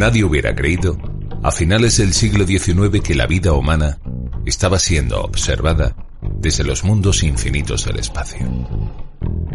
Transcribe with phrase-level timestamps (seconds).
[0.00, 0.96] Nadie hubiera creído,
[1.42, 3.98] a finales del siglo XIX, que la vida humana
[4.46, 5.94] estaba siendo observada
[6.38, 8.48] desde los mundos infinitos del espacio.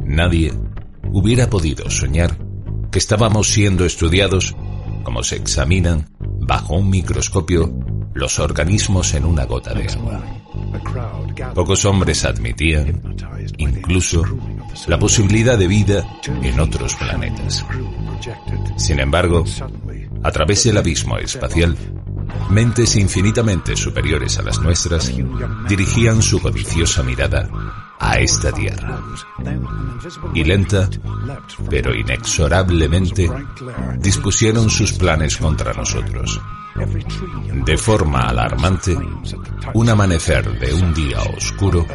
[0.03, 0.53] Nadie
[1.11, 2.37] hubiera podido soñar
[2.91, 4.55] que estábamos siendo estudiados
[5.03, 7.73] como se examinan bajo un microscopio
[8.13, 10.23] los organismos en una gota de agua.
[11.55, 13.01] Pocos hombres admitían
[13.57, 14.23] incluso
[14.85, 16.05] la posibilidad de vida
[16.43, 17.65] en otros planetas.
[18.77, 19.43] Sin embargo,
[20.25, 21.77] a través del abismo espacial,
[22.49, 25.13] mentes infinitamente superiores a las nuestras
[25.69, 27.47] dirigían su codiciosa mirada
[27.99, 28.99] a esta tierra.
[30.33, 30.89] Y lenta,
[31.69, 33.29] pero inexorablemente,
[33.99, 36.41] dispusieron sus planes contra nosotros.
[37.63, 38.97] De forma alarmante,
[39.75, 41.85] un amanecer de un día oscuro,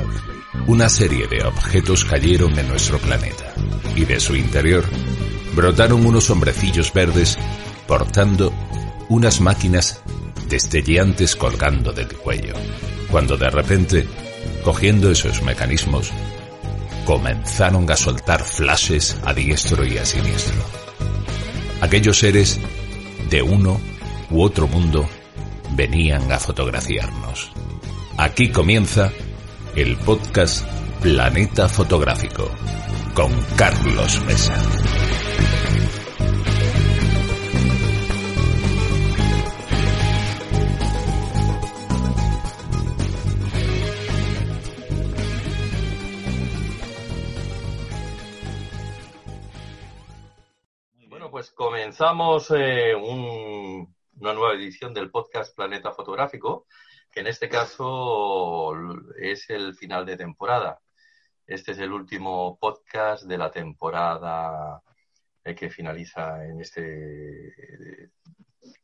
[0.69, 3.53] una serie de objetos cayeron en nuestro planeta
[3.97, 4.85] y de su interior
[5.55, 7.37] brotaron unos hombrecillos verdes
[7.91, 8.53] portando
[9.09, 10.01] unas máquinas
[10.49, 12.55] destellantes colgando del cuello,
[13.11, 14.07] cuando de repente,
[14.63, 16.13] cogiendo esos mecanismos,
[17.05, 20.63] comenzaron a soltar flashes a diestro y a siniestro.
[21.81, 22.61] Aquellos seres
[23.29, 23.81] de uno
[24.31, 25.09] u otro mundo
[25.73, 27.51] venían a fotografiarnos.
[28.17, 29.11] Aquí comienza
[29.75, 30.65] el podcast
[31.03, 32.49] Planeta Fotográfico
[33.15, 34.55] con Carlos Mesa.
[51.91, 56.69] Comenzamos eh, un una nueva edición del podcast Planeta Fotográfico,
[57.11, 58.73] que en este caso
[59.19, 60.81] es el final de temporada.
[61.45, 64.81] Este es el último podcast de la temporada
[65.43, 68.13] eh, que finaliza en este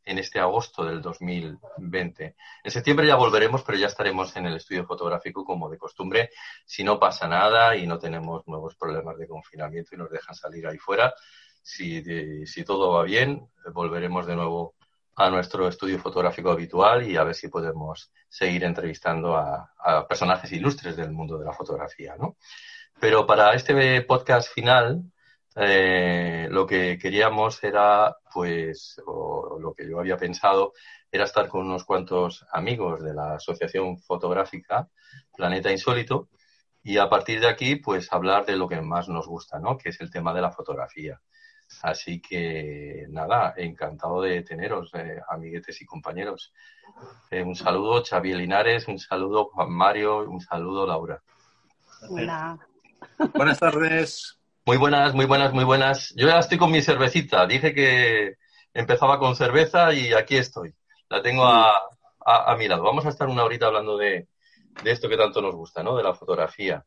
[0.05, 2.35] en este agosto del 2020.
[2.65, 6.31] En septiembre ya volveremos, pero ya estaremos en el estudio fotográfico como de costumbre,
[6.65, 10.67] si no pasa nada y no tenemos nuevos problemas de confinamiento y nos dejan salir
[10.67, 11.15] ahí fuera.
[11.69, 14.77] Si, todo va bien, volveremos de nuevo
[15.17, 19.75] a nuestro estudio fotográfico habitual y a ver si podemos seguir entrevistando a,
[20.09, 22.37] personajes ilustres del mundo de la fotografía, ¿no?
[23.01, 25.03] Pero para este podcast final,
[25.57, 30.73] eh, lo que queríamos era, pues, o lo que yo había pensado,
[31.11, 34.89] era estar con unos cuantos amigos de la Asociación Fotográfica
[35.37, 36.29] Planeta Insólito
[36.85, 39.77] y a partir de aquí, pues, hablar de lo que más nos gusta, ¿no?
[39.77, 41.21] Que es el tema de la fotografía.
[41.83, 46.53] Así que nada, encantado de teneros, eh, amiguetes y compañeros.
[47.31, 51.23] Eh, un saludo, Xavi Linares, un saludo, Juan Mario, un saludo, Laura.
[52.09, 52.59] Hola.
[53.35, 54.39] Buenas tardes.
[54.65, 56.13] Muy buenas, muy buenas, muy buenas.
[56.17, 57.47] Yo ya estoy con mi cervecita.
[57.47, 58.35] Dije que
[58.75, 60.75] empezaba con cerveza y aquí estoy.
[61.09, 61.73] La tengo a,
[62.25, 62.83] a, mi lado.
[62.83, 64.29] Vamos a estar una horita hablando de,
[64.83, 65.97] de esto que tanto nos gusta, ¿no?
[65.97, 66.85] De la fotografía.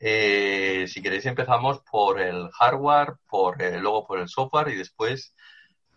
[0.00, 5.34] Eh, si queréis empezamos por el hardware, por eh, luego por el software y después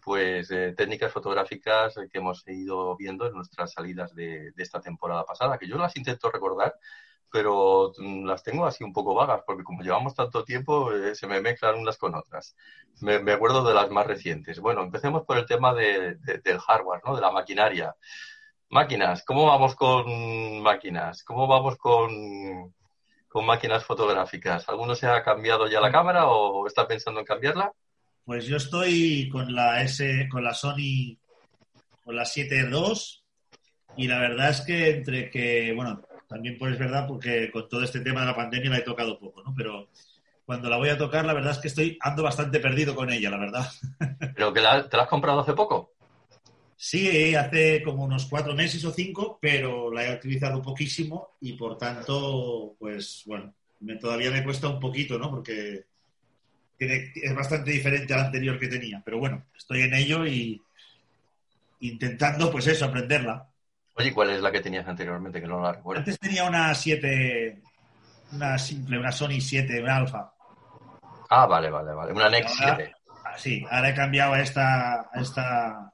[0.04, 5.60] pues eh, técnicas fotográficas que hemos ido viendo en nuestras salidas de, esta temporada pasada,
[5.60, 6.76] que yo las intento recordar,
[7.32, 11.42] pero mm, las tengo así un poco vagas, porque como llevamos tanto tiempo, se me
[11.42, 12.56] mezclan unas con otras.
[13.02, 14.60] Me, acuerdo de las más recientes.
[14.60, 17.16] Bueno, empecemos por el tema del hardware, ¿no?
[17.16, 17.96] De la maquinaria.
[18.70, 21.24] Máquinas, ¿cómo vamos con máquinas?
[21.24, 22.74] ¿Cómo vamos con,
[23.32, 24.68] con máquinas fotográficas?
[24.68, 25.94] ¿Alguno se ha cambiado ya la mm.
[25.94, 27.72] cámara o está pensando en cambiarla?
[28.26, 31.18] Pues yo estoy con la S, con la Sony,
[32.04, 33.24] con la 7.2
[33.96, 37.84] y la verdad es que entre que, bueno, también pues es verdad porque con todo
[37.84, 39.54] este tema de la pandemia la he tocado poco, ¿no?
[39.56, 39.90] Pero
[40.46, 43.30] cuando la voy a tocar, la verdad es que estoy ando bastante perdido con ella,
[43.30, 43.66] la verdad.
[44.36, 45.94] ¿Pero que te la has comprado hace poco?
[46.84, 51.78] Sí, hace como unos cuatro meses o cinco, pero la he utilizado poquísimo y por
[51.78, 55.30] tanto, pues bueno, me, todavía me cuesta un poquito, ¿no?
[55.30, 55.86] Porque
[56.80, 59.00] es bastante diferente al anterior que tenía.
[59.06, 60.60] Pero bueno, estoy en ello y
[61.82, 63.48] intentando, pues eso, aprenderla.
[63.94, 66.00] Oye, ¿cuál es la que tenías anteriormente que no la recuerdo?
[66.00, 67.62] Antes tenía una 7,
[68.32, 70.34] una simple, una Sony 7, una Alpha.
[71.30, 72.12] Ah, vale, vale, vale.
[72.12, 72.92] Una Nex 7.
[73.38, 75.91] Sí, ahora he cambiado a esta, a esta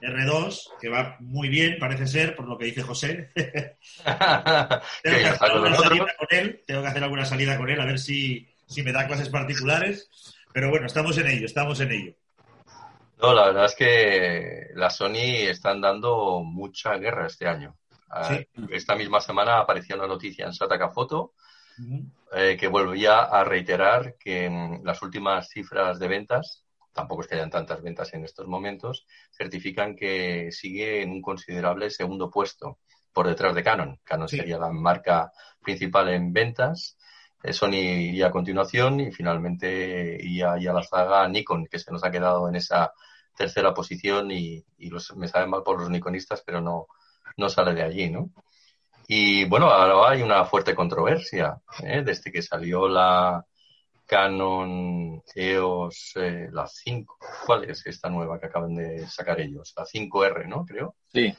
[0.00, 3.30] R2, que va muy bien, parece ser, por lo que dice José.
[3.34, 7.84] tengo, que hacer alguna salida con él, tengo que hacer alguna salida con él, a
[7.84, 10.10] ver si, si me da clases particulares.
[10.52, 12.14] Pero bueno, estamos en ello, estamos en ello.
[13.20, 17.76] No, la verdad es que la Sony están dando mucha guerra este año.
[18.10, 18.38] Ah,
[18.70, 21.34] esta misma semana apareció una noticia en Sataka Foto
[22.34, 26.64] eh, que volvía a reiterar que las últimas cifras de ventas
[26.98, 31.90] tampoco es que hayan tantas ventas en estos momentos, certifican que sigue en un considerable
[31.90, 32.78] segundo puesto
[33.12, 34.00] por detrás de Canon.
[34.02, 35.30] Canon sería la marca
[35.62, 36.98] principal en ventas.
[37.44, 42.02] Eh, Sony iría a continuación y finalmente iría, a la saga Nikon, que se nos
[42.02, 42.92] ha quedado en esa
[43.36, 44.64] tercera posición y,
[45.14, 46.88] me sabe mal por los nikonistas, pero no,
[47.36, 48.32] no sale de allí, ¿no?
[49.06, 52.02] Y bueno, ahora hay una fuerte controversia, ¿eh?
[52.04, 53.46] desde que salió la
[54.08, 59.74] Canon EOS, eh, la 5, ¿cuál es esta nueva que acaban de sacar ellos?
[59.76, 60.64] La 5R, ¿no?
[60.64, 60.94] Creo.
[61.12, 61.36] Sí.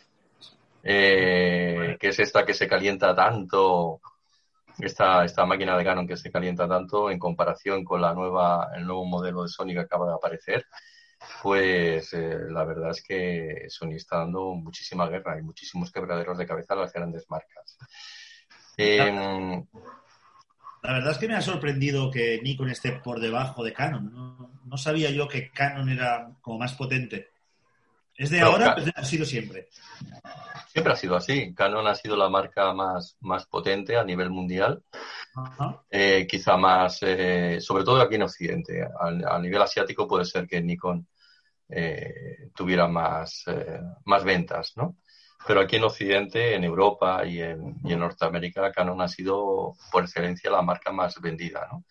[0.84, 4.00] Eh, que es esta que se calienta tanto,
[4.78, 8.86] esta, esta máquina de Canon que se calienta tanto en comparación con la nueva, el
[8.86, 10.66] nuevo modelo de Sony que acaba de aparecer
[11.42, 16.48] pues eh, la verdad es que Sony está dando muchísima guerra y muchísimos quebraderos de
[16.48, 17.78] cabeza a las grandes marcas.
[20.82, 24.50] La verdad es que me ha sorprendido que Nikon esté por debajo de Canon.
[24.66, 27.32] No, sabía yo que Canon era como más potente.
[28.16, 29.70] ¿Es de ahora o ha sido siempre?
[30.68, 31.54] Siempre ha sido así.
[31.54, 34.84] Canon ha sido la marca más, más potente a nivel mundial.
[35.90, 38.88] Eh, quizá más, eh, sobre todo aquí en Occidente.
[39.00, 41.08] A, nivel asiático puede ser que Nikon
[41.70, 43.46] eh, tuviera más,
[44.06, 44.98] más ventas, ¿no?
[45.48, 50.04] Pero aquí en Occidente, en Europa y en, y en, Norteamérica, Canon ha sido por
[50.04, 51.86] excelencia la marca más vendida, ¿no?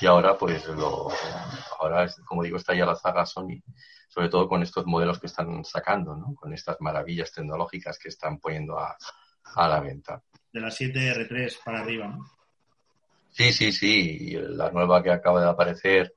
[0.00, 1.08] Y ahora, pues, lo,
[1.80, 3.62] ahora, como digo, está ya la saga Sony,
[4.08, 6.34] sobre todo con estos modelos que están sacando, ¿no?
[6.34, 8.96] Con estas maravillas tecnológicas que están poniendo a,
[9.54, 10.22] a la venta.
[10.52, 12.38] De la 7R3 para arriba, ¿no?
[13.30, 14.36] Sí, sí, sí.
[14.36, 16.14] la nueva que acaba de aparecer,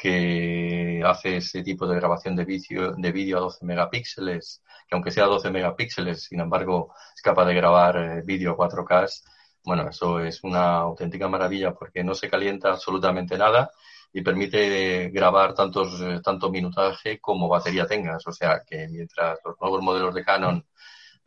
[0.00, 5.10] que hace ese tipo de grabación de vídeo de vídeo a 12 megapíxeles, que aunque
[5.10, 9.22] sea 12 megapíxeles, sin embargo, es capaz de grabar eh, vídeo a 4K.
[9.64, 13.70] Bueno, eso es una auténtica maravilla porque no se calienta absolutamente nada
[14.12, 18.26] y permite grabar tantos, eh, tanto minutaje como batería tengas.
[18.26, 20.64] O sea que mientras los nuevos modelos de Canon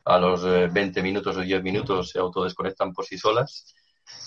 [0.06, 3.76] a los 20 eh, minutos o 10 minutos se autodesconectan por sí solas,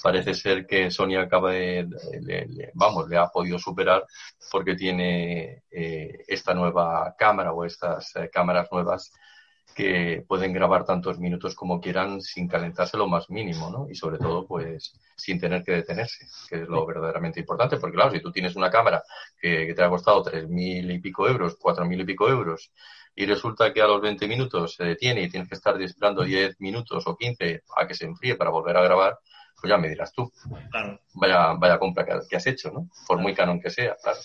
[0.02, 4.04] parece ser que Sony acaba de, vamos, le ha podido superar
[4.50, 9.12] porque tiene eh, esta nueva cámara o estas eh, cámaras nuevas
[9.74, 13.88] que pueden grabar tantos minutos como quieran sin calentarse lo más mínimo, ¿no?
[13.88, 18.10] Y sobre todo, pues, sin tener que detenerse, que es lo verdaderamente importante, porque claro,
[18.10, 19.02] si tú tienes una cámara
[19.40, 22.72] que, te ha costado tres mil y pico euros, cuatro mil y pico euros,
[23.14, 26.60] y resulta que a los 20 minutos se detiene y tienes que estar esperando 10
[26.60, 29.18] minutos o 15 a que se enfríe para volver a grabar,
[29.62, 30.28] pues ya me dirás tú.
[31.14, 32.88] Vaya, vaya compra que, has hecho, ¿no?
[33.06, 34.18] Por muy canon que sea, claro.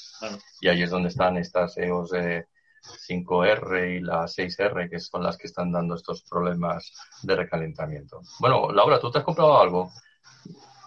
[0.60, 5.46] Y ahí es donde están estas EOS 5R y la 6R, que son las que
[5.46, 6.92] están dando estos problemas
[7.22, 8.22] de recalentamiento.
[8.40, 9.92] Bueno, Laura, ¿tú te has comprado algo?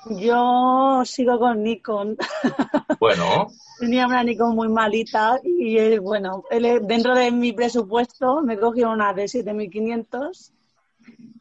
[0.07, 2.17] Yo sigo con Nikon.
[2.99, 3.47] Bueno.
[3.79, 6.45] Tenía una Nikon muy malita y eh, bueno,
[6.83, 10.53] dentro de mi presupuesto me cogí una de 7500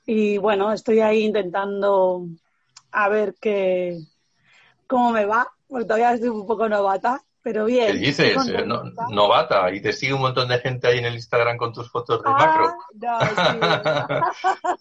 [0.05, 2.29] y bueno, estoy ahí intentando
[2.91, 3.99] a ver qué,
[4.87, 7.93] cómo me va, porque todavía estoy un poco novata, pero bien.
[7.93, 8.47] ¿Qué dices?
[8.47, 8.65] Eh,
[9.09, 12.21] novata, y te sigue un montón de gente ahí en el Instagram con tus fotos
[12.23, 12.73] de macro.
[13.07, 13.29] Ah,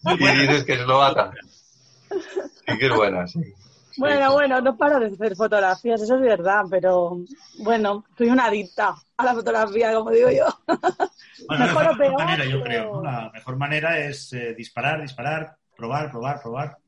[0.04, 0.24] no, sí.
[0.24, 1.32] y dices que es novata.
[2.10, 3.40] Sí que es buena, sí.
[3.98, 7.18] Bueno, bueno, no paro de hacer fotografías, eso es verdad, pero
[7.58, 10.46] bueno, soy una adicta a la fotografía, como digo yo.
[11.48, 12.24] mejor o peor.
[12.24, 16.78] Manera, yo creo, La mejor manera es eh, disparar, disparar, probar, probar, probar.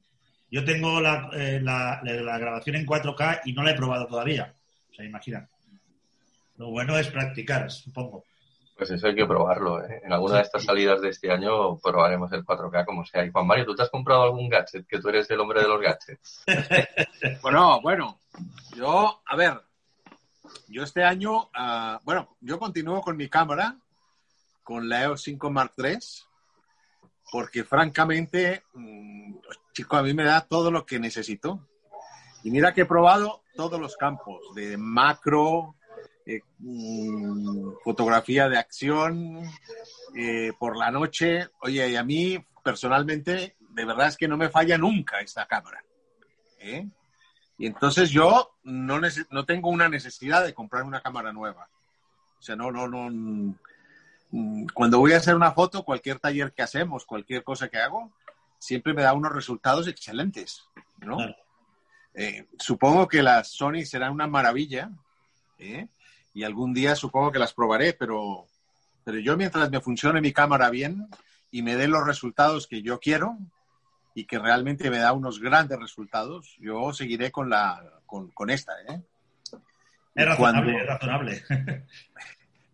[0.51, 0.99] Yo tengo
[1.33, 4.53] eh, la, la, grabación en 4K y no la he probado todavía.
[4.91, 5.49] O sea, imagina.
[6.57, 8.25] Lo bueno es practicar, supongo.
[8.77, 9.85] Pues eso hay que probarlo.
[9.85, 10.01] ¿eh?
[10.05, 13.25] En alguna de estas salidas de este año probaremos el 4K como sea.
[13.25, 14.87] Y Juan Mario, ¿tú te has comprado algún gadget?
[14.87, 16.45] Que tú eres el hombre de los gadgets.
[17.43, 18.19] bueno, bueno.
[18.75, 19.61] Yo, a ver.
[20.67, 23.77] Yo este año, ah, bueno, yo continúo con mi cámara,
[24.65, 25.99] con la EOS 5 Mark III
[27.31, 28.90] porque francamente, mm,
[29.73, 31.67] chico, a mí me da todo lo que necesito.
[32.43, 35.77] Y mira que he probado todos los campos, de macro,
[36.25, 39.41] eh, mm, fotografía de acción,
[40.17, 41.49] eh, por la noche.
[41.63, 45.85] Oye, y a mí personalmente, de verdad es que no me falla nunca esta cámara.
[46.59, 46.89] ¿eh?
[47.59, 49.01] Y entonces yo no,
[49.31, 51.69] no tengo una necesidad de comprar una cámara nueva.
[52.39, 53.55] O sea, no, no, no,
[54.33, 58.13] Mm, cuando voy a hacer una foto, cualquier taller que hacemos, cualquier cosa que hago,
[58.61, 60.63] siempre me da unos resultados excelentes,
[60.99, 61.19] ¿no?
[62.15, 64.91] Eh, supongo que las Sony serán una maravilla,
[65.59, 65.89] ¿eh?
[66.35, 68.47] y algún día supongo que las probaré, pero,
[69.03, 71.09] pero yo mientras me funcione mi cámara bien
[71.51, 73.39] y me dé los resultados que yo quiero
[74.15, 78.73] y que realmente me da unos grandes resultados, yo seguiré con, la, con, esta.
[78.89, 79.03] ¿eh?
[80.15, 81.45] Es razonable, es razonable.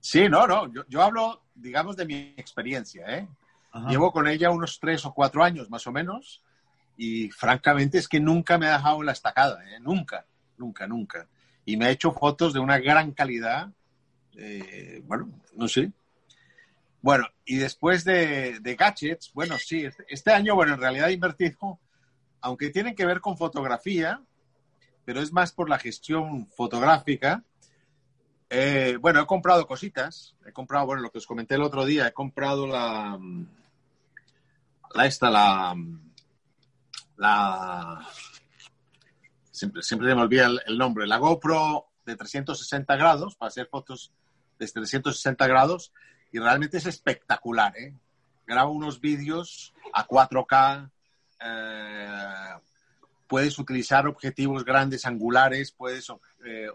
[0.00, 0.72] Sí, no, no.
[0.72, 3.04] Yo, yo hablo, digamos, de mi experiencia.
[3.08, 3.26] ¿eh?
[3.88, 6.42] Llevo con ella unos tres o cuatro años, más o menos.
[6.96, 9.62] Y francamente es que nunca me ha dejado la estacada.
[9.70, 9.78] ¿eh?
[9.80, 11.28] Nunca, nunca, nunca.
[11.64, 13.70] Y me ha hecho fotos de una gran calidad.
[14.36, 15.92] Eh, bueno, no sé.
[17.02, 21.12] Bueno, y después de, de gadgets, bueno, sí, este, este año, bueno, en realidad he
[21.12, 21.78] invertido,
[22.40, 24.20] aunque tienen que ver con fotografía,
[25.04, 27.44] pero es más por la gestión fotográfica.
[28.50, 30.34] Eh, bueno, he comprado cositas.
[30.46, 33.18] He comprado, bueno, lo que os comenté el otro día, he comprado la.
[34.94, 35.30] La esta,
[37.16, 38.06] la.
[39.50, 41.06] Siempre, siempre me olvida el, nombre.
[41.06, 44.12] La GoPro de 360 grados, para hacer fotos
[44.58, 45.92] de 360 grados,
[46.32, 47.94] y realmente es espectacular, ¿eh?
[48.46, 50.90] Grabo unos vídeos a 4K,
[51.40, 52.54] eh,
[53.26, 56.08] puedes utilizar objetivos grandes angulares, puedes
[56.44, 56.68] eh,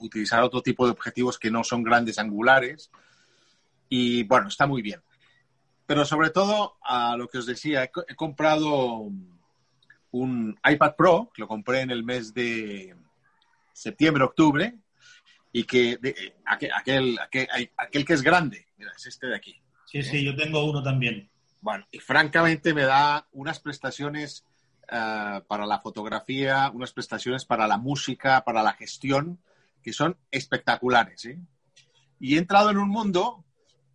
[0.00, 2.90] utilizar otro tipo de objetivos que no son grandes angulares.
[3.88, 5.00] Y bueno, está muy bien.
[5.86, 9.10] Pero sobre todo, a lo que os decía, he, he comprado
[10.14, 12.94] un iPad Pro, que lo compré en el mes de
[13.72, 14.78] septiembre, octubre,
[15.52, 19.60] y que de, aquel, aquel, aquel, aquel, que es grande, mira, es este de aquí.
[19.86, 21.28] Sí, sí, yo tengo uno también.
[21.60, 24.44] Bueno, y francamente me da unas prestaciones
[24.84, 29.38] uh, para la fotografía, unas prestaciones para la música, para la gestión,
[29.82, 31.24] que son espectaculares.
[31.24, 31.38] ¿eh?
[32.20, 33.44] Y he entrado en un mundo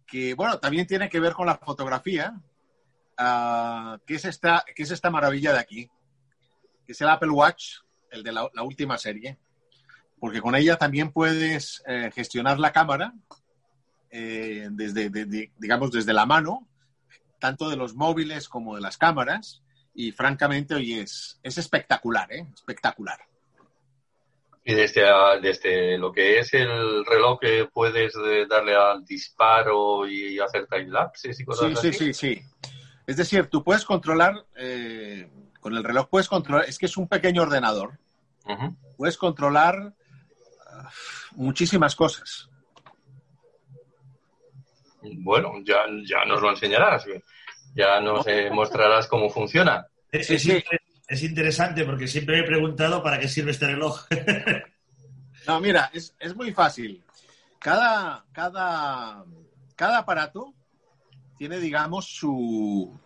[0.10, 2.34] que, bueno, también tiene que ver con la fotografía,
[3.20, 5.90] uh, que, es esta, que es esta maravilla de aquí,
[6.86, 7.78] que es el Apple Watch,
[8.12, 9.38] el de la, última serie,
[10.20, 13.14] porque con ella también puedes eh, gestionar la cámara
[14.10, 16.68] eh, desde, de, de, digamos, desde la mano,
[17.40, 19.62] tanto de los móviles como de las cámaras,
[19.94, 22.48] y francamente, oye, es, es espectacular, ¿eh?
[22.54, 23.20] Espectacular.
[24.64, 25.04] Y desde,
[25.42, 28.14] desde lo que es el reloj que puedes
[28.48, 31.94] darle al disparo y hacer timelapses y cosas sí, así.
[31.94, 32.42] Sí, sí, sí.
[33.08, 35.28] Es decir, tú puedes controlar, eh,
[35.60, 37.98] con el reloj puedes controlar, es que es un pequeño ordenador.
[38.46, 38.76] Uh -huh.
[38.98, 40.88] Puedes controlar uh,
[41.36, 42.50] muchísimas cosas.
[45.02, 47.06] Bueno, ya, ya nos lo enseñarás.
[47.74, 49.88] Ya nos eh, mostrarás cómo funciona.
[50.12, 50.64] Sí, sí.
[51.10, 54.06] Es, interesante porque siempre me he preguntado para qué sirve este reloj.
[55.48, 57.04] no, mira, es, es, muy fácil.
[57.60, 59.26] Cada, cada,
[59.76, 60.54] cada aparato
[61.38, 62.98] tiene, digamos, su,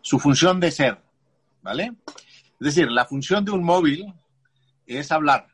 [0.00, 1.00] su función de ser,
[1.62, 1.92] ¿vale?
[2.60, 4.12] Es decir, la función de un móvil
[4.86, 5.46] es hablar,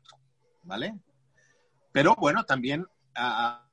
[0.63, 0.95] ¿vale?
[1.93, 3.67] Pero bueno, también ha,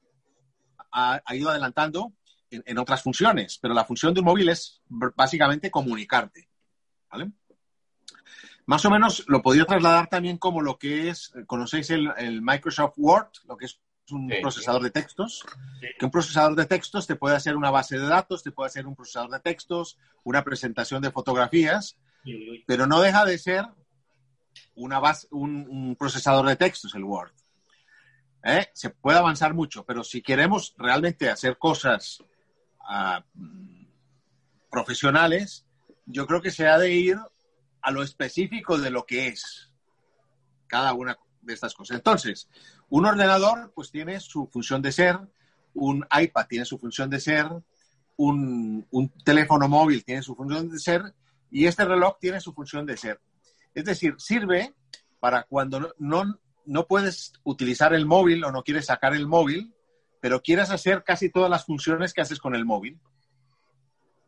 [0.92, 2.14] ha, ido adelantando
[2.50, 6.48] en, en, otras funciones, pero la función de un móvil es básicamente comunicarte.
[7.10, 7.32] ¿vale?
[8.68, 12.96] Más o menos lo podría trasladar también como lo que es, conocéis el, el Microsoft
[12.98, 13.80] Word, lo que es
[14.12, 15.46] un sí, procesador de textos,
[15.80, 15.88] sí.
[15.98, 18.86] que un procesador de textos te puede hacer una base de datos, te puede hacer
[18.86, 21.98] un procesador de textos, una presentación de fotografías,
[22.66, 23.66] pero no deja de ser
[24.76, 27.32] una base, un, un procesador de textos el Word.
[28.44, 28.68] ¿Eh?
[28.74, 32.22] Se puede avanzar mucho, pero si queremos realmente hacer cosas
[32.82, 33.22] uh,
[34.70, 35.66] profesionales,
[36.06, 37.18] yo creo que se ha de ir
[37.88, 39.72] a lo específico de lo que es
[40.68, 41.96] cada una de estas cosas.
[41.96, 42.50] Entonces,
[42.90, 45.18] un ordenador pues tiene su función de ser,
[45.74, 47.48] un iPad tiene su función de ser,
[48.18, 51.16] un, un, teléfono móvil tiene su función de ser
[51.50, 53.22] y este reloj tiene su función de ser.
[53.74, 54.76] Es decir, sirve
[55.22, 59.74] para cuando no, no, no puedes utilizar el móvil o no quieres sacar el móvil,
[60.20, 63.00] pero quieres hacer casi todas las funciones que haces con el móvil.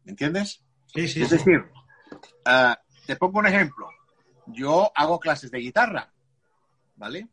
[0.06, 0.64] ¿Me entiendes?
[0.94, 1.36] Sí, sí, es sí.
[1.36, 1.66] decir,
[2.46, 3.90] uh, te pongo un ejemplo.
[4.46, 6.14] Yo hago clases de guitarra,
[6.96, 7.28] ¿vale?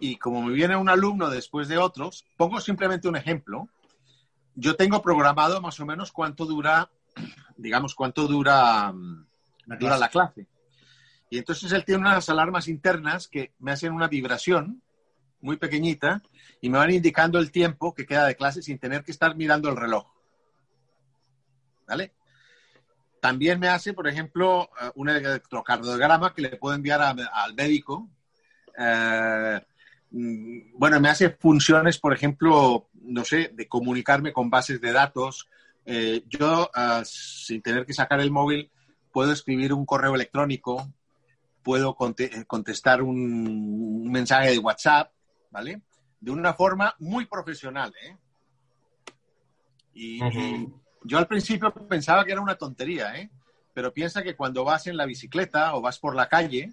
[0.00, 3.68] Y como me viene un alumno después de otros, pongo simplemente un ejemplo.
[4.54, 6.90] Yo tengo programado más o menos cuánto dura,
[7.58, 8.90] digamos, cuánto dura,
[9.66, 10.46] la dura la clase.
[11.28, 14.80] Y entonces él tiene unas alarmas internas que me hacen una vibración
[15.42, 16.22] muy pequeñita
[16.62, 19.68] y me van indicando el tiempo que queda de clase sin tener que estar mirando
[19.68, 20.06] el reloj.
[21.86, 22.14] ¿Vale?
[23.22, 28.10] También me hace, por ejemplo, un electrocardiograma que le puedo enviar al médico.
[28.76, 29.60] Eh,
[30.10, 35.48] bueno, me hace funciones, por ejemplo, no sé, de comunicarme con bases de datos.
[35.86, 36.68] Eh, yo,
[37.04, 38.72] sin tener que sacar el móvil,
[39.12, 40.92] puedo escribir un correo electrónico,
[41.62, 45.12] puedo cont contestar un, mensaje de WhatsApp,
[45.48, 45.80] ¿vale?
[46.18, 48.16] De una forma muy profesional, ¿eh?
[49.94, 50.18] Y.
[51.04, 53.30] yo al principio pensaba que era una tontería, ¿eh?
[53.74, 56.72] Pero piensa que cuando vas en la bicicleta o vas por la calle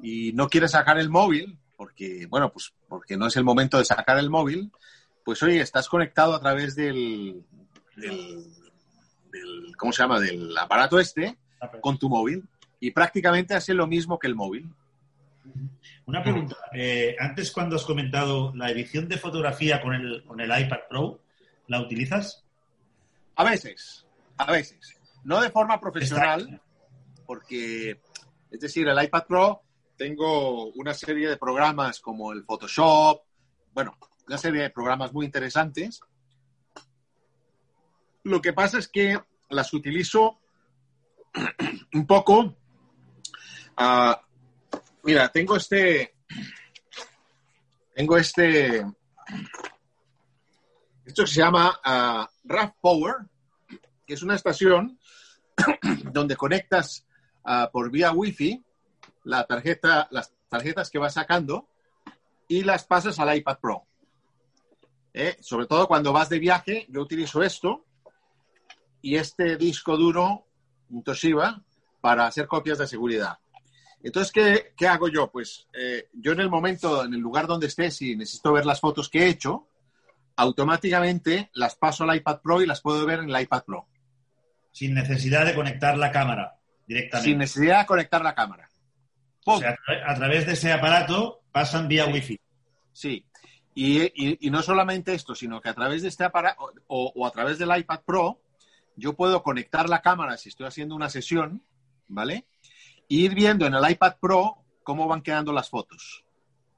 [0.00, 3.84] y no quieres sacar el móvil, porque, bueno, pues porque no es el momento de
[3.86, 4.70] sacar el móvil,
[5.24, 7.42] pues oye, estás conectado a través del,
[7.96, 8.44] del,
[9.32, 10.20] del- ¿cómo se llama?
[10.20, 11.38] Del aparato este
[11.80, 12.46] con tu móvil
[12.80, 14.68] y prácticamente hace lo mismo que el móvil.
[16.06, 16.56] Una pregunta.
[16.74, 21.20] eh, antes, cuando has comentado la edición de fotografía con el, con el iPad Pro,
[21.68, 22.44] ¿la utilizas?
[23.40, 24.06] A veces,
[24.36, 25.00] a veces.
[25.24, 26.60] No de forma profesional,
[27.24, 27.98] porque,
[28.50, 29.62] es decir, el iPad Pro
[29.96, 33.22] tengo una serie de programas como el Photoshop,
[33.72, 36.02] bueno, una serie de programas muy interesantes.
[38.24, 39.18] Lo que pasa es que
[39.48, 40.38] las utilizo
[41.94, 42.54] un poco.
[43.78, 44.20] ah,
[45.02, 46.14] mira, tengo este.
[47.94, 48.84] Tengo este.
[51.06, 51.80] Esto se llama
[52.44, 53.29] RAV Power,
[54.10, 54.98] que es una estación
[56.12, 57.06] donde conectas
[57.44, 58.60] ah, por vía Wi-Fi
[59.22, 61.68] las tarjetas que vas sacando
[62.48, 63.84] y las pasas al iPad Pro.
[65.14, 67.84] Eh, Sobre todo cuando vas de viaje, yo utilizo esto
[69.00, 70.44] y este disco duro,
[71.04, 71.62] Toshiba,
[72.00, 73.38] para hacer copias de seguridad.
[74.02, 75.30] Entonces, ¿qué, qué hago yo?
[75.30, 78.80] Pues eh, yo en el momento, en el lugar donde esté, si necesito ver las
[78.80, 79.68] fotos que he hecho,
[80.34, 83.86] automáticamente las paso al iPad Pro y las puedo ver en el iPad Pro.
[84.72, 87.28] Sin necesidad de conectar la cámara directamente.
[87.30, 88.68] Sin necesidad de conectar la cámara.
[89.46, 92.38] O sea, a tra- a través de ese aparato pasan vía Wi-Fi.
[92.92, 93.24] Sí.
[93.74, 97.26] Y, y- y no solamente esto, sino que a través de este aparato o, o
[97.26, 98.40] a través del iPad Pro,
[98.96, 101.62] yo puedo conectar la cámara si estoy haciendo una sesión,
[102.08, 102.46] ¿vale?
[103.08, 106.24] Y ir viendo en el iPad Pro cómo van quedando las fotos,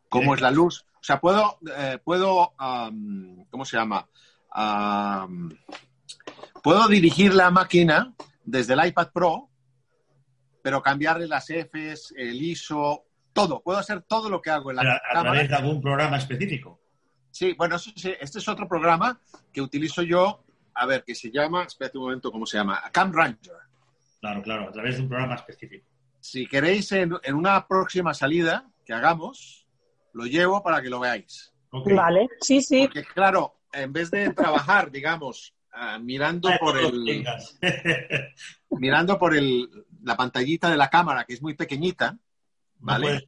[0.09, 0.87] cómo es la luz.
[0.95, 4.07] O sea, puedo, eh, puedo am, ¿cómo se llama?
[4.51, 5.51] Am,
[6.63, 8.15] puedo dirigir la máquina
[8.45, 9.49] desde el iPad Pro,
[10.63, 13.63] pero cambiarle las Fs, el ISO, todo.
[13.63, 15.31] Puedo hacer todo lo que hago en la A, a cámara.
[15.33, 16.81] través de algún programa específico.
[17.31, 19.21] Sí, bueno, eso sí, este es otro programa
[19.53, 20.45] que utilizo yo,
[20.75, 22.83] a ver, que se llama, espérate un momento, ¿cómo se llama?
[22.93, 23.55] Cam Ranger.
[24.21, 25.87] Claro, claro, a través de un programa específico.
[26.21, 29.67] Si queréis, en, en una próxima salida que hagamos,
[30.13, 31.53] lo llevo para que lo veáis.
[31.73, 32.83] Vale, sí, sí.
[32.83, 37.25] Porque, claro, en vez de trabajar, digamos, ah, mirando por el,
[38.71, 39.69] mirando por el,
[40.03, 42.19] la pantallita de la cámara, que es muy pequeñita,
[42.79, 43.25] ¿vale?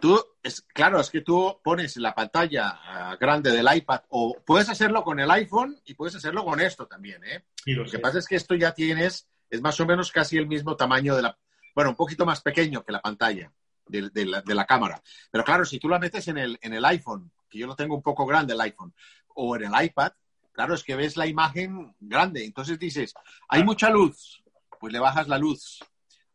[0.00, 4.68] Tú, es, claro, es que tú pones la pantalla ah, grande del iPad o puedes
[4.68, 7.44] hacerlo con el iPhone y puedes hacerlo con esto también, ¿eh?
[7.64, 10.46] Sí, lo que pasa es que esto ya tienes, es más o menos casi el
[10.46, 11.38] mismo tamaño de la,
[11.74, 13.52] bueno, un poquito más pequeño que la pantalla
[13.86, 15.02] de, de la, de la cámara.
[15.30, 17.94] Pero claro, si tú la metes en el, en el iPhone, que yo lo tengo
[17.94, 18.94] un poco grande el iPhone,
[19.34, 20.12] o en el iPad,
[20.58, 22.44] claro, es que ves la imagen grande.
[22.44, 23.14] Entonces dices,
[23.48, 24.42] hay mucha luz,
[24.80, 25.78] pues le bajas la luz.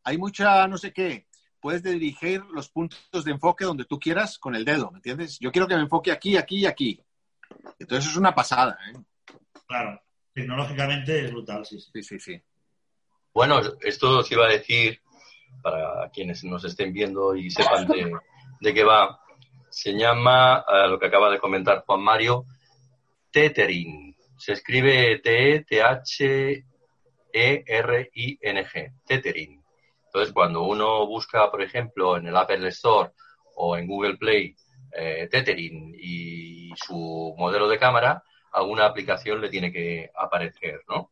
[0.06, 1.28] Hay mucha no sé qué,
[1.60, 5.38] puedes dirigir los puntos de enfoque donde tú quieras con el dedo, ¿me entiendes?
[5.42, 7.02] Yo quiero que me enfoque aquí, aquí y aquí.
[7.78, 8.98] Entonces es una pasada, ¿eh?
[9.68, 10.02] Claro,
[10.34, 11.90] tecnológicamente es brutal, sí, sí.
[11.94, 12.42] Sí, sí, sí.
[13.34, 15.02] Bueno, esto os iba a decir,
[15.62, 18.10] para quienes nos estén viendo y sepan de,
[18.62, 19.20] de qué va,
[19.70, 22.46] se llama, eh, lo que acaba de comentar Juan Mario,
[23.34, 24.13] Tethering.
[24.38, 26.64] Se escribe T-E-T-H-E-R-I-N-G,
[29.06, 29.64] Tethering.
[30.06, 33.12] Entonces, cuando uno busca, por ejemplo, en el Apple Store
[33.56, 34.56] o en Google Play,
[34.92, 41.10] eh, Tethering y su modelo de cámara, alguna aplicación le tiene que aparecer, ¿no?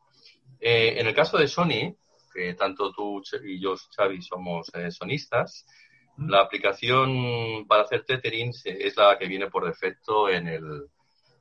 [0.60, 1.96] Eh, en el caso de Sony,
[2.34, 5.66] que tanto tú y yo, Xavi, somos eh, sonistas,
[6.18, 10.88] la aplicación para hacer tethering es la que viene por defecto en el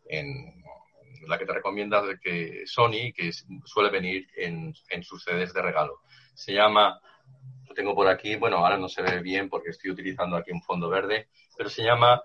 [0.09, 0.60] en
[1.27, 3.31] la que te recomienda de que Sony, que
[3.65, 6.01] suele venir en, en sus CDs de regalo.
[6.35, 7.01] Se llama,
[7.69, 10.63] lo tengo por aquí, bueno, ahora no se ve bien porque estoy utilizando aquí un
[10.63, 12.23] fondo verde, pero se llama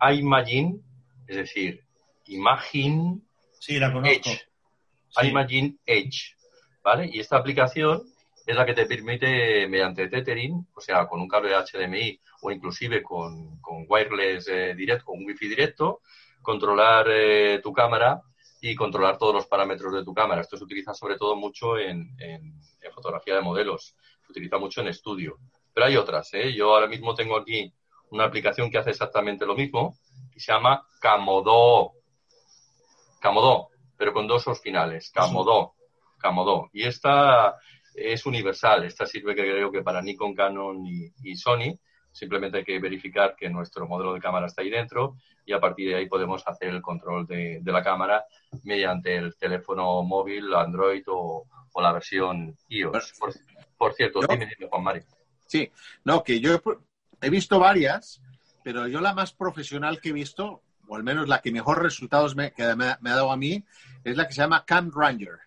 [0.00, 0.80] iMagine,
[1.26, 1.84] es decir,
[2.26, 3.20] Imagine
[3.58, 4.12] Sí, la conozco.
[4.12, 4.40] Edge.
[5.08, 5.28] Sí.
[5.28, 6.34] Imagine Edge,
[6.82, 7.08] ¿vale?
[7.12, 8.02] Y esta aplicación
[8.44, 13.04] es la que te permite, mediante tethering, o sea, con un cable HDMI o inclusive
[13.04, 16.00] con, con wireless eh, directo, con wifi directo,
[16.42, 18.20] controlar eh, tu cámara
[18.60, 20.40] y controlar todos los parámetros de tu cámara.
[20.40, 22.60] Esto se utiliza sobre todo mucho en, en-
[22.94, 25.38] fotografía de modelos, se utiliza mucho en estudio.
[25.72, 26.52] Pero hay otras, ¿eh?
[26.52, 27.72] Yo ahora mismo tengo aquí
[28.10, 29.96] una aplicación que hace exactamente lo mismo
[30.36, 31.92] y se llama Camodo.
[33.20, 35.10] Camodo, pero con dos os finales.
[35.10, 35.72] Camodo.
[36.18, 36.68] Camodo.
[36.72, 37.56] Y esta
[37.94, 38.84] es universal.
[38.84, 41.78] Esta sirve creo que para Nikon, Canon y Sony.
[42.12, 45.88] Simplemente hay que verificar que nuestro modelo de cámara está ahí dentro y a partir
[45.88, 48.24] de ahí podemos hacer el control de, de la cámara
[48.64, 53.14] mediante el teléfono móvil, Android o, o la versión iOS.
[53.18, 53.32] Por,
[53.78, 55.04] por cierto, Yo- dime, Juan Mario.
[55.46, 55.70] Sí,
[56.04, 56.60] no, que yo he,
[57.26, 58.20] he visto varias,
[58.62, 62.36] pero yo la más profesional que he visto, o al menos la que mejor resultados
[62.36, 63.64] me, que me, me ha dado a mí,
[64.04, 65.38] es la que se llama Cam Ranger.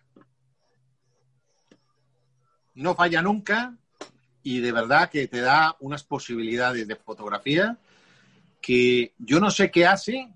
[2.74, 3.76] No falla nunca
[4.46, 7.76] y de verdad que te da unas posibilidades de fotografía
[8.62, 10.32] que yo no sé qué hace,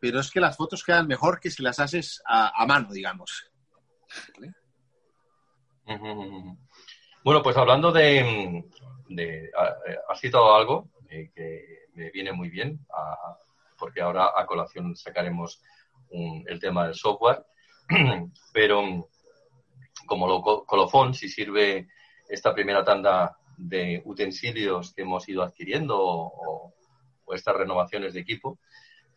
[0.00, 3.50] pero es que las fotos quedan mejor que si las haces a, mano, digamos.
[7.22, 8.64] Bueno, pues hablando de,
[9.10, 9.50] de
[10.08, 13.36] has citado algo eh, que me viene muy bien, a,
[13.76, 15.60] porque ahora a colación sacaremos
[16.08, 17.44] un, el tema del software,
[18.54, 19.10] pero
[20.06, 21.88] como lo, colofón, si sirve
[22.28, 26.74] esta primera tanda de utensilios que hemos ido adquiriendo o,
[27.24, 28.58] o estas renovaciones de equipo,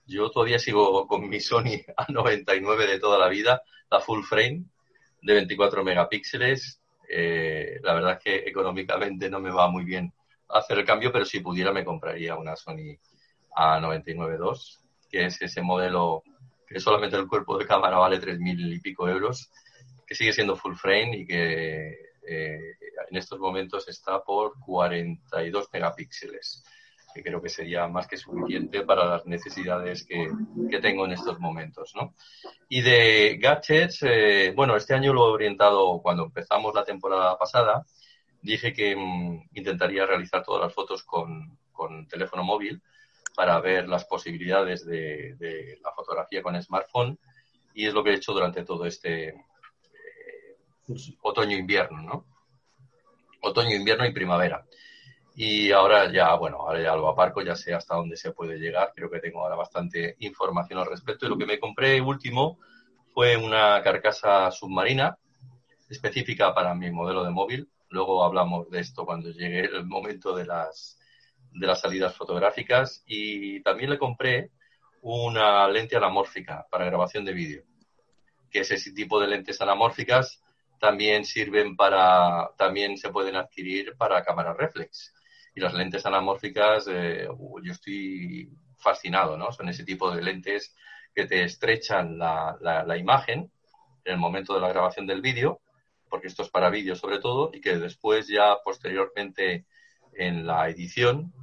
[0.09, 4.65] yo todavía sigo con mi Sony A99 de toda la vida, la full frame
[5.21, 6.81] de 24 megapíxeles.
[7.07, 10.11] Eh, la verdad es que económicamente no me va muy bien
[10.49, 12.97] hacer el cambio, pero si pudiera me compraría una Sony
[13.55, 16.23] A99 II, que es ese modelo
[16.67, 19.51] que solamente el cuerpo de cámara vale 3.000 y pico euros,
[20.05, 22.77] que sigue siendo full frame y que eh,
[23.09, 26.63] en estos momentos está por 42 megapíxeles
[27.13, 30.29] que creo que sería más que suficiente para las necesidades que,
[30.69, 31.93] que tengo en estos momentos.
[31.95, 32.13] ¿no?
[32.67, 37.85] Y de gadgets, eh, bueno, este año lo he orientado cuando empezamos la temporada pasada.
[38.41, 42.81] Dije que mm, intentaría realizar todas las fotos con, con, teléfono móvil
[43.35, 47.17] para ver las posibilidades de, de, la fotografía con smartphone
[47.73, 49.33] y es lo que he hecho durante todo este
[51.21, 52.25] otoño-invierno, ¿no?
[53.41, 54.65] Otoño-invierno y primavera.
[55.35, 58.91] Y ahora ya, bueno, ahora ya lo aparco, ya sé hasta dónde se puede llegar.
[58.93, 61.25] Creo que tengo ahora bastante información al respecto.
[61.25, 62.59] Y lo que me compré último
[63.13, 65.17] fue una carcasa submarina
[65.89, 67.69] específica para mi modelo de móvil.
[67.89, 70.99] Luego hablamos de esto cuando llegue el momento de las,
[71.53, 73.03] de las salidas fotográficas.
[73.05, 74.51] Y también le compré
[75.01, 77.63] una lente anamórfica para grabación de vídeo,
[78.51, 80.43] que es ese tipo de lentes anamórficas
[80.79, 85.13] también sirven para, también se pueden adquirir para cámara reflex
[85.55, 87.27] y las lentes anamórficas, eh,
[87.63, 89.51] yo estoy fascinado, ¿no?
[89.51, 90.75] Son ese tipo de lentes
[91.13, 93.51] que te estrechan la, la, imagen
[94.05, 95.59] en el momento de la grabación del vídeo,
[96.09, 99.65] porque esto es para vídeo sobre todo, y que después ya posteriormente
[100.13, 101.33] en la edición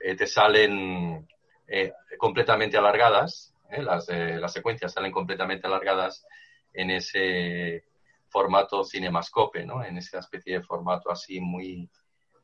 [0.00, 1.28] eh, te salen
[1.66, 6.24] eh, completamente alargadas, las, las secuencias salen completamente alargadas
[6.72, 7.84] en ese
[8.28, 9.84] formato cinemascope, ¿no?
[9.84, 11.88] En esa especie de formato así muy,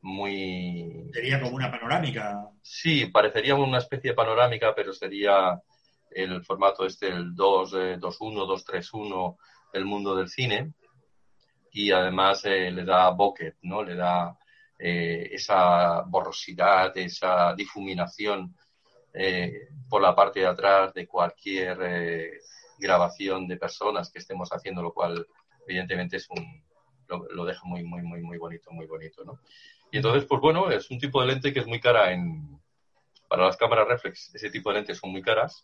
[0.01, 1.09] muy...
[1.13, 2.49] Sería como una panorámica.
[2.61, 5.59] Sí, parecería una especie de panorámica, pero sería
[6.11, 9.37] el formato este, el 2, eh, 2.1, 2.3.1
[9.73, 10.73] del mundo del cine.
[11.71, 13.83] Y además eh, le da bokeh, ¿no?
[13.83, 14.37] Le da
[14.79, 18.55] eh, esa borrosidad, esa difuminación
[19.13, 22.39] eh, por la parte de atrás de cualquier
[22.77, 25.27] grabación de personas que estemos haciendo, lo cual
[25.67, 26.63] evidentemente es un,
[27.07, 29.39] lo, deja muy, muy, muy, muy bonito, muy bonito, ¿no?
[29.91, 32.59] Y entonces, pues bueno, es un tipo de lente que es muy cara en,
[33.27, 34.33] para las cámaras reflex.
[34.33, 35.63] Ese tipo de lentes son muy caras,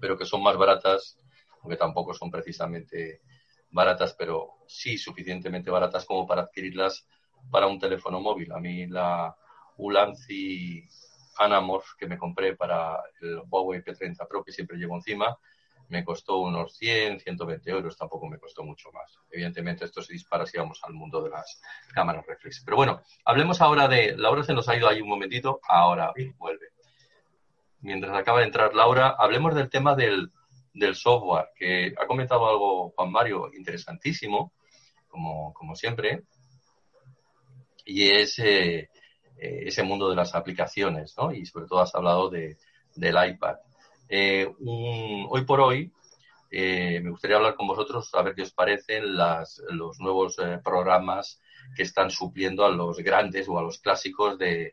[0.00, 1.18] pero que son más baratas,
[1.62, 3.20] aunque tampoco son precisamente
[3.70, 7.06] baratas, pero sí suficientemente baratas como para adquirirlas
[7.50, 8.52] para un teléfono móvil.
[8.52, 9.36] A mí la
[9.76, 10.86] Ulanzi
[11.38, 15.36] Anamorph que me compré para el Huawei P30 Pro que siempre llevo encima,
[15.88, 19.18] me costó unos 100, 120 euros, tampoco me costó mucho más.
[19.30, 21.60] Evidentemente esto se dispara si vamos al mundo de las
[21.92, 22.62] cámaras reflex.
[22.64, 24.16] Pero bueno, hablemos ahora de...
[24.16, 26.68] Laura se nos ha ido ahí un momentito, ahora vuelve.
[27.80, 30.32] Mientras acaba de entrar Laura, hablemos del tema del,
[30.72, 34.52] del software, que ha comentado algo Juan Mario interesantísimo,
[35.06, 36.24] como, como siempre,
[37.84, 38.88] y es eh,
[39.36, 41.32] ese mundo de las aplicaciones, ¿no?
[41.32, 42.56] Y sobre todo has hablado de,
[42.94, 43.56] del iPad.
[44.16, 44.48] Eh,
[45.28, 45.92] hoy por hoy
[46.48, 51.40] eh, me gustaría hablar con vosotros a ver qué os parecen los nuevos eh, programas
[51.74, 54.72] que están supliendo a los grandes o a los clásicos de,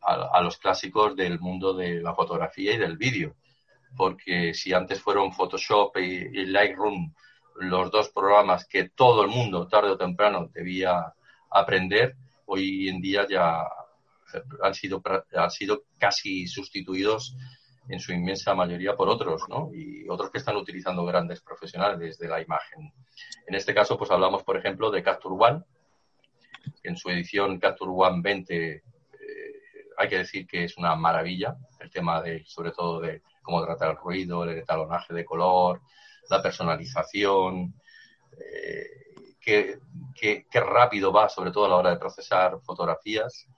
[0.00, 3.34] a, los clásicos del mundo de la fotografía y del vídeo.
[3.96, 7.12] Porque si antes fueron Photoshop y Lightroom
[7.56, 11.12] los dos programas que todo el mundo tarde o temprano debía
[11.50, 12.14] aprender,
[12.46, 13.66] hoy en día ya
[14.62, 15.02] han sido,
[15.34, 17.36] han sido casi sustituidos
[17.88, 19.70] en su inmensa mayoría por otros, ¿no?
[19.72, 22.92] Y otros que están utilizando grandes profesionales de la imagen.
[23.46, 25.62] En este caso, pues hablamos, por ejemplo, de Capture One,
[26.82, 28.82] en su edición Capture One 20 eh,
[29.96, 33.92] hay que decir que es una maravilla el tema de, sobre todo, de cómo tratar
[33.92, 35.80] el ruido, el etalonaje de color,
[36.28, 37.74] la personalización,
[38.38, 43.48] eh, qué rápido va, sobre todo a la hora de procesar fotografías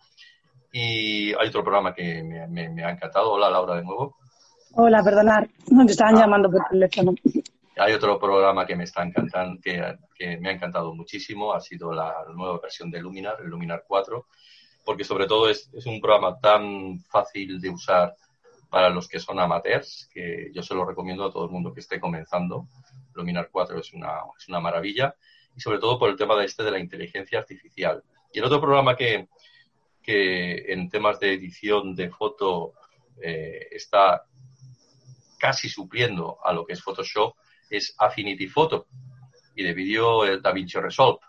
[0.73, 3.33] Y hay otro programa que me, ha encantado.
[3.33, 4.17] Hola, Laura, de nuevo.
[4.75, 5.49] Hola, perdonar.
[5.71, 6.21] Me estaban ah.
[6.21, 7.15] llamando por teléfono.
[7.77, 11.53] Hay otro programa que me está encantando, que, me ha encantado muchísimo.
[11.53, 14.27] Ha sido la nueva versión de Luminar, el Luminar 4,
[14.85, 18.15] porque sobre todo es, es un programa tan fácil de usar
[18.69, 21.81] para los que son amateurs, que yo se lo recomiendo a todo el mundo que
[21.81, 22.69] esté comenzando.
[23.15, 25.15] Luminar 4 es una, es una maravilla
[25.57, 28.03] y sobre todo por el tema de este de la inteligencia artificial.
[28.33, 29.29] Y el otro programa que,
[30.03, 32.73] que en temas de edición de foto
[33.23, 34.25] eh, está
[35.39, 37.35] casi supliendo a lo que es Photoshop
[37.71, 38.87] es Affinity Photo
[39.55, 41.21] y de vídeo el DaVinci Resolve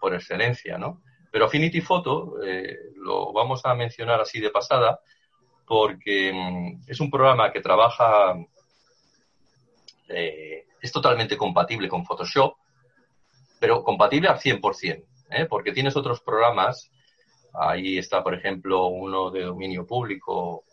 [0.00, 1.02] por excelencia, ¿no?
[1.30, 5.00] Pero Affinity Photo eh, lo vamos a mencionar así de pasada
[5.66, 8.34] porque mm, es un programa que trabaja,
[10.08, 12.56] eh, es totalmente compatible con Photoshop,
[13.60, 15.46] pero compatible al 100%, ¿eh?
[15.48, 16.90] porque tienes otros programas,
[17.54, 20.64] ahí está, por ejemplo, uno de dominio público,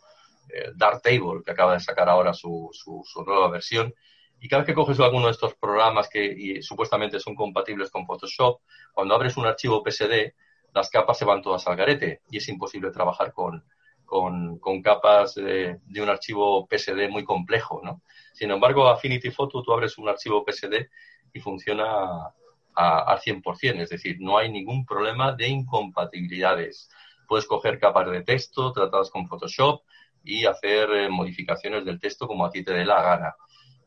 [0.50, 3.94] eh, Darktable, que acaba de sacar ahora su, su, nueva versión,
[4.40, 8.62] y cada vez que coges alguno de estos programas que supuestamente son compatibles con Photoshop,
[8.94, 10.34] cuando abres un archivo PSD,
[10.74, 13.64] las capas se van todas al garete y es imposible trabajar con,
[14.06, 18.02] con, capas de, un archivo PSD muy complejo, ¿no?
[18.34, 20.90] Sin embargo, Affinity Photo, tú abres un archivo PSD
[21.34, 22.34] y funciona
[22.76, 26.90] al 100%, es decir, no hay ningún problema de incompatibilidades.
[27.28, 29.82] Puedes coger capas de texto tratadas con Photoshop
[30.24, 33.36] y hacer eh, modificaciones del texto como a ti te dé la gana.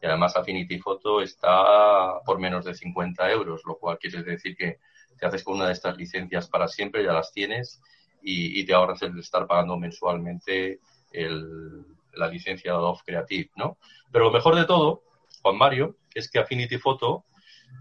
[0.01, 4.79] Y además Affinity Photo está por menos de 50 euros, lo cual quiere decir que
[5.18, 7.81] te haces con una de estas licencias para siempre, ya las tienes
[8.23, 10.81] y, te ahorras el estar pagando mensualmente
[11.12, 13.79] la licencia de Adobe Creative, ¿no?
[14.11, 15.03] Pero lo mejor de todo,
[15.42, 17.25] Juan Mario, es que Affinity Photo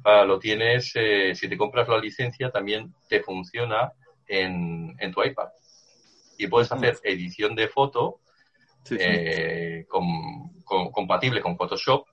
[0.04, 3.92] ah, lo tienes, eh, si te compras la licencia, también te funciona
[4.28, 5.50] en, tu iPad.
[6.38, 8.20] Y puedes hacer edición de foto
[8.90, 9.86] eh,
[10.92, 12.08] compatible con Photoshop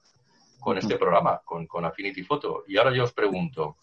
[0.61, 2.65] con este programa, con, con Affinity Photo.
[2.67, 3.77] Y ahora yo os pregunto,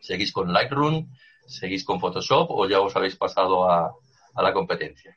[0.00, 1.08] ¿seguís con Lightroom?
[1.46, 3.94] ¿Seguís con Photoshop o ya os habéis pasado a,
[4.36, 5.16] la competencia?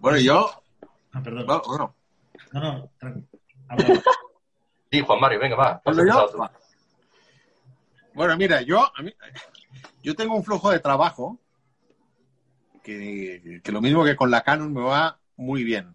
[0.00, 0.50] Bueno, yo.
[1.12, 1.46] Ah, perdón.
[2.52, 2.90] No, no,
[4.90, 5.82] Sí, Juan Mario, venga, va.
[8.14, 8.90] Bueno, mira, yo,
[10.02, 11.38] yo tengo un flujo de trabajo
[12.82, 15.94] que, lo mismo que con la Canon me va muy bien.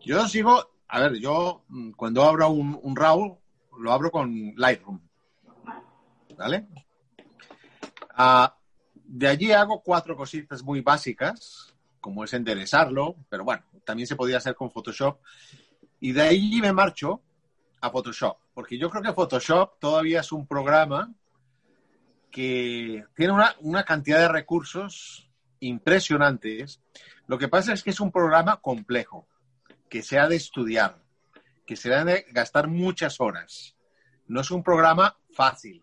[0.00, 3.38] Yo sigo, a ver, yo mm, cuando abro un, un RAW,
[3.78, 5.00] lo abro con Lightroom.
[6.36, 6.66] ¿Vale?
[8.14, 8.56] Ah,
[8.94, 14.38] de allí hago cuatro cositas muy básicas, como es enderezarlo, pero bueno, también se podía
[14.38, 15.20] hacer con Photoshop.
[16.00, 17.22] Y de ahí me marcho
[17.80, 21.12] a Photoshop, porque yo creo que Photoshop todavía es un programa
[22.30, 25.28] que tiene una, una cantidad de recursos
[25.60, 26.80] impresionantes.
[27.26, 29.26] Lo que pasa es que es un programa complejo,
[29.88, 31.02] que se ha de estudiar,
[31.66, 33.76] que se ha de gastar muchas horas.
[34.26, 35.82] No es un programa fácil.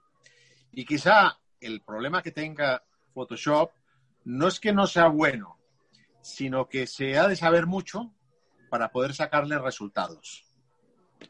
[0.72, 2.84] Y quizá el problema que tenga
[3.14, 3.72] Photoshop
[4.26, 5.58] no es que no sea bueno,
[6.22, 8.14] sino que se ha de saber mucho
[8.70, 10.47] para poder sacarle resultados.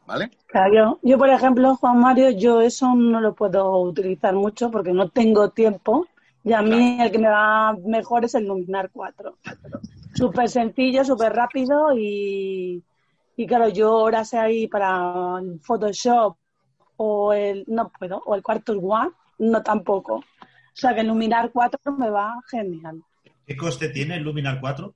[0.06, 0.30] ¿Vale?
[0.46, 5.10] Claro, yo, por ejemplo, Juan Mario, yo eso no lo puedo utilizar mucho porque no
[5.10, 6.06] tengo tiempo
[6.44, 9.36] y a mí el que me va mejor es el Luminar 4.
[10.14, 12.82] Súper sencillo, súper rápido y,
[13.36, 16.36] y claro, yo ahora sé ahí para Photoshop
[16.96, 20.16] o el, no puedo, o el cuarto One, no tampoco.
[20.16, 20.24] O
[20.80, 23.02] sea que el Luminar 4 me va genial.
[23.46, 24.94] ¿Qué coste tiene el Luminar 4?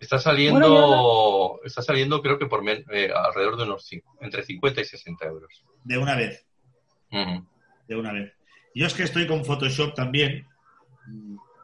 [0.00, 4.84] Está saliendo, está saliendo creo que por eh, alrededor de unos cinco, entre 50 y
[4.84, 5.62] 60 euros.
[5.84, 6.46] De una vez.
[7.86, 8.32] De una vez.
[8.74, 10.46] Yo es que estoy con Photoshop también.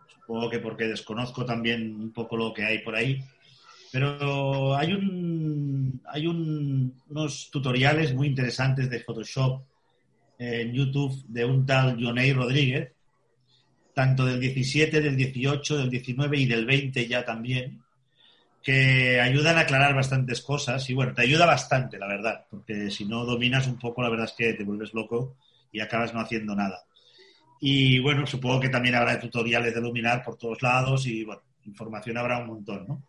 [0.09, 3.25] Supongo que porque desconozco también un poco lo que hay por ahí.
[3.91, 9.63] Pero hay un hay unos tutoriales muy interesantes de Photoshop
[10.39, 12.93] en YouTube de un tal Jonay Rodríguez,
[13.95, 17.83] tanto del 17, del 18, del 19 y del 20 ya también,
[18.67, 23.05] que ayudan a aclarar bastantes cosas y bueno, te ayuda bastante, la verdad, porque si
[23.05, 25.37] no dominas un poco, la verdad es que te vuelves loco
[25.71, 26.83] y acabas no haciendo nada.
[27.61, 32.19] Y bueno, supongo que también habrá tutoriales de Luminar por todos lados y bueno, información
[32.19, 33.05] habrá un montón, ¿no?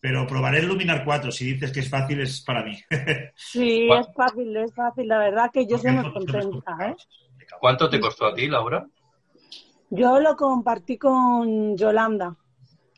[0.00, 1.32] Pero probaré el Luminar 4.
[1.32, 2.78] Si dices que es fácil, es para mí.
[3.34, 5.08] sí, es fácil, es fácil.
[5.08, 6.76] La verdad que yo soy muy contenta.
[6.90, 6.94] ¿eh?
[7.58, 8.86] ¿Cuánto te costó a ti, Laura?
[9.88, 12.36] Yo lo compartí con Yolanda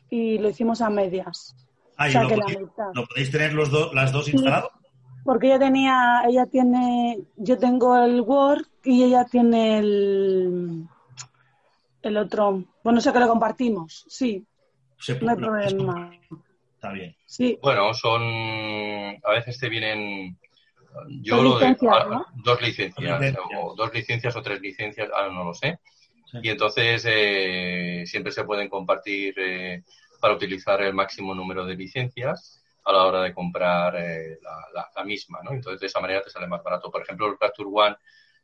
[0.09, 1.55] y lo hicimos a medias.
[1.97, 4.71] Ah, lo, podéis, tener los las dos instalados?
[5.23, 10.85] Porque ella tenía, ella tiene, yo tengo el Word y ella tiene el,
[12.01, 14.45] El otro, bueno, sé que lo compartimos, sí.
[14.99, 16.11] Se No hay problema.
[16.75, 17.15] Está bien.
[17.25, 18.21] Sí, Bueno, son.
[18.21, 20.37] A veces te vienen.
[21.21, 22.25] Yo Dos lo de- licencias, ah, ¿no?
[22.43, 23.45] Dos licencias, licencias.
[23.61, 25.79] o dos licencias o tres licencias, ahora no lo sé.
[26.31, 26.37] Sí.
[26.41, 29.83] Y entonces eh, siempre se pueden compartir eh,
[30.19, 34.89] para utilizar el máximo número de licencias a la hora de comprar eh, la, la-
[34.95, 35.51] la misma, ¿no?
[35.51, 36.89] Entonces de esa manera te sale más barato.
[36.91, 37.95] Por ejemplo, el Capture One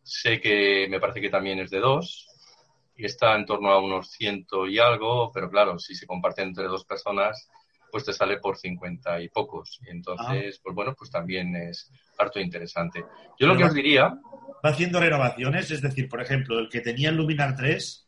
[0.02, 2.28] sé que me parece que también es de dos
[2.96, 6.66] y está en torno a unos ciento y algo, pero claro, si se comparten entre
[6.66, 7.50] dos personas,
[7.92, 9.80] pues te sale por cincuenta y pocos.
[9.86, 13.04] Y entonces, pues bueno, pues también es harto interesante.
[13.40, 14.14] Yo lo que va- os diría,
[14.66, 18.08] Va haciendo renovaciones, es decir, por ejemplo, el que tenía el Luminar 3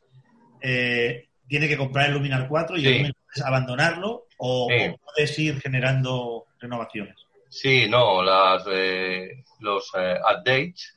[0.62, 2.88] eh, tiene que comprar el Luminar 4 y Sí.
[2.88, 4.88] el Luminar 3 abandonarlo o, Sí.
[4.88, 7.16] o puedes ir generando renovaciones.
[7.50, 10.96] Sí, no, las, eh, los eh, updates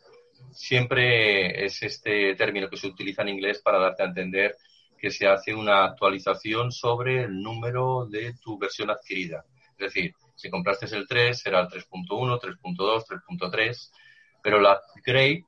[0.53, 4.57] siempre es este término que se utiliza en inglés para darte a entender
[4.99, 9.45] que se hace una actualización sobre el número de tu versión adquirida.
[9.79, 13.93] Es decir, si compraste el 3, será el 3.1, 3.2, 3.3,
[14.43, 15.45] pero la upgrade,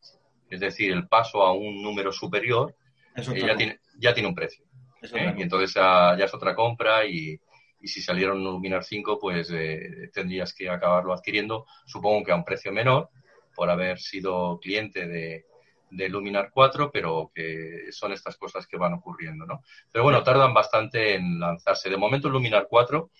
[0.49, 2.75] es decir, el paso a un número superior,
[3.17, 4.65] eh, ya, tiene, ya tiene un precio.
[5.03, 5.35] ¿Eh?
[5.37, 7.39] Y entonces ya es otra compra y,
[7.81, 12.37] y si salieron un Luminar 5, pues eh, tendrías que acabarlo adquiriendo, supongo que a
[12.37, 13.09] un precio menor,
[13.55, 15.47] por haber sido cliente de,
[15.91, 19.63] de Luminar 4, pero que son estas cosas que van ocurriendo, ¿no?
[19.91, 21.91] Pero bueno, tardan bastante en lanzarse.
[21.91, 23.11] De momento, Luminar 4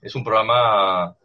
[0.00, 1.16] es un programa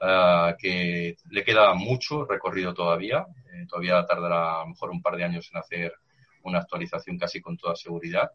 [0.00, 3.26] ah, que le queda mucho recorrido todavía.
[3.52, 5.94] Eh, todavía tardará a lo mejor un par de años en hacer
[6.42, 8.30] una actualización casi con toda seguridad.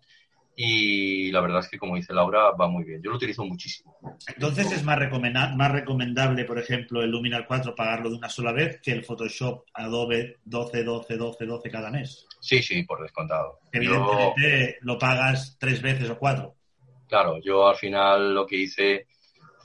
[0.56, 3.02] Y la verdad es que, como dice Laura, va muy bien.
[3.02, 3.98] Yo lo utilizo muchísimo.
[4.28, 8.52] Entonces es más, recomenda- más recomendable, por ejemplo, el Luminar 4 pagarlo de una sola
[8.52, 12.28] vez que el Photoshop Adobe 12, 12, 12, 12 cada mes.
[12.39, 13.60] Sí, sí, por descontado.
[13.74, 16.56] Yo, Evidentemente lo pagas tres veces o cuatro.
[17.08, 19.08] claro, yo al final lo que hice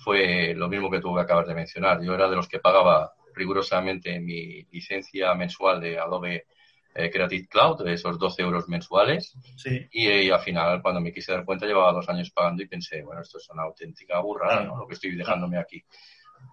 [0.04, 2.02] fue lo mismo que tú acabas de mencionar.
[2.02, 6.46] Yo era de los que pagaba rigurosamente mi licencia mensual de Adobe
[6.94, 9.34] eh, Creative Cloud, de esos 12 euros mensuales.
[9.56, 9.86] Sí.
[9.92, 13.02] Y, eh, al final, cuando me quise dar cuenta, llevaba dos años pagando y pensé,
[13.02, 14.74] bueno, esto es una auténtica burrada, Claro.
[14.74, 14.80] ¿no?
[14.80, 15.82] Lo que estoy dejándome aquí.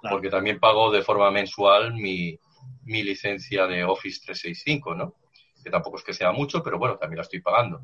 [0.01, 0.15] Claro.
[0.15, 2.37] Porque también pago de forma mensual mi,
[2.83, 5.15] mi licencia de Office 365, ¿no?
[5.63, 7.81] Que tampoco es que sea mucho, pero bueno, también la estoy pagando.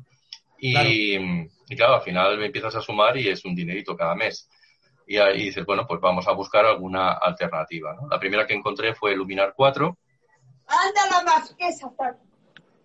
[0.58, 0.88] Y Claro.
[1.68, 4.48] y claro, al final me empiezas a sumar y es un dinerito cada mes.
[5.06, 8.08] Y ahí dices, bueno, pues vamos a buscar alguna alternativa, ¿no?
[8.08, 9.98] La primera que encontré fue Luminar 4.
[10.66, 11.90] ¡Anda la más que esa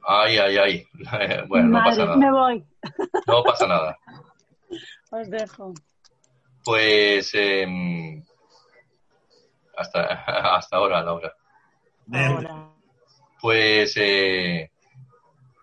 [0.06, 0.88] Ay, ay, ay.
[1.48, 2.18] bueno, no pasa nada.
[2.18, 2.66] me voy.
[3.26, 3.98] No pasa nada.
[5.12, 5.74] Os dejo.
[6.64, 8.24] Pues em,
[9.78, 10.02] hasta,
[10.58, 11.34] hasta ahora, Laura.
[12.12, 12.70] Ahora.
[13.42, 14.72] Pues, eh,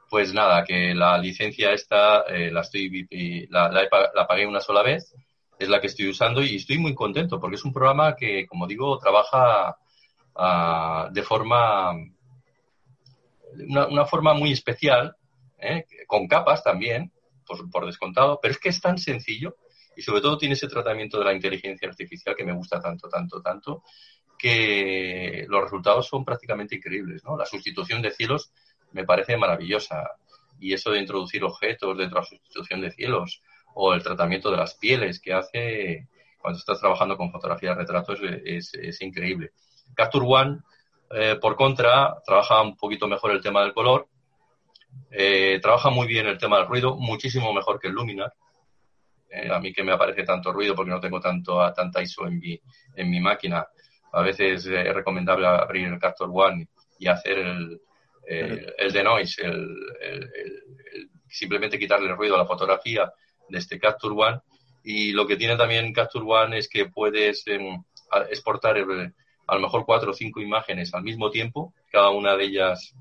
[0.09, 4.27] pues nada, que la licencia esta eh, la estoy y la, la, he pa- la
[4.27, 5.15] pagué una sola vez,
[5.59, 8.67] es la que estoy usando y estoy muy contento porque es un programa que, como
[8.67, 9.77] digo, trabaja
[10.37, 11.93] ah, de forma
[13.69, 15.17] una, forma muy especial,
[15.59, 15.87] ¿eh?
[16.07, 17.13] con capas también,
[17.47, 19.57] por, por descontado, pero es que es tan sencillo
[19.97, 23.41] y sobre todo tiene ese tratamiento de la inteligencia artificial que me gusta tanto, tanto,
[23.41, 23.83] tanto,
[24.39, 27.37] que los resultados son prácticamente increíbles, ¿no?
[27.37, 28.53] La sustitución de cielos
[28.93, 30.11] me parece maravillosa
[30.59, 33.43] y eso de introducir objetos dentro de la sustitución de cielos
[33.75, 38.21] o el tratamiento de las pieles que hace cuando estás trabajando con fotografía de retratos
[38.23, 39.53] es, es, es increíble.
[39.95, 40.61] Capture One,
[41.15, 44.09] eh, por contra, trabaja un poquito mejor el tema del color,
[45.11, 48.33] eh, trabaja muy bien el tema del ruido, muchísimo mejor que el Luminar.
[49.31, 52.27] Eh, a mí que me aparece tanto ruido porque no tengo tanto a tanta ISO
[52.27, 52.61] en mi,
[52.95, 53.67] en mi máquina.
[54.13, 57.81] A veces eh, es recomendable abrir el Capture One y hacer el,
[58.27, 60.31] el, el denoise, el, el,
[61.29, 63.13] simplemente quitarle el ruido a la fotografía
[63.49, 64.41] de este Capture One.
[64.85, 67.59] Y lo que tiene también Capture One es que puedes eh,
[68.31, 69.15] exportar el,
[69.47, 72.95] a lo mejor cuatro o cinco imágenes al mismo tiempo, cada una de ellas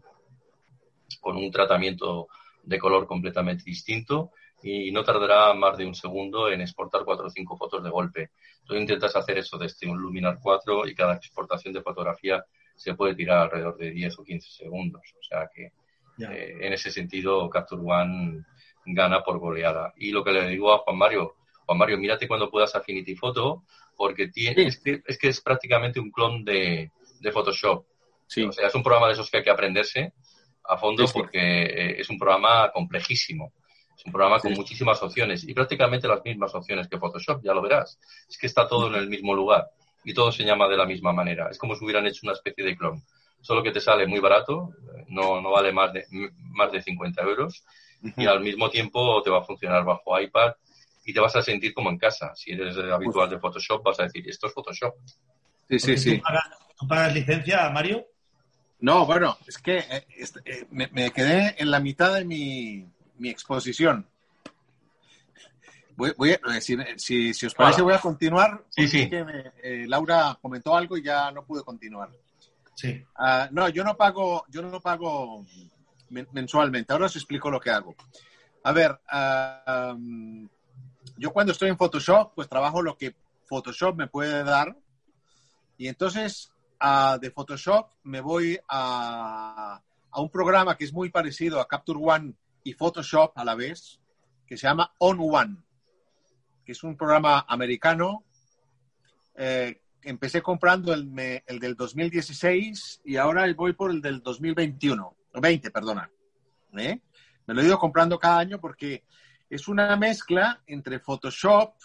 [1.22, 2.28] con un tratamiento
[2.64, 4.32] de color completamente distinto
[4.62, 8.32] y no tardará más de un segundo en exportar cuatro o cinco fotos de golpe.
[8.66, 12.44] Tú intentas hacer eso desde un Luminar 4 y cada exportación de fotografía
[12.76, 15.02] se puede tirar alrededor de 10 o 15 segundos.
[15.20, 15.74] O sea que
[16.18, 18.46] eh, en ese sentido Capture One
[18.86, 19.94] gana por goleada.
[19.98, 21.36] Y lo que le digo a Juan Mario,
[21.66, 23.64] Juan Mario, mírate cuando puedas Affinity Photo
[23.96, 27.86] porque tiene, es, que, es, que, es prácticamente un clon de, de Photoshop.
[28.28, 28.44] Sí.
[28.44, 30.14] O sea, es un programa de esos que hay que aprenderse
[30.66, 31.20] a fondo sí, sí.
[31.20, 33.54] porque eh, es un programa complejísimo.
[33.96, 37.62] Es un programa con muchísimas opciones y prácticamente las mismas opciones que Photoshop, ya lo
[37.62, 38.00] verás.
[38.28, 39.70] Es que está todo en el mismo lugar
[40.04, 41.50] y todo se llama de la misma manera.
[41.50, 43.04] Es como si hubieran hecho una especie de clon.
[43.42, 44.72] Solo que te sale muy barato,
[45.08, 46.06] no, no vale más de,
[46.54, 47.64] más de 50 euros
[48.18, 50.54] y al mismo tiempo te va a funcionar bajo iPad
[51.06, 52.34] y te vas a sentir como en casa.
[52.36, 54.96] Si eres habitual de Photoshop, vas a decir, esto es Photoshop.
[55.70, 56.22] Sí, sí, sí.
[56.78, 58.06] ¿Tú pagas, licencia, Mario?
[58.80, 60.06] No, bueno, es que eh,
[60.46, 62.86] eh, me, quedé en la mitad de mi,
[63.24, 64.06] exposición.
[65.96, 66.40] Voy, eh,
[66.98, 68.64] si, os parece, voy a continuar.
[68.70, 69.10] Sí, sí.
[69.88, 72.10] Laura comentó algo y ya no pude continuar.
[72.76, 73.04] Sí.
[73.16, 75.46] Ah, no, yo no pago, yo no pago
[76.10, 76.92] mensualmente.
[76.92, 77.96] Ahora os explico lo que hago.
[78.64, 79.96] A ver, ah,
[81.18, 84.76] yo cuando estoy en Photoshop, pues trabajo lo que Photoshop me puede dar.
[85.78, 86.54] Y entonces
[87.22, 92.34] de Photoshop me voy a, a, un programa que es muy parecido a Capture One
[92.64, 94.02] y Photoshop a la vez,
[94.46, 95.58] que se llama On One,
[96.66, 98.26] que es un programa americano.
[99.36, 101.10] Eh, empecé comprando el,
[101.46, 106.10] el, del 2016 y ahora voy por el del 2021, 20, perdona.
[106.78, 107.00] ¿eh?
[107.46, 109.04] Me lo he ido comprando cada año porque
[109.54, 111.76] es una mezcla entre Photoshop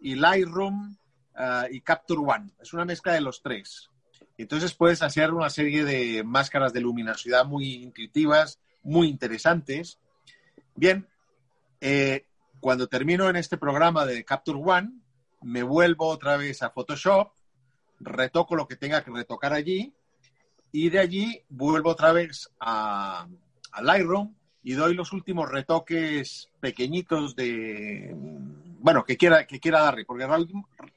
[0.00, 0.96] y Lightroom
[1.34, 2.52] uh, y Capture One.
[2.58, 3.90] Es una mezcla de los tres.
[4.38, 9.98] Entonces puedes hacer una serie de máscaras de luminosidad muy intuitivas, muy interesantes.
[10.74, 11.06] Bien,
[11.82, 12.24] eh,
[12.60, 14.92] cuando termino en este programa de Capture One,
[15.42, 17.32] me vuelvo otra vez a Photoshop,
[18.00, 19.92] retoco lo que tenga que retocar allí
[20.72, 23.28] y de allí vuelvo otra vez a
[23.82, 24.37] Lightroom
[24.68, 28.14] y doy los últimos retoques pequeñitos de,
[28.80, 30.28] bueno, que quiera, que quiera darle, porque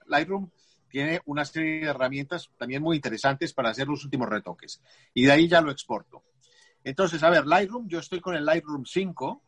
[0.08, 0.50] Lightroom
[0.90, 4.82] tiene una serie de herramientas también muy interesantes para hacer los últimos retoques.
[5.14, 6.22] Y de ahí ya lo exporto.
[6.84, 9.42] Entonces, a ver, Lightroom, yo estoy con el Lightroom 5,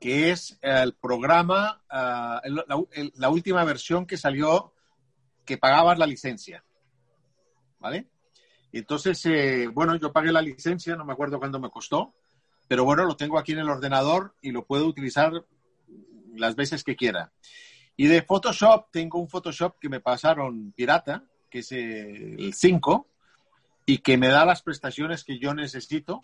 [0.00, 2.42] que es el programa, ah,
[3.14, 4.74] la, última versión que salió
[5.44, 6.64] que pagabas la licencia.
[7.78, 8.08] ¿Vale?
[8.72, 12.14] Entonces, eh, bueno, yo pagué la licencia, no me acuerdo cuándo me costó,
[12.70, 15.32] pero bueno, lo tengo aquí en el ordenador y lo puedo utilizar
[16.36, 17.32] las veces que quiera.
[17.96, 23.08] Y de Photoshop, tengo un Photoshop que me pasaron pirata, que es el 5,
[23.86, 26.20] y que me da las prestaciones que yo necesito.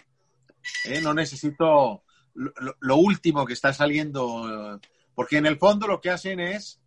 [0.85, 1.01] ¿eh?
[1.01, 4.81] No necesito lo, último que está saliendo,
[5.17, 6.79] porque en el fondo lo que hacen es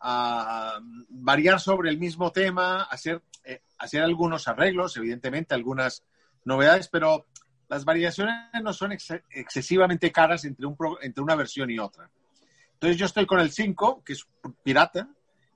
[0.00, 6.02] ah, variar sobre el mismo tema, hacer, eh, hacer algunos arreglos, evidentemente, algunas
[6.44, 7.26] novedades, pero
[7.72, 12.10] las variaciones no son excesivamente caras entre, un entre una versión y otra.
[12.74, 14.26] Entonces yo estoy con el 5, que es
[14.62, 15.08] pirata,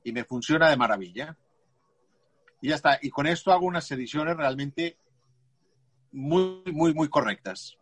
[0.03, 1.37] y me funciona de maravilla.
[2.63, 2.99] Y ya está.
[3.03, 4.97] Y con esto hago unas ediciones realmente
[6.13, 7.77] muy, muy, muy correctas.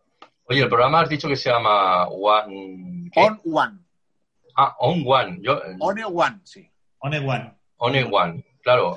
[0.47, 3.11] Oye, el programa has dicho que se llama One...
[3.15, 3.79] On One.
[4.57, 5.39] Ah, On One.
[5.43, 5.61] Yo...
[5.79, 6.69] One One, sí.
[6.99, 7.55] One One.
[7.77, 8.97] One One, claro.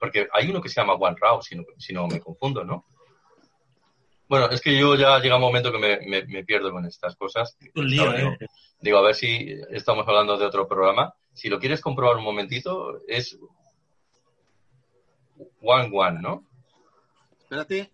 [0.00, 2.86] Porque hay uno que se llama One Raw, si no, si no me confundo, ¿no?
[4.28, 7.56] Bueno, es que yo ya llega un momento que me, pierdo con estas cosas.
[7.74, 8.36] Un lío, ¿eh?
[8.80, 11.14] digo, a ver si estamos hablando de otro programa.
[11.32, 13.38] Si lo quieres comprobar un momentito, es
[15.62, 16.44] One One, ¿no?
[17.38, 17.90] Espérate.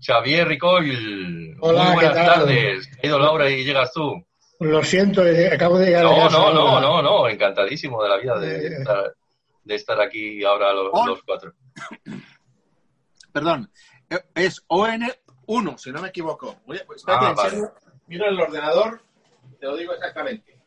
[0.00, 1.56] Xavier Ricoil.
[1.60, 2.90] Hola, Muy buenas tardes.
[3.02, 4.22] Ha ido Laura y llegas tú.
[4.60, 6.38] Lo siento, eh, acabo de llegar no, a casa.
[6.38, 8.76] No, no, no, no, encantadísimo de la vida de, eh.
[8.78, 9.14] estar,
[9.64, 11.54] de estar, aquí ahora los, los cuatro.
[13.32, 13.70] Perdón,
[14.34, 15.02] es ON
[15.46, 16.56] uno, si no me equivoco.
[16.66, 17.72] Pues, espérate, ah,
[18.06, 19.02] mira el ordenador,
[19.58, 20.58] te lo digo exactamente.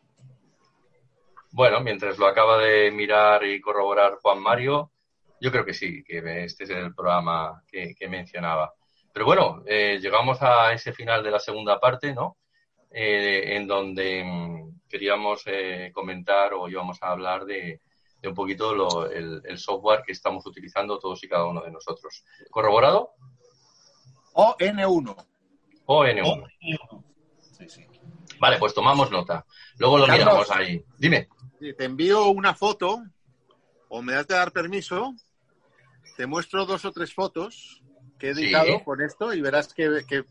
[1.51, 4.91] Bueno, mientras lo acaba de mirar y corroborar Juan Mario,
[5.39, 8.73] yo creo que sí, que este es el programa que, mencionaba.
[9.13, 12.38] Pero bueno, eh, llegamos a ese final de la segunda parte, ¿no?
[12.91, 17.82] Eh, en donde mm, queríamos eh, comentar o íbamos a hablar de,
[18.23, 22.23] un poquito el, software que estamos utilizando todos y cada uno de nosotros.
[22.49, 23.11] ¿Corroborado?
[24.38, 25.25] ON1.
[25.88, 26.53] ON1.
[27.57, 27.88] Sí, sí.
[28.39, 29.43] Vale, pues tomamos nota.
[29.79, 30.83] Luego lo miramos ahí.
[30.97, 31.27] Dime.
[31.59, 33.01] Te envío una foto
[33.89, 35.15] o me das de dar permiso.
[36.15, 37.81] Te muestro dos o tres fotos
[38.19, 40.23] que he editado con esto y verás que...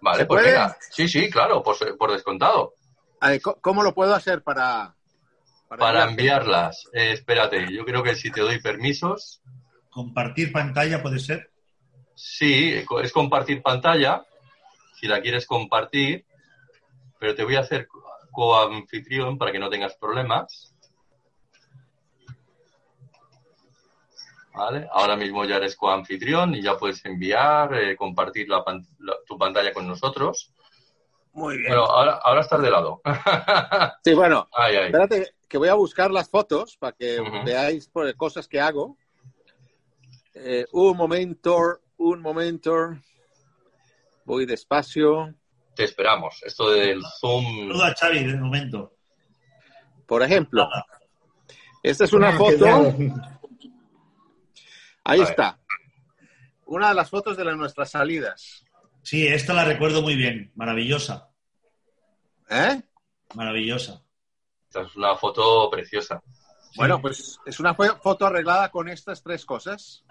[0.00, 0.76] Vale, pues venga.
[0.90, 2.74] Sí, sí, claro, por, descontado.
[3.60, 4.94] ¿Cómo lo puedo hacer para...
[5.68, 6.88] Para, enviarlas.
[6.92, 9.42] Eh, espérate, yo creo que si te doy permisos...
[9.88, 11.50] Compartir pantalla puede ser.
[12.22, 14.26] Sí, es compartir pantalla,
[14.94, 16.26] si la quieres compartir,
[17.18, 17.88] pero te voy a hacer
[18.30, 20.74] coanfitrión para que no tengas problemas.
[24.52, 24.86] ¿Vale?
[24.92, 28.48] Ahora mismo ya eres coanfitrión y ya puedes enviar, eh, compartir
[29.26, 30.52] tu pantalla con nosotros.
[31.32, 31.68] Muy bien.
[31.68, 33.00] Bueno, ahora, estás de lado.
[34.04, 38.60] sí, bueno, espérate que voy a buscar las fotos para que veáis por cosas que
[38.60, 38.98] hago.
[40.34, 42.72] Eh, un momento, un momento.
[44.24, 45.34] Voy despacio.
[45.74, 46.42] Te esperamos.
[46.44, 47.44] Esto del Zoom.
[47.68, 48.96] Saludo a Xavi de momento.
[50.06, 50.66] Por ejemplo,
[51.82, 52.66] esta es una Ah, foto.
[55.04, 55.58] Ahí está.
[56.66, 58.64] Una de las fotos de las- nuestras salidas.
[59.02, 60.52] Sí, esta la recuerdo muy bien.
[60.54, 61.28] Maravillosa.
[62.48, 62.82] ¿Eh?
[63.34, 64.02] Maravillosa.
[64.68, 66.22] Esta es una foto preciosa.
[66.76, 70.04] Bueno, pues es una fo- foto arreglada con estas tres cosas.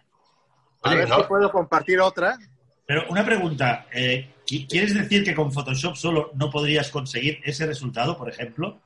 [0.82, 1.17] A Oye, ver ¿no?
[1.17, 2.38] si puedo compartir otra.
[2.86, 3.88] Pero una pregunta.
[3.93, 8.80] eh, ¿qui- ¿Quieres decir que con Photoshop solo no podrías conseguir ese resultado, por ejemplo?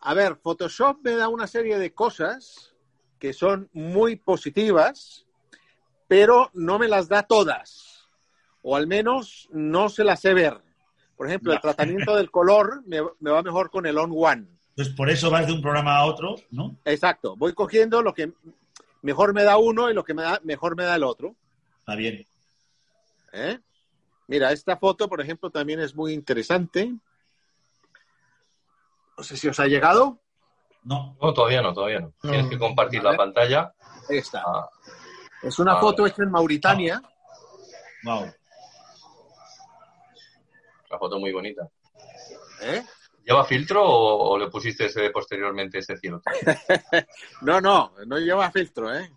[0.00, 2.72] A ver, Photoshop me da una serie de cosas
[3.18, 5.24] que son muy positivas,
[6.08, 8.06] pero no me las da todas.
[8.62, 10.60] O al menos no se las sé ver.
[11.16, 14.46] Por ejemplo, el tratamiento del color me, me va mejor con el On One.
[14.76, 16.76] Pues por eso vas de un programa a otro, ¿no?
[16.84, 17.36] Exacto.
[17.36, 18.32] Voy cogiendo lo que
[19.04, 21.36] mejor me da uno y lo que me da, mejor me da el otro.
[21.78, 22.26] Está bien.
[23.32, 23.60] ¿eh?
[24.26, 26.94] Mira, esta foto, por ejemplo, también es muy interesante.
[29.16, 30.18] No sé si os ha llegado.
[30.84, 31.16] No.
[31.20, 32.12] No, todavía no, todavía no.
[32.22, 32.30] No.
[32.30, 33.74] Tienes que compartir la pantalla.
[34.08, 34.42] Ahí está.
[34.46, 34.68] Ah,
[35.42, 35.86] Es una Vale.
[35.86, 37.02] foto hecha en Mauritania.
[38.04, 38.22] Wow.
[40.90, 41.68] una foto muy bonita.
[42.62, 42.82] ¿eh?
[43.24, 46.20] ¿Lleva filtro o, o le pusiste ese- posteriormente ese cielo?
[47.42, 49.10] No, no, no lleva filtro, ¿eh?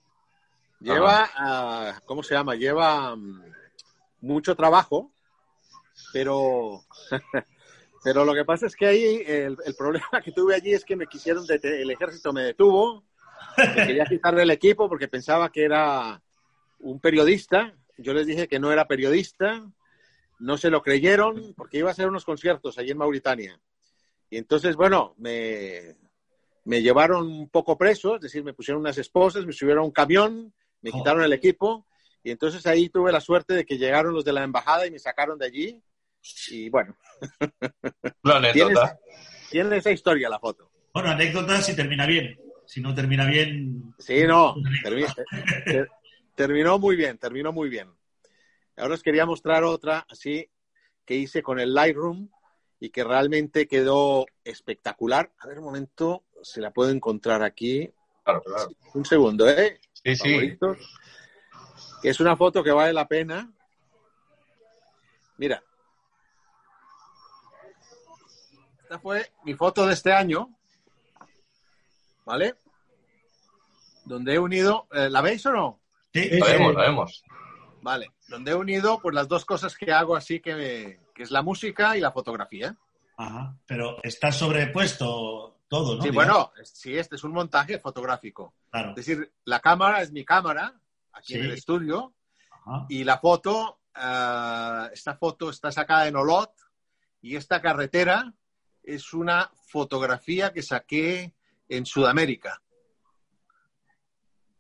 [0.80, 2.56] Lleva, ah, ¿cómo se llama?
[2.56, 3.42] Lleva mm,
[4.22, 5.12] mucho trabajo,
[6.14, 6.84] pero,
[8.04, 10.96] pero lo que pasa es que ahí el, el problema que tuve allí es que
[10.96, 13.04] me quisieron, el ejército me detuvo,
[13.58, 16.22] me quería quitar del equipo porque pensaba que era
[16.80, 17.74] un periodista.
[17.98, 19.66] Yo les dije que no era periodista,
[20.40, 23.60] no se lo creyeron porque iba a hacer unos conciertos allí en Mauritania.
[24.30, 25.96] Y entonces, bueno, me,
[26.66, 29.92] me llevaron un poco preso, es decir, me pusieron unas esposas, me subieron a un
[29.92, 30.98] camión, me Oh.
[30.98, 31.88] quitaron el equipo
[32.24, 35.00] y entonces ahí tuve la suerte de que llegaron los de la embajada y me
[35.00, 35.82] sacaron de allí.
[36.50, 36.96] Y bueno,
[38.24, 39.00] Una tienes, anécdota.
[39.50, 40.70] tiene esa historia la foto.
[40.94, 42.38] Bueno, anécdota si termina bien.
[42.66, 45.08] Si no termina bien, Sí, no, termi-
[45.66, 45.90] ter-
[46.36, 47.88] terminó muy bien, terminó muy bien.
[48.76, 50.50] Ahora os quería mostrar otra así
[51.06, 52.30] que hice con el Lightroom
[52.80, 55.32] y que realmente quedó espectacular.
[55.40, 57.92] A ver un momento, si la puedo encontrar aquí.
[58.24, 58.70] Claro, claro.
[58.94, 59.80] Un segundo, ¿eh?
[59.94, 60.30] Sí, sí.
[60.30, 60.78] favoritos,
[62.02, 63.52] que es una foto que vale la pena.
[65.38, 65.64] Mira.
[68.84, 70.50] Esta fue mi foto de este año.
[72.26, 72.56] ¿Vale?
[74.06, 74.88] Donde he unido.
[74.92, 75.80] eh, ¿La veis o no?
[76.14, 77.24] sí, La vemos, la vemos.
[77.82, 78.12] Vale.
[78.28, 81.98] Donde he unido pues las dos cosas que hago así que, que es la música
[81.98, 82.78] y la fotografía.
[83.18, 83.58] Ajá.
[83.66, 86.04] Pero está sobrepuesto todo, ¿no?
[86.04, 88.54] Sí, bueno, sí, este es un montaje fotográfico.
[88.70, 88.92] Claro.
[88.92, 90.80] Es decir, la cámara es mi cámara
[91.12, 92.14] aquí en el estudio
[92.52, 92.86] Ajá.
[92.88, 96.52] Y la foto, eh, esta foto está sacada en Olot
[97.20, 98.32] y esta carretera
[98.84, 101.34] es una fotografía que saqué
[101.68, 102.62] en Sudamérica.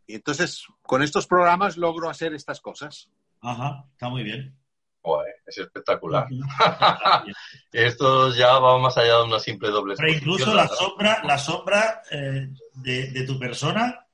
[0.08, 3.12] Y entonces, con estos programas logro hacer estas cosas.
[3.41, 3.86] Ajá.
[3.91, 4.58] Está muy bien.
[5.45, 6.28] Es espectacular.
[7.72, 12.01] Esto ya va más allá de una simple doble Pero incluso la sombra, la sombra
[12.12, 14.05] eh, de, de tu persona,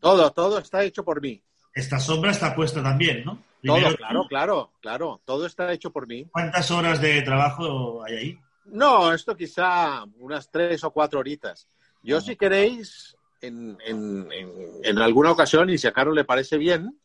[0.00, 1.42] Todo, todo está hecho por mí.
[1.74, 3.38] esta sombra está puesta también, ¿no?
[3.64, 5.20] Todo, claro, claro, claro.
[5.24, 6.26] Todo está hecho por mí.
[6.32, 8.38] ¿Cuántas horas de trabajo hay ahí?
[8.64, 11.68] No, esto quizá unas tres o cuatro horitas.
[12.02, 12.20] Yo, Ah.
[12.20, 14.50] si queréis, en, en- en-
[14.82, 16.98] en alguna ocasión, y si a Carlos le parece bien.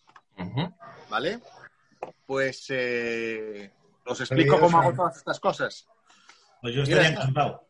[1.10, 1.40] ¿vale?
[2.28, 3.72] Pues eh,
[4.06, 5.88] os explico cómo hago todas estas cosas.
[6.62, 7.22] Pues yo Mira, estaría esta.
[7.22, 7.68] encantado.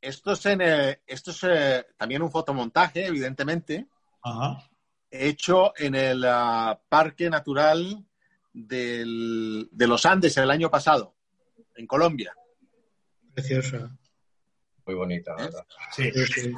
[0.00, 3.86] Esto es, en, eh, esto es eh, también un fotomontaje, evidentemente,
[4.22, 4.58] Ajá.
[5.10, 8.04] hecho en el ah, Parque Natural
[8.52, 11.14] del- de los Andes el año pasado,
[11.74, 12.34] en Colombia.
[13.34, 13.90] Preciosa.
[14.84, 15.66] Muy bonita, ¿verdad?
[15.92, 16.10] Sí.
[16.12, 16.54] Sí, sí.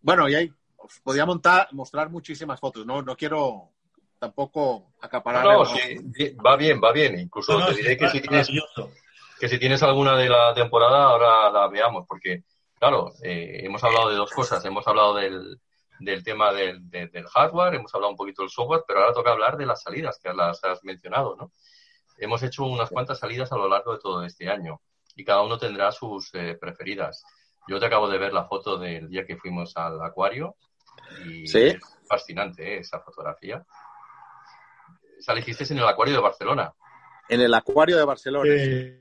[0.00, 2.84] Bueno, y ahí os podía montar, mostrar muchísimas fotos.
[2.86, 3.70] No, no quiero
[4.26, 5.44] tampoco acaparar.
[5.44, 5.96] No, sí,
[6.46, 7.18] va bien, va bien.
[7.18, 8.48] Incluso No, no, te sí, diré que si tienes
[9.40, 12.44] que si tienes alguna de la temporada, ahora la veamos, porque,
[12.78, 14.64] claro, eh, hemos hablado de dos cosas.
[14.64, 15.60] Hemos hablado del,
[15.98, 19.32] del tema del, de- del hardware, hemos hablado un poquito del software, pero ahora toca
[19.32, 21.50] hablar de las salidas, que las has mencionado, ¿no?
[22.18, 24.80] Hemos hecho unas cuantas salidas a lo largo de todo este año
[25.16, 27.24] y cada uno tendrá sus eh, preferidas.
[27.66, 30.54] Yo te acabo de ver la foto del día que fuimos al acuario
[31.26, 31.58] y Sí.
[31.62, 31.76] es
[32.08, 32.78] fascinante ¿eh?
[32.78, 33.64] esa fotografía.
[35.22, 36.72] Esa la hiciste en el acuario de Barcelona.
[37.28, 38.50] En el acuario de Barcelona.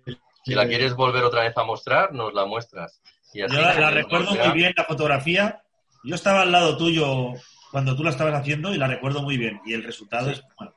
[0.05, 0.17] Sí.
[0.45, 3.01] Si la quieres volver otra vez a mostrar, nos la muestras.
[3.33, 5.63] Y así Yo la, recuerdo muy bien, la fotografía.
[6.03, 7.33] Yo estaba al lado tuyo
[7.71, 9.59] cuando tú la estabas haciendo y la recuerdo muy bien.
[9.65, 10.33] Y el resultado Sí.
[10.33, 10.73] es bueno.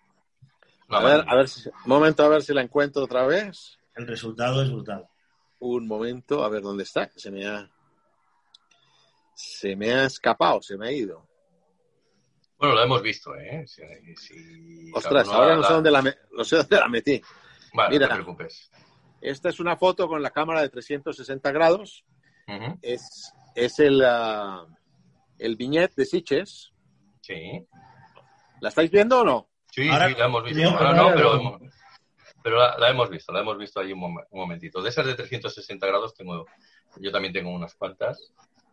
[0.88, 3.78] A ver, a ver, si- un momento, a ver si la encuentro otra vez.
[3.94, 5.06] El resultado es brutal.
[5.58, 7.10] Un momento, a ver dónde está.
[7.16, 7.68] Se me ha,
[9.34, 11.26] se me ha escapado, se me ha ido.
[12.64, 13.64] Bueno, lo hemos visto, ¿eh?
[13.66, 13.82] Si-
[14.16, 17.20] si Ostras, ahora la- no sé la- dónde la, me- no sé dónde la metí.
[17.74, 18.06] Vale, Mira.
[18.06, 18.70] no te preocupes.
[19.20, 22.04] Esta es una foto con la cámara de 360 grados.
[22.82, 24.66] Es, es el, ah,
[25.38, 26.72] el viñet de Siches.
[27.22, 27.66] Sí.
[28.60, 29.48] ¿La estáis viendo o no?
[29.70, 30.68] Sí, Ahora- sí, la hemos visto.
[30.70, 31.58] Ahora no, pero,
[32.42, 34.80] pero la, la hemos visto, la hemos visto ahí un, mom- un momentito.
[34.82, 36.46] De esas de 360 grados tengo,
[36.96, 38.32] yo también tengo unas cuantas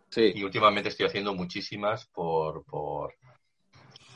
[0.10, 0.34] Sí.
[0.36, 3.16] y últimamente estoy haciendo muchísimas por, por,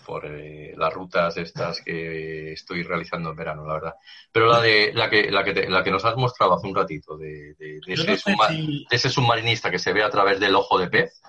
[0.05, 3.93] por eh, las rutas estas que estoy realizando en verano, la verdad.
[4.31, 6.75] Pero la de la que la que, te- la que nos has mostrado hace un
[6.75, 9.91] ratito de, de- de Yo ese, no sé subma- si- de ese submarinista que se
[9.93, 11.21] ve a través del ojo de pez,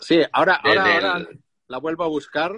[0.00, 1.28] Sí, ahora, de- ahora, del- ahora
[1.68, 2.52] la vuelvo a buscar.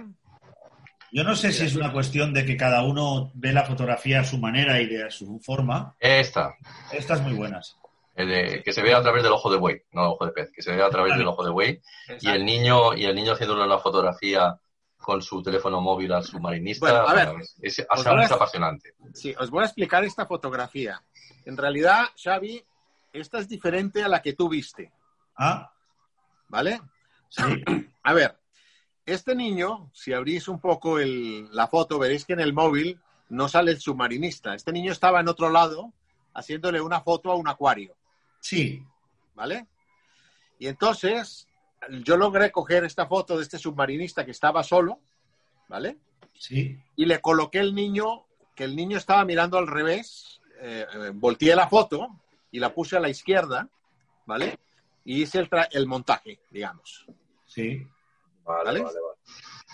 [1.12, 4.24] Yo no sé si es una cuestión de que cada uno ve la fotografía a
[4.24, 5.94] su manera y de a su forma.
[6.00, 6.54] esta,
[6.90, 7.76] Estas muy buenas.
[8.16, 10.50] el de- que se ve a través del ojo de buey, no ojo de pez,
[10.52, 11.80] que se ve a través del ojo de buey
[12.20, 14.56] y el niño y el niño haciéndole una fotografía
[15.04, 19.34] con su teléfono móvil al submarinista Bueno, a ver, bueno, es, es- a- apasionante Sí,
[19.38, 21.02] os voy a explicar esta fotografía.
[21.44, 22.64] En realidad, Xavi,
[23.12, 24.90] esta es diferente a la que tú viste,
[25.36, 25.70] Ah,
[26.48, 26.80] ¿vale?
[27.28, 27.42] sí.
[28.02, 28.38] A ver,
[29.04, 32.98] este niño, si abrís un poco el- la foto, veréis que en el móvil
[33.28, 34.54] no sale el submarinista.
[34.54, 35.92] Este niño estaba en otro lado
[36.32, 37.94] haciéndole una foto a un acuario,
[38.40, 38.82] Sí.
[39.34, 39.66] ¿vale?
[40.58, 41.46] Y entonces
[42.02, 45.00] yo logré coger esta foto de este submarinista que estaba solo,
[45.68, 45.98] ¿vale?
[46.36, 46.76] Sí.
[46.96, 48.26] y le coloqué el niño,
[48.56, 52.08] que el niño estaba mirando al revés, eh, eh, volteé la foto
[52.50, 53.68] y la puse a la izquierda,
[54.26, 54.58] ¿vale?
[55.04, 57.06] Y hice el, tra- el montaje, digamos.
[57.46, 57.86] Sí.
[58.44, 58.84] ¿Vale?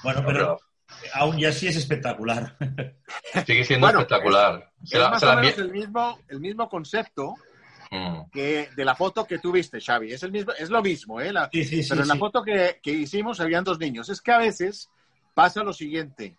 [0.03, 0.61] Bueno, pero
[1.15, 2.57] aún ya sí es espectacular.
[3.47, 6.19] sigue siendo Bueno, espectacular Se es la- más se o la menos envié- el mismo,
[6.29, 7.35] el mismo concepto
[8.33, 10.13] que de la foto que tuviste, Xavi.
[10.13, 11.33] Es, el mismo, es lo mismo, ¿eh?
[11.33, 11.89] La- Sí, sí, sí.
[11.89, 14.09] pero en la foto que, que hicimos habían dos niños.
[14.09, 14.89] Es que a veces
[15.35, 16.37] pasa lo siguiente,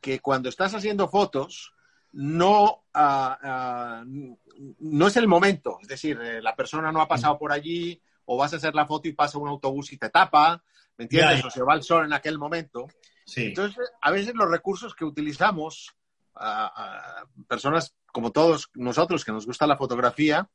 [0.00, 1.72] que cuando estás haciendo fotos,
[2.12, 5.78] no, ah, ah, no es el momento.
[5.82, 8.86] Es decir, eh, la persona no ha pasado por allí o vas a hacer la
[8.86, 10.62] foto y pasa un autobús y te tapa,
[10.96, 11.36] ¿me entiendes?
[11.38, 11.46] Ya, ya.
[11.48, 12.86] O se va el sol en aquel momento.
[13.26, 13.46] Sí.
[13.46, 15.94] Entonces, a veces los recursos que utilizamos,
[16.36, 20.48] ah, personas como todos nosotros que nos gusta la fotografía,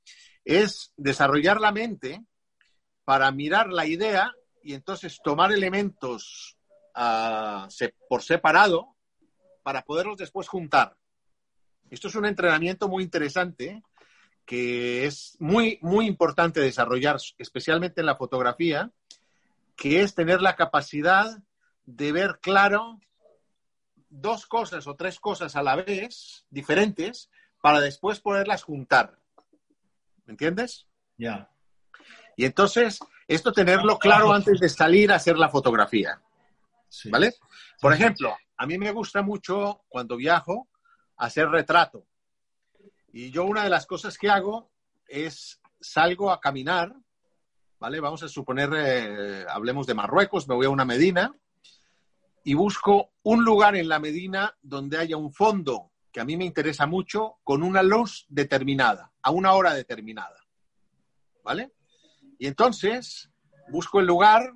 [0.45, 2.23] es desarrollar la mente
[3.03, 6.57] para mirar la idea y entonces tomar elementos
[6.95, 8.95] ah, se- por separado
[9.63, 10.95] para poderlos después juntar.
[11.89, 13.81] Esto es un entrenamiento muy interesante
[14.45, 18.91] que es muy, muy importante desarrollar, especialmente en la fotografía,
[19.75, 21.37] que es tener la capacidad
[21.85, 22.99] de ver claro
[24.09, 27.29] dos cosas o tres cosas a la vez, diferentes,
[27.61, 29.19] para después poderlas juntar.
[30.25, 30.87] ¿Me entiendes?
[31.17, 31.49] Ya.
[32.35, 36.21] Y entonces, esto tenerlo claro antes de salir a hacer la fotografía.
[36.87, 37.09] Sí.
[37.09, 37.35] ¿Vale?
[37.81, 40.67] Por ejemplo, a mí me gusta mucho cuando viajo
[41.17, 42.05] hacer retrato.
[43.11, 44.71] Y yo una de las cosas que hago
[45.07, 46.93] es salgo a caminar,
[47.79, 47.99] ¿vale?
[47.99, 51.35] Vamos a suponer, eh, hablemos de Marruecos, me voy a una Medina
[52.49, 56.45] y busco un lugar en la Medina donde haya un fondo que a mí me
[56.45, 60.47] interesa mucho con una luz determinada, a una hora determinada,
[61.43, 61.71] ¿vale?
[62.39, 63.29] Y entonces
[63.67, 64.51] busco el lugar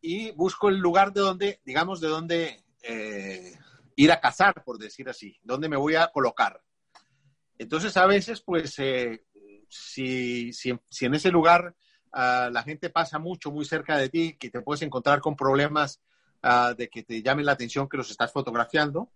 [0.00, 3.60] y busco el lugar de donde, digamos, de donde eh,
[3.94, 6.60] ir a cazar, por decir así, donde me voy a colocar.
[7.58, 9.24] Entonces, a veces, pues, eh,
[9.68, 11.76] si, si, en ese lugar
[12.12, 16.02] ah, la gente pasa mucho, muy cerca de ti, que te puedes encontrar con problemas
[16.44, 19.10] ah, de que te llamen la atención que los estás fotografiando,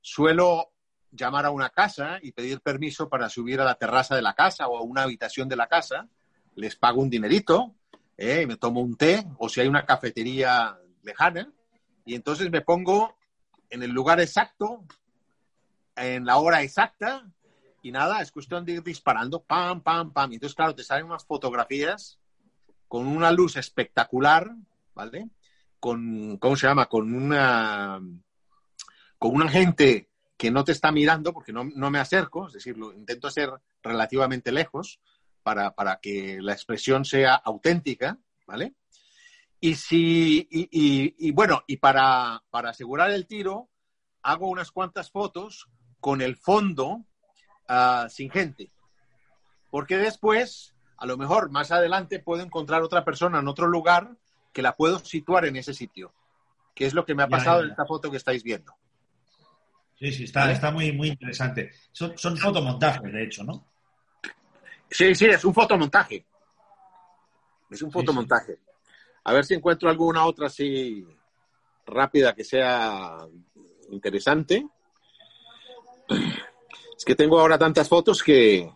[0.00, 0.72] suelo
[1.10, 4.68] llamar a una casa y pedir permiso para subir a la terraza de la casa
[4.68, 6.08] o a una habitación de la casa,
[6.56, 7.74] les pago un dinerito,
[8.16, 11.50] eh, y me tomo un té, o si hay una cafetería lejana,
[12.04, 13.16] y entonces me pongo
[13.70, 14.84] en el lugar exacto,
[15.96, 17.26] en la hora exacta,
[17.82, 20.32] y nada, es cuestión de ir disparando, pam, pam, pam.
[20.32, 22.18] Y entonces, claro, te salen unas fotografías
[22.88, 24.50] con una luz espectacular,
[24.94, 25.28] ¿vale?
[25.84, 26.86] Con, ¿cómo se llama?
[26.86, 28.00] Con una,
[29.18, 32.78] con una gente que no te está mirando, porque no, no me acerco, es decir,
[32.78, 33.50] lo intento hacer
[33.82, 34.98] relativamente lejos
[35.42, 38.76] para, para que la expresión sea auténtica, ¿vale?
[39.60, 43.68] Y si, y, bueno, y para, para asegurar el tiro,
[44.22, 45.68] hago unas cuantas fotos
[46.00, 47.04] con el fondo
[47.68, 48.70] ah, sin gente.
[49.70, 54.16] Porque después, a lo mejor más adelante, puedo encontrar otra persona en otro lugar
[54.54, 56.14] que la puedo situar en ese sitio.
[56.74, 58.72] Que es lo que me ha Ya, pasado ya, en esta foto que estáis viendo.
[59.98, 61.70] Sí, sí, está, está muy, muy interesante.
[61.92, 63.66] Son, son fotomontajes, de hecho, ¿no?
[64.90, 66.24] Sí, sí, es un fotomontaje.
[67.70, 68.58] Es un Sí, fotomontaje.
[69.24, 71.04] A ver si encuentro alguna otra así
[71.86, 73.18] rápida que sea
[73.90, 74.66] interesante.
[76.96, 78.70] Es que tengo ahora tantas fotos que...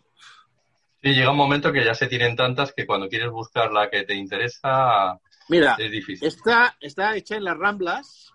[1.02, 4.02] Sí, llega un momento que ya se tienen tantas que cuando quieres buscar la que
[4.02, 6.26] te interesa Mira, es difícil.
[6.26, 8.32] esta está hecha en las Ramblas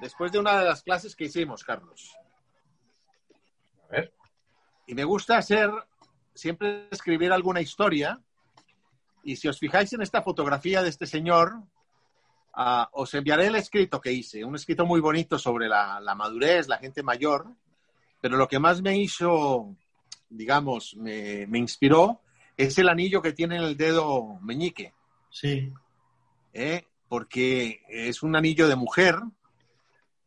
[0.00, 2.14] después de una de las clases que hicimos, Carlos.
[3.88, 4.12] A ver.
[4.86, 5.70] Y me gusta hacer,
[6.34, 8.20] siempre escribir alguna historia.
[9.22, 11.62] Y si os fijáis en esta fotografía de este señor,
[12.54, 16.68] ah, os enviaré el escrito que hice, un escrito muy bonito sobre la, la madurez,
[16.68, 17.46] la gente mayor.
[18.20, 19.76] Pero lo que más me hizo,
[20.30, 22.22] digamos, me, me inspiró,
[22.56, 24.94] es el anillo que tiene en el dedo meñique.
[25.30, 25.72] Sí.
[26.52, 26.84] ¿Eh?
[27.08, 29.16] porque es un anillo de mujer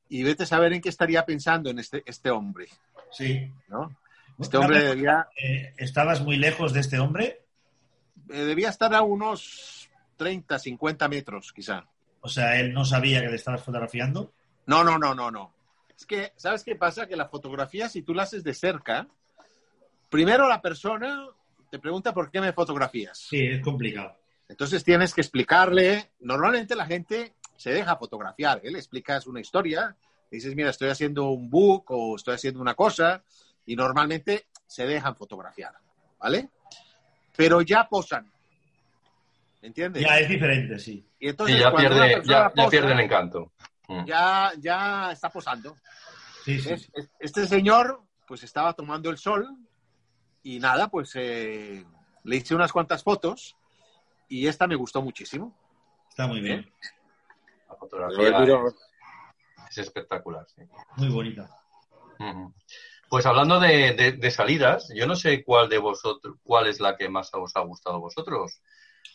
[0.09, 2.67] y vete a saber en qué estaría pensando en este, este hombre,
[3.11, 3.51] Sí.
[3.67, 3.95] ¿no?
[4.39, 7.41] Este hombre debía, Eh, ¿Estabas muy lejos de este hombre?
[8.29, 11.85] eh, debía estar a unos 30, 50 metros, quizá.
[12.21, 14.31] O sea, él no sabía que le estabas fotografiando.
[14.67, 15.53] No, no, no, no, no.
[15.97, 17.07] Es que, ¿sabes qué pasa?
[17.07, 19.07] Que la fotografía, si tú la haces de cerca,
[20.09, 21.27] primero la persona
[21.69, 23.17] te pregunta por qué me fotografías.
[23.17, 24.17] Sí, es complicado.
[24.51, 26.11] Entonces tienes que explicarle.
[26.19, 28.59] Normalmente la gente se deja fotografiar.
[28.63, 28.69] ¿eh?
[28.71, 29.95] Le explicas una historia,
[30.29, 33.23] le dices, mira, estoy haciendo un book o estoy haciendo una cosa,
[33.65, 35.73] y normalmente se dejan fotografiar,
[36.19, 36.49] ¿vale?
[37.35, 38.29] Pero ya posan.
[39.61, 40.01] ¿Entiendes?
[40.03, 41.05] Ya es diferente, sí.
[41.19, 43.51] Y entonces Sí, ya pierde, ya, ya posa, pierde el encanto.
[43.87, 44.05] Mm.
[44.05, 45.75] ya, ya está posando.
[46.43, 46.73] Sí, sí.
[46.73, 49.47] Es- es- Este señor, pues estaba tomando el sol
[50.43, 51.85] y nada, pues eh,
[52.23, 53.55] le hice unas cuantas fotos
[54.31, 55.55] y esta me gustó muchísimo.
[56.09, 56.71] Está muy bien.
[57.69, 58.75] La fotografía es,
[59.71, 60.45] es espectacular.
[60.55, 60.61] sí.
[60.97, 61.49] Muy bonita.
[63.09, 66.95] Pues hablando de, de- de salidas, yo no sé cuál de vosotros, cuál es la
[66.95, 68.61] que más os ha gustado a vosotros.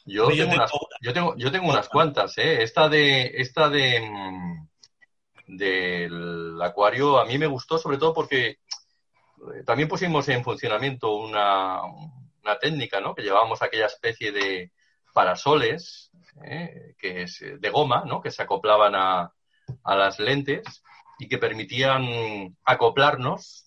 [0.04, 0.80] Yo, tengo, unas, una.
[1.00, 2.62] yo tengo, yo tengo unas cuantas, ¿eh?
[2.62, 4.68] Esta de, esta de mm,
[5.46, 8.58] del acuario a mí me gustó sobre todo porque eh,
[9.64, 11.80] también pusimos en funcionamiento una,
[12.42, 13.14] una técnica, ¿no?
[13.14, 14.72] Que llevábamos aquella especie de
[15.16, 16.10] parasoles,
[16.44, 16.94] ¿eh?
[16.98, 18.20] que es eh, de goma, ¿no?
[18.20, 19.32] Que se acoplaban a,
[19.82, 20.82] a las lentes
[21.18, 23.66] y que permitían acoplarnos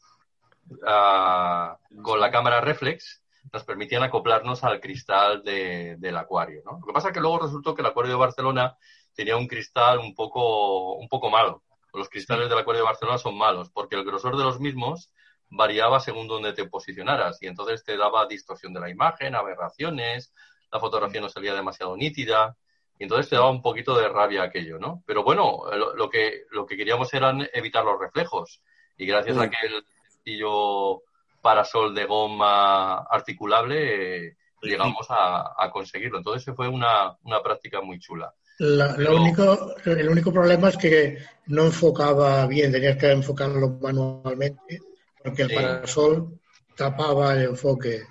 [2.03, 6.61] con la cámara reflex, nos permitían acoplarnos al cristal de- del acuario.
[6.63, 6.73] ¿no?
[6.79, 8.77] Lo que pasa es que luego resultó que el acuario de Barcelona
[9.15, 11.63] tenía un cristal un poco, un poco malo.
[11.93, 15.11] Los cristales del acuario de Barcelona son malos porque el grosor de los mismos
[15.49, 20.31] variaba según donde te posicionaras y entonces te daba distorsión de la imagen, aberraciones,
[20.71, 22.55] la fotografía no salía demasiado nítida
[22.97, 25.03] y entonces te daba un poquito de rabia aquello, ¿no?
[25.05, 28.61] Pero bueno, lo, lo que, lo que queríamos era evitar los reflejos
[28.97, 31.01] y gracias a aquel sencillo
[31.41, 36.17] parasol de goma articulable eh, llegamos a, a conseguirlo.
[36.17, 38.33] Entonces fue una, una práctica muy chula.
[38.59, 41.17] La- lo único, el único problema es que
[41.47, 44.79] no enfocaba bien, tenías que enfocarlo manualmente,
[45.23, 45.55] porque el Sí.
[45.55, 46.39] parasol
[46.75, 48.01] tapaba el enfoque.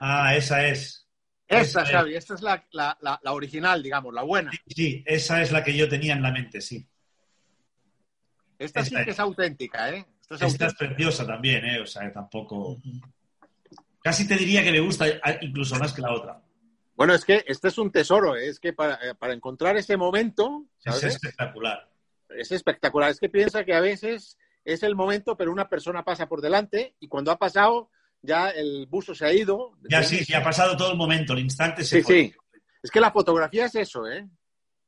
[0.00, 0.99] Ah, esa es.
[1.50, 1.90] Esta, Esa es.
[1.90, 4.52] Xavi, esta es la, la- la- la original, digamos, la buena.
[4.68, 6.86] Sí, esa es la que yo tenía en la mente, sí.
[8.58, 9.16] Esta sí Esta que es.
[9.16, 10.06] es auténtica, ¿eh?
[10.20, 11.80] Esta es Esta es preciosa también, ¿eh?
[11.80, 12.76] O sea, tampoco.
[14.02, 16.40] Casi te diría que me gusta ah, incluso más que la otra.
[16.94, 18.46] Bueno, es que este es un tesoro, ¿eh?
[18.48, 21.14] es que para, eh, para encontrar ese momento, Es ¿sabes?
[21.16, 21.88] espectacular.
[22.28, 23.10] es espectacular.
[23.10, 26.94] Es que piensa que a veces es el momento, pero una persona pasa por delante
[27.00, 27.90] y cuando ha pasado
[28.22, 29.72] ya el buzo se ha ido.
[29.88, 32.14] Ya sí, sí, ha pasado todo el momento, el instante se Sí, fue.
[32.14, 32.34] sí.
[32.82, 34.26] Es que la fotografía es eso, ¿eh?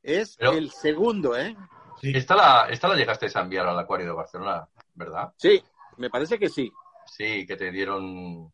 [0.03, 1.57] Es Pero- el segundo, ¿eh?
[2.01, 2.13] Sí.
[2.15, 5.33] Esta la, esta la llegaste a enviar al acuario de Barcelona, ¿verdad?
[5.37, 5.63] Sí,
[5.99, 6.73] me parece que sí.
[7.07, 8.53] Sí, que te dieron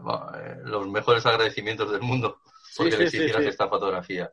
[0.00, 2.40] bueno, eh, los mejores agradecimientos del mundo
[2.76, 3.48] porque sí, les sí, hicieras sí.
[3.48, 4.30] esta fotografía.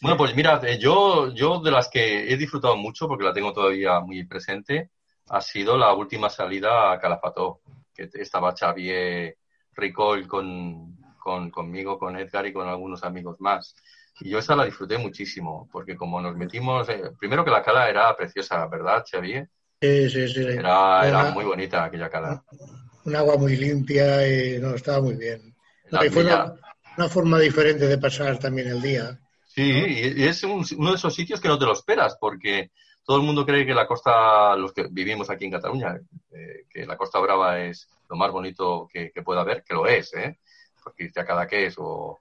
[0.00, 3.52] Bueno, pues mira, eh, yo, yo de las que he disfrutado mucho, porque la tengo
[3.52, 4.90] todavía muy presente,
[5.28, 7.60] ha sido la última salida a Calafató,
[7.94, 9.36] que estaba Xavier
[9.72, 13.74] Ricoll con, con, conmigo, con Edgar y con algunos amigos más.
[14.20, 17.88] Y yo esa la disfruté muchísimo, porque como nos metimos, eh, primero que la cala
[17.88, 19.48] era preciosa, ¿verdad, Xavier?
[19.80, 20.46] Sí, sí, sí.
[20.46, 22.44] Era, era muy bonita aquella cala.
[23.04, 25.54] Un agua muy limpia y no, estaba muy bien.
[25.90, 26.54] La fue una,
[26.96, 29.18] una forma diferente de pasar también el día.
[29.46, 32.70] Sí, y y es un- uno de esos sitios que no te lo esperas, porque
[33.04, 36.00] todo el mundo cree que la costa, los que vivimos aquí en Cataluña,
[36.32, 39.86] eh, que la Costa Brava es lo más bonito que, que pueda haber, que lo
[39.86, 40.38] es, ¿eh?
[40.82, 42.18] Porque irte a Cadaqués o,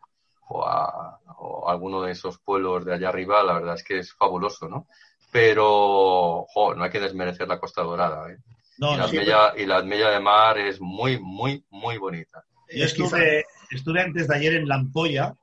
[0.49, 3.99] o a o a alguno de esos pueblos de allá arriba, la verdad es que
[3.99, 4.87] es fabuloso, ¿no?
[5.33, 8.31] pero no hay que desmerecer la Costa Dorada.
[8.31, 8.37] ¿eh?
[8.77, 12.45] y, la Mella, y, la Mella, de Mar es muy, muy, muy bonita.
[12.69, 15.33] Yo estuve, estuve antes de ayer en Lampolla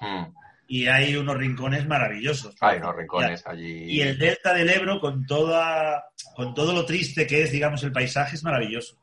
[0.00, 0.24] hmm.
[0.72, 2.56] Y hay unos rincones maravillosos.
[2.62, 3.92] Hay unos rincones allí.
[3.92, 6.02] Y el delta del Ebro, con, toda,
[6.34, 8.96] con todo lo triste que es, digamos, el paisaje, es maravilloso.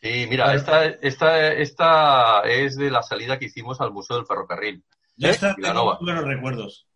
[0.00, 4.82] Sí, mira, esta, esta, esta es de la salida que hicimos al Museo del Ferrocarril.
[5.18, 5.36] Yo ¿eh?
[5.38, 6.86] tengo buenos recuerdos.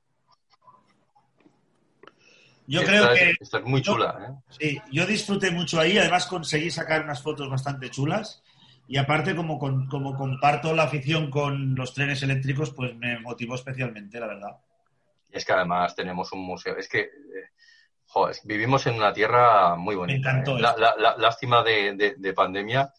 [2.67, 3.35] Yo creo que.
[3.41, 4.55] Esta es muy chula, ¿eh?
[4.59, 5.99] Sí, yo disfruté mucho ahí.
[5.99, 8.43] Además, conseguí sacar unas fotos bastante chulas.
[8.91, 14.19] Y aparte, como, como comparto la afición con los trenes eléctricos, pues me motivó especialmente,
[14.19, 14.57] la verdad.
[15.31, 16.77] Y es que además tenemos un museo.
[16.77, 17.09] Es que.
[18.07, 20.33] joder, vivimos en una tierra muy bonita.
[20.33, 20.59] Me encantó.
[20.59, 20.61] ¿eh?
[20.61, 22.93] La, lástima de, de pandemia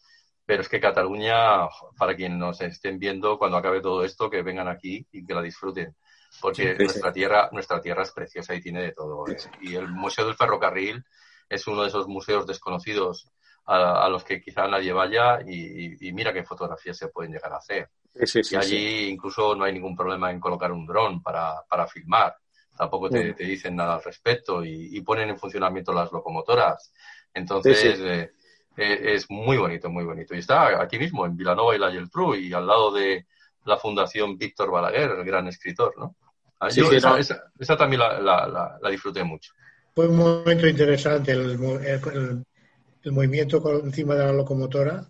[0.44, 4.68] pero es que Cataluña, para quien nos estén viendo cuando acabe todo esto, que vengan
[4.68, 5.96] aquí y que la disfruten.
[6.40, 9.26] Porque nuestra tierra, nuestra tierra es preciosa y tiene de todo.
[9.28, 9.36] ¿eh?
[9.60, 11.04] Y el Museo del Ferrocarril
[11.48, 13.30] es uno de esos museos desconocidos
[13.72, 17.88] a, los que quizá nadie vaya y, mira qué fotografías se pueden llegar a hacer.
[18.14, 22.36] y allí incluso no hay ningún problema en colocar un dron para, para filmar.
[22.76, 26.92] Tampoco te, dicen nada al respecto y, ponen en funcionamiento las locomotoras.
[27.34, 28.32] Entonces, eh,
[28.76, 30.34] eh, es muy bonito, muy bonito.
[30.34, 33.26] Y está aquí mismo, en Vilanova y la Geltrú, y al lado de
[33.64, 36.16] la Fundación Víctor Balaguer, el gran escritor, ¿no?
[36.60, 39.52] Ah, esa, también la, disfruté mucho.
[39.94, 42.44] Fue un momento interesante el, el,
[43.10, 45.04] movimiento encima de la locomotora.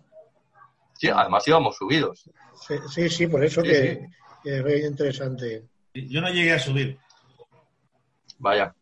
[0.99, 2.31] Sí, además íbamos subidos.
[2.89, 4.07] Sí, sí, por eso que,
[4.45, 5.65] es interesante.
[5.95, 6.99] Yo no llegué a subir.
[8.39, 8.75] Vaya.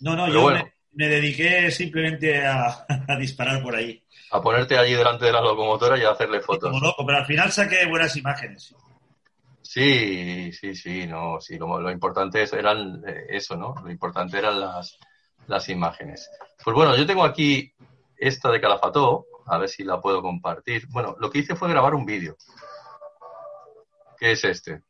[0.00, 0.50] No, no, yo
[0.92, 6.02] me, dediqué simplemente a disparar por ahí a ponerte allí delante de la locomotora y
[6.02, 6.70] a hacerle fotos.
[6.70, 8.74] Como loco, pero al final saqué buenas imágenes.
[9.62, 13.74] Sí, sí, sí, no, sí, lo, lo importante es, eran eh, eso, ¿no?
[13.82, 14.96] Lo importante eran las,
[15.46, 16.30] las imágenes.
[16.62, 17.72] Pues bueno, yo tengo aquí
[18.18, 20.86] esta de Calafató, a ver si la puedo compartir.
[20.90, 22.36] Bueno, lo que hice fue grabar un vídeo.
[24.18, 24.82] ¿Qué es este?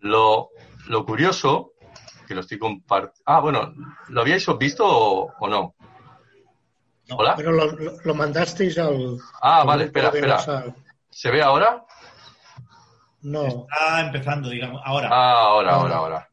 [0.00, 0.50] Lo,
[0.86, 1.72] lo curioso,
[2.28, 3.22] que lo estoy compartiendo.
[3.24, 3.74] Ah, bueno,
[4.08, 5.74] ¿lo habíais visto o, no?
[7.10, 7.34] ¿Hola?
[7.36, 9.16] Pero lo, mandasteis al.
[9.40, 10.38] Ah, vale, espera, espera.
[11.08, 11.84] ¿Se ve ahora?
[13.22, 13.46] No.
[13.46, 14.82] Está empezando, digamos.
[14.84, 15.08] Ahora.
[15.10, 16.27] Ah, ahora, ahora, ahora.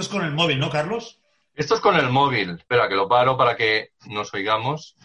[0.00, 1.20] Esto es con el móvil, ¿no, Carlos?
[1.54, 2.52] Esto es con el móvil.
[2.52, 4.96] Espera, que lo paro para que nos oigamos.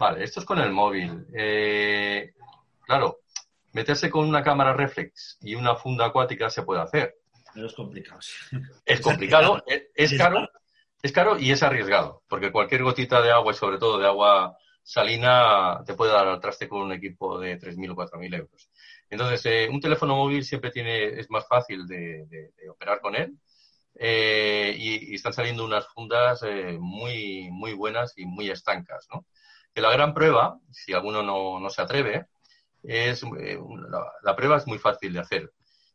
[0.00, 1.26] Vale, esto es con el móvil.
[1.32, 2.32] Eh,
[2.84, 3.20] claro,
[3.70, 7.18] meterse con una cámara reflex y una funda acuática se puede hacer.
[7.54, 8.18] Pero es complicado.
[8.84, 9.62] Es complicado,
[9.94, 10.48] es, caro,
[11.00, 14.58] es caro y es arriesgado, porque cualquier gotita de agua y sobre todo de agua
[14.82, 18.70] salina te puede dar al traste con un equipo de 3.000 o 4.000 euros.
[19.08, 23.36] Entonces, eh, un teléfono móvil siempre tiene, es más fácil de operar con él
[23.94, 29.26] eh, y, están saliendo unas fundas eh, muy, muy buenas y muy estancas, ¿no?
[29.74, 32.26] Que la gran prueba, si alguno no, no se atreve,
[32.82, 33.58] es eh,
[34.22, 35.52] la, prueba es muy fácil de hacer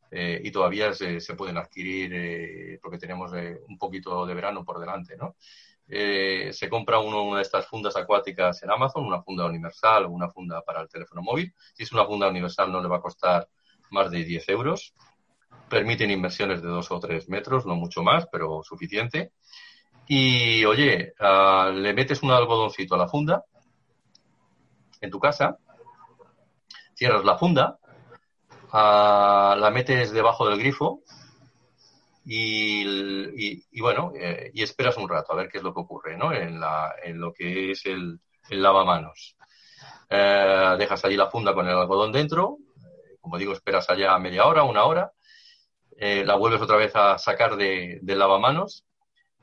[0.09, 5.35] y todavía se, se pueden adquirir porque tenemos un poquito de verano por delante, ¿no?
[5.85, 10.29] se compra uno una de estas fundas acuáticas en Amazon, una funda universal o una
[10.29, 11.53] funda para el teléfono móvil.
[11.73, 13.49] Si es una funda universal no le va a costar
[13.89, 14.93] más de 10 euros
[15.69, 19.33] permiten inversiones de dos o tres metros, no mucho más, pero suficiente.
[20.07, 23.43] Y oye, ah, le metes un algodoncito a la funda
[25.01, 25.57] en tu casa,
[26.95, 27.77] cierras la funda,
[28.71, 31.01] ah, la metes debajo del grifo
[32.29, 36.33] y, bueno, eh, y esperas un rato a ver qué es lo que ocurre, ¿no?
[36.33, 39.37] En, la, en lo que es el, lavamanos.
[40.09, 42.57] Eh, dejas allí la funda con el algodón dentro,
[43.21, 45.11] como digo, esperas allá media hora, una hora,
[45.99, 48.85] eh, la vuelves otra vez a sacar de, del lavamanos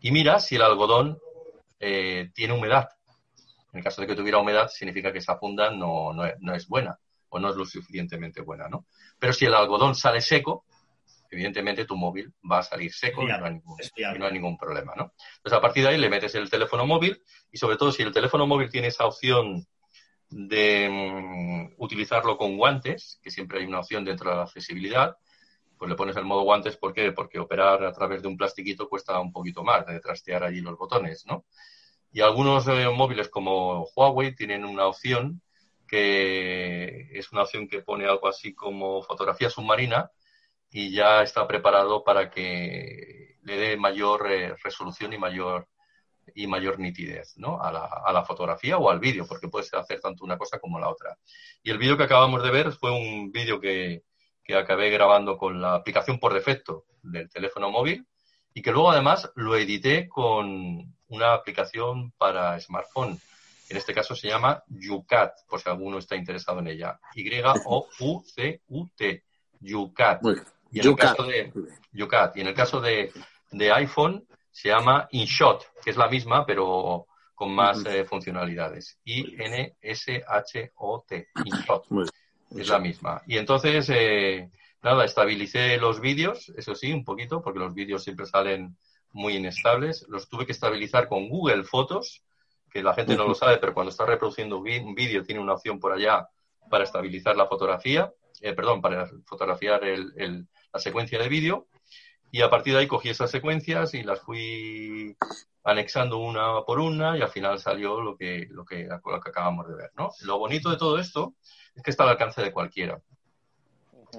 [0.00, 1.18] y miras si el algodón
[1.80, 2.88] eh, tiene humedad.
[3.72, 6.96] En el caso de que tuviera humedad, significa que esa funda no, no, es, buena
[7.28, 8.86] o no es lo suficientemente buena, ¿no?
[9.18, 10.64] Pero si el algodón sale seco,
[11.28, 14.16] evidentemente tu móvil va a salir seco y Fiable, no, hay ningún, es fiable.
[14.16, 15.12] y no hay ningún problema, ¿no?
[15.38, 18.12] Entonces, a partir de ahí le metes el teléfono móvil y sobre todo si el
[18.12, 19.66] teléfono móvil tiene esa opción
[20.30, 25.16] de mm, utilizarlo con guantes, que siempre hay una opción dentro de la accesibilidad,
[25.78, 27.12] pues le pones el modo guantes, ¿por qué?
[27.12, 30.76] Porque operar a través de un plastiquito cuesta un poquito más, de trastear allí los
[30.76, 31.44] botones, ¿no?
[32.12, 35.42] Y algunos eh, móviles como Huawei tienen una opción
[35.86, 40.10] que es una opción que pone algo así como fotografía submarina
[40.70, 45.68] y ya está preparado para que le dé mayor eh, resolución y mayor
[46.34, 47.60] y mayor nitidez ¿no?
[47.60, 50.78] a, la, a la fotografía o al vídeo, porque puedes hacer tanto una cosa como
[50.78, 51.18] la otra.
[51.62, 54.02] Y el vídeo que acabamos de ver fue un vídeo que,
[54.44, 58.06] que acabé grabando con la aplicación por defecto del teléfono móvil
[58.52, 63.18] y que luego además lo edité con una aplicación para smartphone.
[63.68, 67.00] En este caso se llama YouCat, por si alguno está interesado en ella.
[67.14, 67.54] Y-O-U-C-U-T.
[69.60, 70.22] YouCat.
[70.70, 71.52] Y en el caso de
[71.92, 72.36] YouCat.
[72.36, 73.10] Y en el caso de,
[73.50, 78.98] de iPhone se llama InShot, que es la misma, pero con más eh, funcionalidades.
[79.04, 79.68] I-N-S-H-O-T.
[81.44, 81.86] InShot.
[82.50, 83.22] Es la misma.
[83.26, 84.50] Y entonces, eh,
[84.82, 88.76] nada, estabilicé los vídeos, eso sí, un poquito, porque los vídeos siempre salen
[89.12, 90.04] muy inestables.
[90.08, 92.22] Los tuve que estabilizar con Google Fotos,
[92.70, 95.78] que la gente no lo sabe, pero cuando está reproduciendo un vídeo tiene una opción
[95.78, 96.28] por allá
[96.70, 101.68] para estabilizar la fotografía, eh, perdón, para fotografiar el- el- la secuencia de vídeo.
[102.32, 105.16] Y a partir de ahí cogí esas secuencias y las fui
[105.62, 109.68] anexando una por una y al final salió lo que, lo que, lo que acabamos
[109.68, 110.10] de ver, ¿no?
[110.22, 111.34] Lo bonito de todo esto
[111.74, 113.00] es que está al alcance de cualquiera.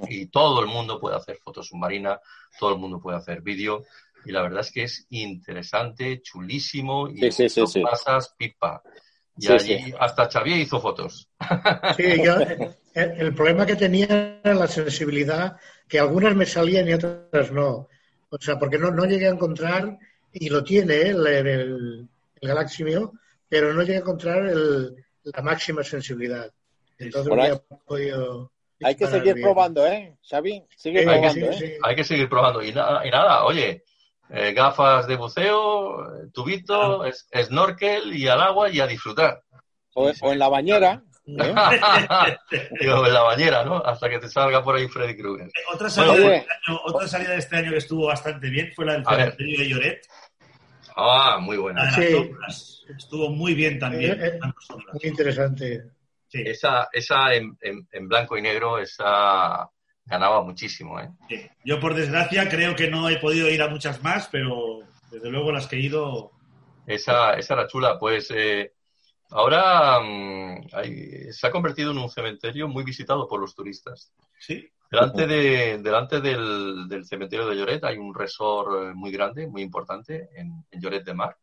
[0.10, 2.20] Y todo el mundo puede hacer fotos submarina,
[2.60, 3.86] todo el mundo puede hacer vídeo.
[4.26, 8.82] Y la verdad es que es interesante, chulísimo y Sí, sí, sí, pasas pipa.
[9.38, 9.94] Y Sí, allí sí.
[10.00, 11.30] hasta Xavier hizo fotos.
[11.96, 12.38] Sí, yo,
[12.94, 17.88] el, el problema que tenía era la sensibilidad, que algunas me salían y otras no.
[18.30, 19.98] O sea, porque no, no llegué a encontrar,
[20.34, 21.10] y lo tiene ¿eh?
[21.10, 23.14] el, el, el Galaxy mío,
[23.48, 26.52] pero no llegué a encontrar el- la máxima sensibilidad.
[26.98, 28.52] Entonces no podido
[28.84, 29.44] Hay que seguir bien.
[29.46, 30.18] probando, ¿eh?
[30.30, 31.54] Xavi, sigue Sí, probando, sí, ¿eh?
[31.58, 31.74] sí.
[31.84, 32.62] Hay que seguir probando.
[32.64, 33.84] Y, nada, y nada, oye,
[34.30, 39.42] eh, gafas de buceo, eh, tubito, es- snorkel y al agua y a disfrutar.
[39.94, 41.02] O, o en la bañera.
[41.28, 42.38] ¿eh?
[42.80, 43.78] Digo, en la bañera, ¿no?
[43.78, 45.50] Hasta que te salga por ahí Freddy Krueger.
[45.74, 48.86] Otra salida, de este año, otra salida de este año que estuvo bastante bien fue
[48.86, 50.08] la del cementerio de Lloret.
[50.96, 51.90] Ah, muy buena.
[51.92, 52.32] Sí.
[52.98, 54.22] Estuvo muy bien también.
[54.24, 54.40] Eh, eh.
[54.94, 55.84] Muy interesante.
[56.36, 59.70] Sí, Esa, esa en, en- en blanco y negro, esa
[60.06, 61.10] ganaba muchísimo, ¿eh?
[61.30, 61.48] sí.
[61.64, 64.80] Yo, por desgracia, creo que no he podido ir a muchas más, pero
[65.12, 66.32] desde luego las que he ido.
[66.86, 67.98] Esa, esa era chula.
[67.98, 68.74] Pues eh,
[69.32, 74.14] ahora mm, hay- se ha convertido en un cementerio muy visitado por los turistas.
[74.40, 79.48] Sí, Delante, de, delante del, del cementerio de Lloret hay un resort eh, muy grande,
[79.48, 81.36] muy importante, en, en Lloret de Mar.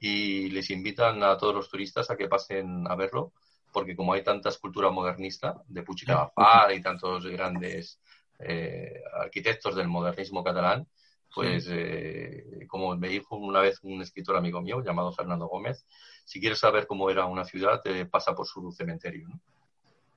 [0.00, 3.32] Y les invitan a todos los turistas a que pasen a verlo,
[3.72, 8.00] porque como hay tanta escultura modernista de Puig i Cadafalch y tantos grandes
[8.38, 10.86] eh, arquitectos del modernismo catalán,
[11.34, 15.84] pues eh, como me dijo una vez un escritor amigo mío llamado Fernando Gómez,
[16.24, 19.28] si quieres saber cómo era una ciudad, eh, pasa por su cementerio.
[19.28, 19.40] ¿no?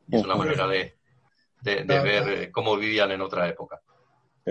[0.08, 0.96] Y es una manera de,
[1.62, 3.80] de, de ver eh, cómo vivían en otra época.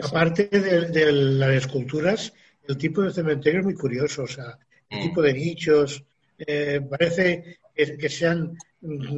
[0.03, 2.33] Aparte de, de las esculturas,
[2.67, 4.23] el tipo de cementerio es muy curioso.
[4.23, 5.03] O sea, el Mm.
[5.03, 6.05] tipo de nichos,
[6.39, 7.59] eh, parece
[7.91, 8.57] que, que sean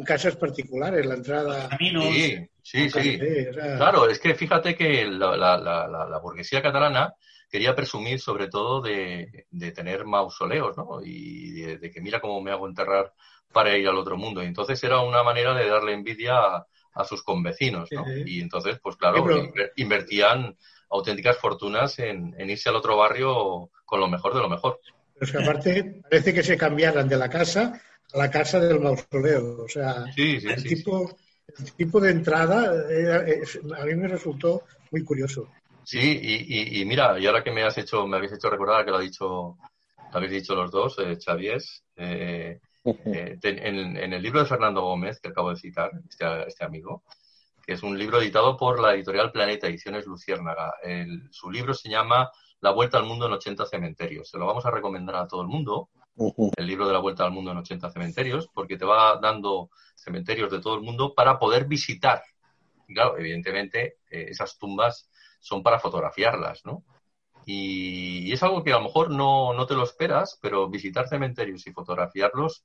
[0.04, 1.68] casas particulares, la entrada.
[1.68, 2.04] caminos.
[2.62, 3.18] Sí, sí,
[3.76, 7.14] Claro, es que fíjate que la, la- la- la- la burguesía catalana
[7.50, 11.00] quería presumir sobre todo de, de tener mausoleos, ¿no?
[11.04, 13.12] Y de, de que mira cómo me hago enterrar
[13.52, 14.42] para ir al otro mundo.
[14.42, 18.04] Y entonces era una manera de darle envidia a, a sus convecinos, ¿no?
[18.04, 18.22] Sí, sí.
[18.26, 20.56] Y entonces, pues claro, Sí, pero- inver- invertían
[20.90, 24.80] auténticas fortunas en, en irse al otro barrio con lo mejor de lo mejor.
[25.14, 27.80] Pero es que aparte parece que se cambiaran de la casa
[28.14, 29.62] la casa del mausoleo.
[29.64, 30.68] O sea, Sí, sí, el, sí.
[30.68, 30.74] sí.
[30.76, 31.16] tipo,
[31.58, 35.48] el tipo de entrada era- es- a mí me resultó muy curioso.
[35.84, 38.84] Sí, y, y- y mira, y ahora que me has hecho, me habéis hecho recordar
[38.84, 39.26] que lo ha dicho,
[40.12, 41.62] lo habéis dicho los dos, eh, Xavier,
[41.96, 46.64] eh, eh, en, en el libro de Fernando Gómez, que acabo de citar, este, este
[46.64, 47.02] amigo,
[47.66, 50.74] que es un libro editado por la editorial Planeta Ediciones Luciérnaga.
[50.82, 54.28] El- su libro se llama La Vuelta al Mundo en 80 Cementerios.
[54.30, 57.32] Se lo vamos a recomendar a todo el mundo, el libro de la Vuelta al
[57.32, 61.66] Mundo en 80 Cementerios, porque te va dando cementerios de todo el mundo para poder
[61.66, 62.22] visitar.
[62.88, 65.08] Y claro, evidentemente, eh, esas tumbas
[65.40, 66.84] son para fotografiarlas, ¿no?
[67.46, 71.08] Y, y es algo que a lo mejor no, no te lo esperas, pero visitar
[71.08, 72.64] cementerios y fotografiarlos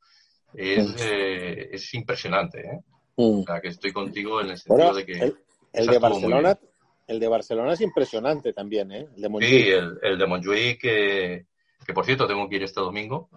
[0.54, 2.80] es, eh, es impresionante, ¿eh?
[3.18, 3.42] Mm.
[3.42, 5.14] O sea, que estoy contigo en el sentido Bueno, de que...
[5.20, 5.38] el,
[5.74, 6.60] el de Barcelona,
[7.08, 9.08] El de Barcelona es impresionante también, ¿eh?
[9.16, 9.52] El de Montjuic.
[9.52, 11.46] Sí, el, el de Montjuic, que,
[11.90, 13.32] que por cierto tengo que ir este domingo,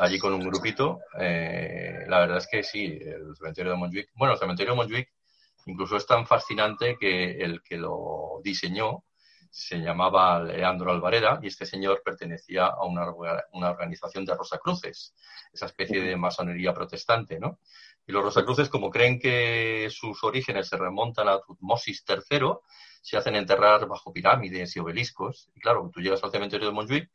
[0.00, 1.02] allí con un grupito.
[1.16, 4.08] Eh, la verdad es que sí, el cementerio de Montjuic.
[4.16, 5.08] Bueno, el cementerio de Montjuic
[5.66, 9.04] incluso es tan fascinante que el que lo diseñó
[9.52, 13.06] se llamaba Leandro Alvareda y este señor pertenecía a una,
[13.52, 15.14] una organización de Rosacruces,
[15.52, 17.60] esa especie de masonería protestante, ¿no?
[18.04, 22.40] Y los Rosacruces, como creen que sus orígenes se remontan a Tutmosis III,
[23.00, 25.48] se hacen enterrar bajo pirámides y obeliscos.
[25.54, 27.10] Y claro, tú llegas al cementerio de Montjuic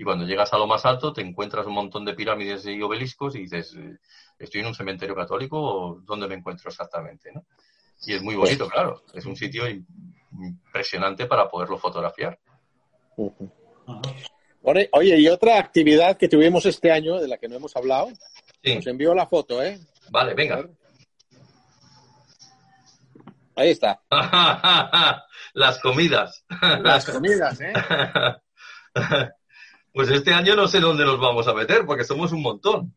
[0.00, 3.34] y cuando llegas a lo más alto te encuentras un montón de pirámides y obeliscos
[3.34, 3.98] y dices, eh,
[4.38, 7.32] ¿estoy en un cementerio católico o dónde me encuentro exactamente?
[7.32, 7.44] ¿no?
[8.06, 9.02] Y es muy bonito, claro.
[9.12, 9.84] Es un sitio im-
[10.40, 12.38] impresionante para poderlo fotografiar.
[14.62, 18.08] Oye, oye, y otra actividad que tuvimos este año, de la que no hemos hablado,
[18.62, 19.80] Sí, os envío la foto, ¿eh?
[20.10, 20.64] vale, venga.
[23.56, 24.00] Ahí está.
[25.54, 26.44] Las comidas.
[26.82, 27.72] Las comidas, ¿eh?
[29.92, 32.94] Pues este año no sé dónde nos vamos a meter porque somos un montón.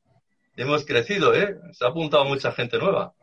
[0.56, 1.58] Hemos crecido, ¿eh?
[1.74, 3.14] Se ha apuntado mucha gente nueva.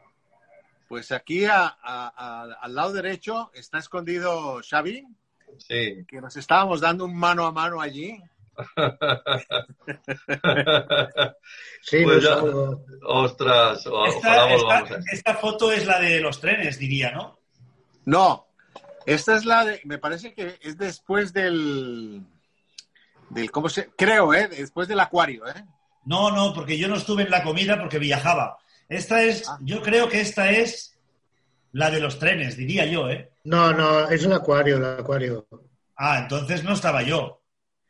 [0.88, 5.06] Pues aquí a- a- a- al lado derecho está escondido Xavi,
[5.58, 6.04] Sí.
[6.08, 8.18] que nos estábamos dando un mano a mano allí.
[11.82, 12.38] Sí, Pues ya.
[13.04, 17.12] Ostras, o- ojalá Esta, volvamos esta- a esta foto es la de los trenes, diría,
[17.12, 17.38] ¿no?
[18.06, 18.46] No,
[19.06, 22.22] esta es la de, me parece que es después del,
[23.30, 23.90] del ¿cómo se?
[23.96, 24.48] Creo, ¿eh?
[24.48, 25.64] Después del acuario, ¿eh?
[26.04, 28.56] No, no, porque yo no estuve en la comida porque viajaba.
[28.88, 29.58] Esta es, Ah.
[29.62, 30.98] yo creo que esta es
[31.72, 33.30] la de los trenes, diría yo, ¿eh?
[33.44, 35.46] No, no, es el acuario, el acuario.
[35.96, 37.42] Ah, entonces no estaba yo.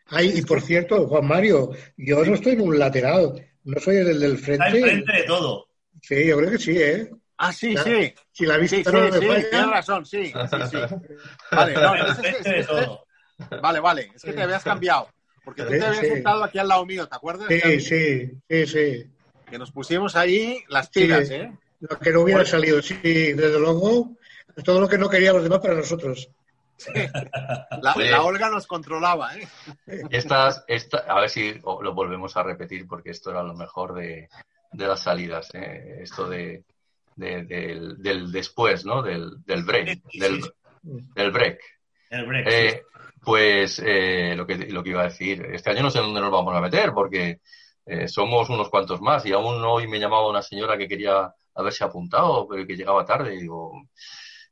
[0.06, 4.18] Ay, y por cierto, Juan Mario, yo no estoy en un lateral, no soy el
[4.18, 4.78] del Está frente.
[4.78, 5.68] enfrente de todo.
[6.02, 7.10] Sí, yo creo que sí, ¿eh?
[7.36, 7.84] Ah, sí, Ya.
[7.84, 8.14] sí.
[8.32, 10.32] Si la Sí, vista sí, no me sí, falla, tienes razón, sí, sí,
[10.70, 10.76] sí.
[11.52, 12.68] Vale, no, entonces es- es-
[13.62, 15.08] vale, vale, es que te habías cambiado.
[15.48, 16.06] Porque tú te habías sí.
[16.08, 17.48] sentado aquí al lado mío, ¿te acuerdas?
[17.48, 19.10] Sí, sí, sí, sí.
[19.48, 21.00] Que nos pusimos ahí las Sí.
[21.00, 21.50] pilas, ¿eh?
[21.80, 24.10] Lo que no hubiera salido, sí, desde luego,
[24.62, 26.28] todo lo que no querían los demás para nosotros.
[27.80, 29.48] La, Olga nos controlaba, ¿eh?
[30.10, 34.28] Estas, esta, a ver si lo volvemos a repetir porque esto era lo mejor de,
[34.72, 36.00] de las salidas, ¿eh?
[36.02, 36.62] esto de,
[37.16, 39.02] de- del, del después, ¿no?
[39.02, 41.58] Del, del break, del break.
[42.10, 42.46] El break.
[42.50, 42.82] Eh,
[43.22, 46.30] pues eh, lo, que, lo que iba a decir, este año no sé dónde nos
[46.30, 47.40] vamos a meter porque
[47.86, 51.84] eh, somos unos cuantos más y aún hoy me llamaba una señora que quería haberse
[51.84, 53.72] apuntado, pero que llegaba tarde y digo,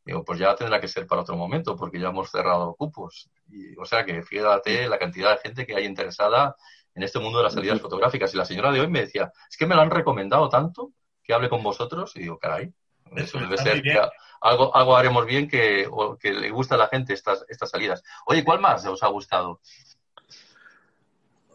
[0.05, 3.29] digo, pues ya tendrá que ser para otro momento porque ya hemos cerrado cupos.
[3.49, 6.57] Y, o sea que fíjate la cantidad de gente que hay interesada
[6.95, 8.33] en este mundo de las salidas fotográficas.
[8.33, 10.93] Y la señora de hoy me decía, es que me lo han recomendado tanto
[11.23, 12.73] que hable con vosotros y digo, caray,
[13.17, 14.01] eso debe ser que.
[14.41, 18.03] Algo, algo haremos bien que, o que le gusta a la gente estas, estas salidas.
[18.27, 19.61] Oye, ¿cuál más os ha gustado?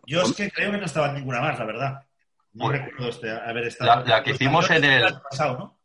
[0.05, 2.03] Yo es que creo que no estaba en ninguna más, la verdad.
[2.53, 2.83] No Bueno.
[2.85, 4.01] recuerdo este, haber estado.
[4.03, 5.77] La- la que hicimos en el- año pasado, ¿no?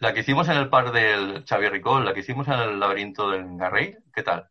[0.00, 3.30] La que hicimos en el par del Xavier Ricol, la que hicimos en el laberinto
[3.30, 4.48] del Garrey, ¿qué tal?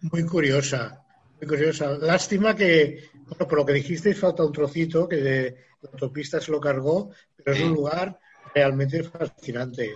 [0.00, 1.04] Muy curiosa,
[1.40, 1.90] muy curiosa.
[2.00, 6.50] Lástima que, bueno, por lo que dijisteis, falta un trocito que de la autopista se
[6.50, 8.18] lo cargó, pero es un lugar
[8.52, 9.94] realmente fascinante.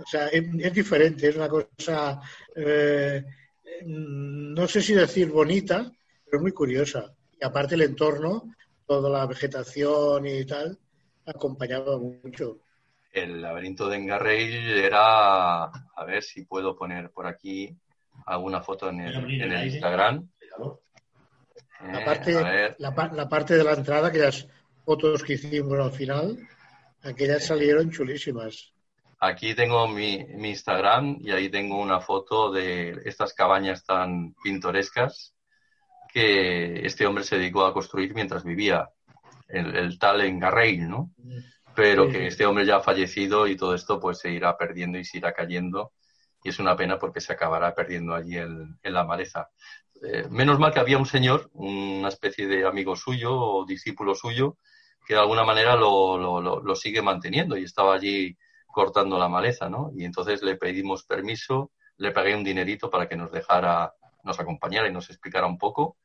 [0.00, 2.20] O sea, es, es diferente, es una cosa,
[2.54, 3.24] eh,
[3.84, 5.90] no sé si decir bonita,
[6.24, 7.12] pero muy curiosa.
[7.40, 8.54] Y aparte el entorno,
[8.86, 10.78] toda la vegetación y tal,
[11.26, 12.58] acompañaba mucho.
[13.12, 17.74] El laberinto de Engarrey era, a ver si puedo poner por aquí
[18.26, 19.66] alguna foto en el, en el.
[19.68, 20.28] Instagram.
[21.80, 24.46] La Eh, parte, a ver, la, la parte de la entrada, aquellas
[24.84, 26.36] fotos que hicimos al final,
[27.02, 28.72] aquellas salieron chulísimas.
[29.20, 35.34] Aquí tengo mi, mi Instagram y ahí tengo una foto de estas cabañas tan pintorescas
[36.12, 38.88] que este hombre se dedicó a construir mientras vivía,
[39.48, 41.10] el, el tal Engarrey, ¿no?
[41.74, 42.12] pero Sí.
[42.12, 45.18] que este hombre ya ha fallecido y todo esto pues se irá perdiendo y se
[45.18, 45.92] irá cayendo
[46.42, 49.48] y es una pena porque se acabará perdiendo allí en, en la maleza.
[50.02, 54.56] Eh, menos mal que había un señor, una especie de amigo suyo o discípulo suyo,
[55.06, 58.36] que de alguna manera lo- lo sigue manteniendo y estaba allí
[58.78, 59.90] cortando la maleza, ¿no?
[59.92, 63.92] Y entonces le pedimos permiso, le pagué un dinerito para que nos dejara,
[64.22, 65.96] nos acompañara y nos explicara un poco.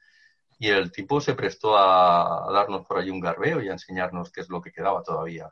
[0.58, 4.32] Y el tipo se prestó a, a darnos por allí un garbeo y a enseñarnos
[4.32, 5.52] qué es lo que quedaba todavía.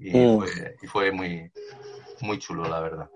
[0.00, 0.38] Y, Mm.
[0.40, 1.52] fue, y fue muy,
[2.22, 3.08] muy chulo, la verdad.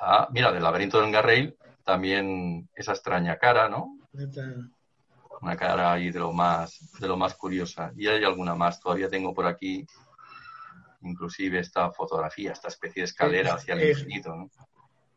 [0.00, 3.98] Ah, mira, del laberinto del Garrail también esa extraña cara, ¿no?
[5.42, 7.92] Una cara ahí de lo más, de lo más curiosa.
[7.96, 9.86] Y hay alguna más, todavía tengo por aquí,
[11.02, 14.50] inclusive esta fotografía, esta especie de escalera hacia el Es- infinito, ¿no?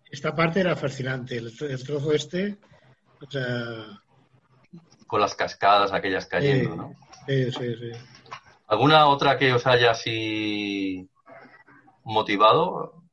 [0.10, 1.38] esta parte era fascinante.
[1.38, 2.58] El, el trozo este,
[3.26, 4.02] o sea,
[5.08, 6.78] Con las cascadas aquellas cayendo, Sí.
[6.78, 6.94] ¿no?
[7.28, 7.92] sí, sí, sí.
[8.68, 11.10] ¿Alguna otra que os haya así
[12.04, 13.04] motivado?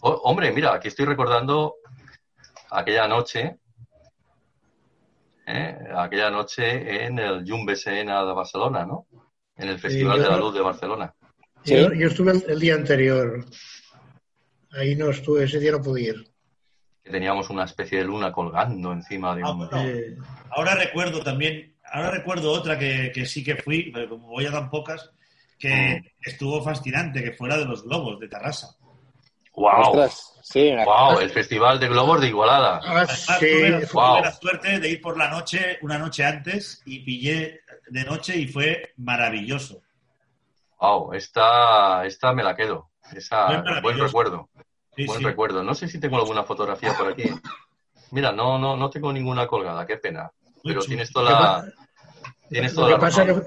[0.00, 1.74] Oh, hombre, mira, aquí estoy recordando
[2.70, 3.58] aquella noche,
[5.46, 5.78] ¿eh?
[5.96, 9.06] aquella noche en el Jumbe Sena de Barcelona, ¿no?
[9.56, 11.14] En el Festival yo- de la Luz de Barcelona.
[11.64, 11.74] Sí.
[11.76, 13.44] Yo, yo estuve el, el día anterior.
[14.72, 16.24] Ahí no estuve, ese día no pude ir.
[17.02, 19.58] Que teníamos una especie de luna colgando encima de Ah, un...
[19.68, 19.82] bueno.
[19.82, 20.16] Eh,
[20.50, 24.52] Ahora recuerdo también, ahora recuerdo otra que, que sí que fui, pero como voy a
[24.52, 25.10] tan pocas,
[25.58, 26.06] que Mm.
[26.22, 28.76] estuvo fascinante, que fuera de los globos de Tarrasa.
[29.54, 29.82] ¡Wow!
[29.92, 31.20] Ostras, sí, ¡Wow!
[31.20, 32.80] El Festival de Globos de Igualada.
[32.82, 34.12] ah, Además, sí, tuve, Wow.
[34.16, 38.36] tuve la suerte de ir por la noche, una noche antes, y pillé de noche
[38.36, 39.83] y fue maravilloso.
[40.80, 41.12] ¡Wow!
[41.14, 42.90] Esta, esta me la quedo.
[43.14, 44.48] Esa, buen recuerdo.
[44.96, 45.24] Sí, Buen sí.
[45.24, 45.62] recuerdo.
[45.64, 47.24] No sé si tengo alguna fotografía por aquí.
[48.12, 50.30] Mira, no, no, no tengo ninguna colgada, qué pena.
[50.62, 51.64] Pero tienes toda la,
[52.48, 53.42] tienes Lo toda que la pasa razón.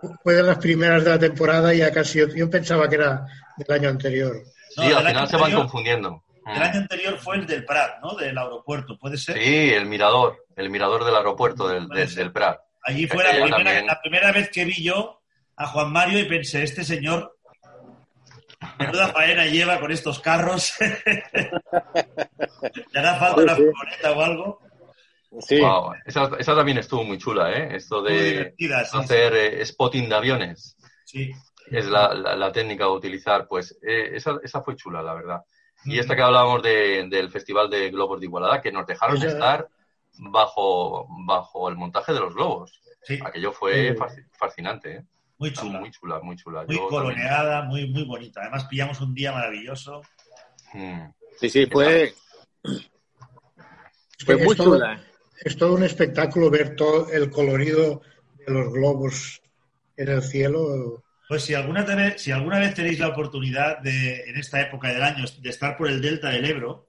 [0.00, 2.94] que fue de las primeras de la temporada y ya casi yo, yo pensaba que
[2.94, 3.26] era
[3.56, 4.36] del año anterior.
[4.76, 6.22] No, Sí, al final se van confundiendo.
[6.46, 8.14] El año anterior fue el del Prat, ¿no?
[8.14, 9.36] Del aeropuerto, ¿puede ser?
[9.36, 12.60] Sí, el mirador, el mirador del aeropuerto del, del, Prat.
[12.84, 13.86] Allí fue la primera, también.
[13.86, 15.17] la primera vez que vi yo
[15.58, 17.36] a Juan Mario y pensé, este señor,
[18.78, 20.74] menuda faena lleva con estos carros.
[22.92, 24.60] Le hará falta una furgoneta o algo.
[25.40, 25.60] Sí.
[25.60, 27.76] Wow, esa, esa también estuvo muy chula, ¿eh?
[27.76, 30.76] Esto de sí, hacer eh, spotting de aviones.
[31.04, 31.30] Sí.
[31.70, 33.46] es la, la- la técnica a utilizar.
[33.46, 35.40] Pues eh, esa, esa fue chula, la verdad.
[35.84, 39.68] Y esta que hablábamos de- del Festival de Globos de Igualada, que nos dejaron estar
[40.18, 42.80] bajo, bajo el montaje de los globos.
[43.02, 43.94] Sí, Aquello fue
[44.32, 45.02] fascinante, ¿eh?
[45.38, 45.80] Muy chula.
[45.80, 46.64] Muy chula, muy chula.
[46.66, 48.40] Muy Yo coloneada, muy, muy bonita.
[48.42, 50.02] Además pillamos un día maravilloso.
[50.74, 51.06] Mm.
[51.40, 52.14] Sí, sí, fue,
[52.64, 55.00] Es fue muy es todo- chula.
[55.44, 58.02] Es todo un espectáculo ver todo el colorido
[58.44, 59.40] de los globos
[59.96, 61.04] en el cielo.
[61.28, 65.02] Pues si alguna, vez, si alguna vez tenéis la oportunidad de, en esta época del
[65.02, 66.88] año, de estar por el delta del Ebro,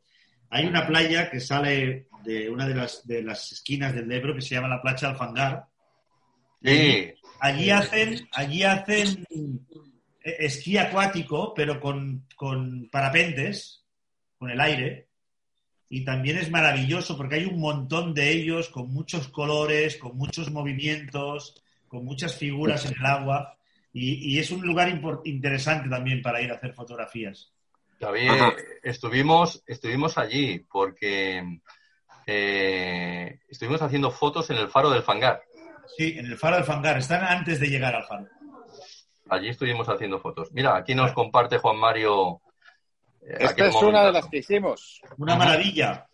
[0.49, 4.41] hay una playa que sale de una de las, de las esquinas del Ebro que
[4.41, 5.65] se llama la playa Alfangar.
[6.61, 9.25] Sí, Allí hacen, allí hacen
[10.21, 13.85] eh, esquí acuático, pero con, con parapentes,
[14.37, 15.07] con el aire.
[15.89, 20.51] Y también es maravilloso porque hay un montón de ellos con muchos colores, con muchos
[20.51, 23.57] movimientos, con muchas figuras en el agua.
[23.91, 24.89] Y, y es un lugar
[25.23, 27.51] interesante también para ir a hacer fotografías.
[27.99, 28.53] David, Ajá.
[28.83, 31.59] estuvimos, estuvimos allí porque
[32.27, 35.41] eh, estuvimos haciendo fotos en el faro del Fangar.
[35.97, 36.97] Sí, en el faro del Fangar.
[36.97, 38.27] Están antes de llegar al faro.
[39.29, 40.51] Allí estuvimos haciendo fotos.
[40.53, 42.41] Mira, aquí nos comparte Juan Mario.
[43.21, 45.01] eh, Esta es una de las que hicimos.
[45.17, 46.07] Una maravilla.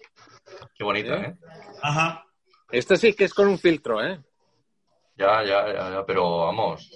[0.75, 1.27] Qué bonita, ¿Eh?
[1.27, 1.35] ¿eh?
[1.81, 2.25] Ajá.
[2.71, 4.19] Esta sí que es con un filtro, ¿eh?
[5.17, 6.89] Ya, ya, ya, ya, pero vamos,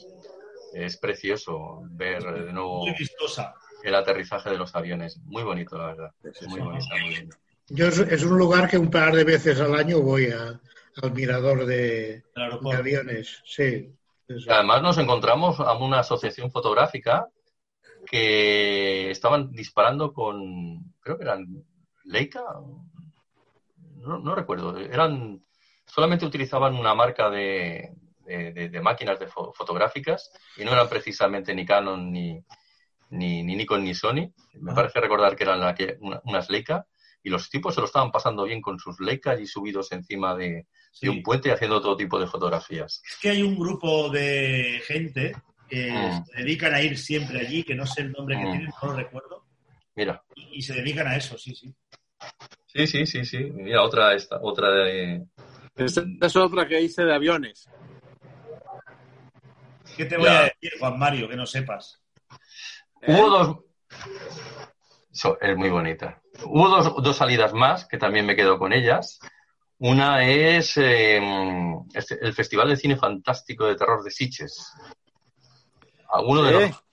[0.74, 3.54] es precioso ver de nuevo Muy vistosa.
[3.82, 5.18] el aterrizaje de los aviones.
[5.24, 6.12] Muy bonito, la verdad.
[6.48, 7.38] Muy bonita, muy bonita.
[7.70, 10.60] Yo es, es un lugar que un par de veces al año voy a-
[11.02, 12.24] al mirador de,
[12.74, 13.42] aviones.
[13.46, 13.94] Sí.
[14.48, 17.28] Además nos encontramos a una asociación fotográfica
[18.06, 21.48] que estaban disparando con, creo que eran
[22.06, 22.44] Leica,
[23.98, 25.44] no, no recuerdo, eran
[25.86, 27.94] solamente utilizaban una marca de,
[28.26, 32.44] de- de- de máquinas de fo- fotográficas y no eran precisamente ni Canon ni,
[33.10, 34.32] ni, ni Nikon ni Sony.
[34.54, 34.76] Me Ah.
[34.76, 36.86] parece recordar que eran aqu- una- unas Leica
[37.24, 40.68] y los tipos se lo estaban pasando bien con sus Leica y subidos encima de,
[40.92, 41.06] Sí.
[41.06, 43.02] de un puente haciendo todo tipo de fotografías.
[43.08, 45.34] Es que hay un grupo de gente
[45.68, 46.26] que Mm.
[46.26, 48.52] se dedican a ir siempre allí, que no sé el nombre que Mm.
[48.52, 49.46] tienen, no lo recuerdo,
[49.96, 50.24] Mira.
[50.36, 51.74] y, y se dedican a eso, sí, sí.
[52.66, 53.38] Sí, sí, sí, sí.
[53.54, 55.26] Mira, otra esta, otra de.
[55.76, 57.70] Esta es otra que hice de aviones.
[59.96, 60.40] ¿Qué te voy Ya.
[60.40, 62.02] a decir, Juan Mario, que no sepas?
[63.02, 63.14] ¿Eh?
[63.14, 63.58] Hubo dos.
[65.12, 66.22] So- es muy bonita.
[66.46, 69.20] Hubo dos, dos salidas más que también me quedo con ellas.
[69.80, 71.22] Una es eh,
[71.94, 74.74] este- el Festival de Cine Fantástico de Terror de Sitges.
[76.12, 76.84] Alguno de los.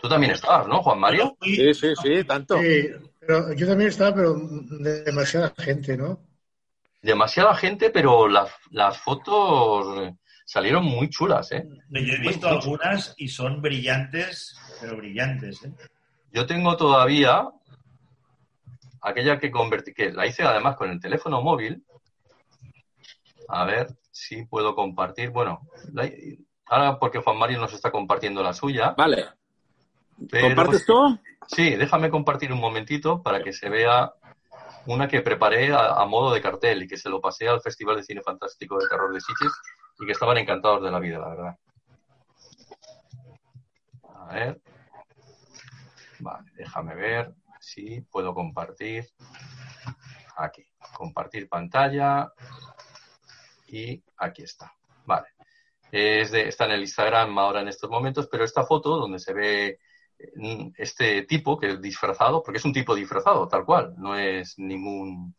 [0.00, 1.36] Tú también estabas, ¿no, Juan Mario?
[1.40, 2.58] Sí, sí, sí, tanto.
[2.60, 2.88] Sí,
[3.20, 6.20] pero yo también estaba, pero de demasiada gente, ¿no?
[7.00, 10.12] Demasiada gente, pero las, las fotos
[10.44, 11.66] salieron muy chulas, ¿eh?
[11.90, 15.62] Yo he visto Muy- algunas y son brillantes, pero brillantes.
[15.64, 15.72] ¿eh?
[16.32, 17.48] Yo tengo todavía
[19.00, 21.84] aquella que convertí, que la hice además con el teléfono móvil.
[23.48, 25.30] A ver si puedo compartir.
[25.30, 25.68] Bueno,
[26.66, 28.94] ahora porque Juan Mario nos está compartiendo la suya.
[28.96, 29.26] Vale.
[30.30, 31.18] pero- ¿Compartes tú?
[31.46, 34.12] Sí, déjame compartir un momentito para que se vea
[34.86, 37.96] una que preparé a, a modo de cartel y que se lo pasé al Festival
[37.96, 39.52] de Cine Fantástico de Terror de Sitges
[40.00, 41.58] y que estaban encantados de la vida, la verdad.
[44.14, 44.60] A ver.
[46.20, 49.06] Vale, déjame ver si puedo compartir.
[50.36, 50.64] Aquí,
[50.96, 52.32] compartir pantalla.
[53.74, 54.72] Y aquí está.
[55.04, 55.26] Vale.
[55.90, 59.32] Es de- está en el Instagram ahora en estos momentos, pero esta foto donde se
[59.34, 59.78] ve
[60.16, 64.56] eh, este tipo que es disfrazado, porque es un tipo disfrazado, tal cual, no es
[64.58, 65.34] ningún,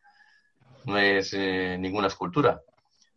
[0.83, 2.61] no es eh, ninguna escultura.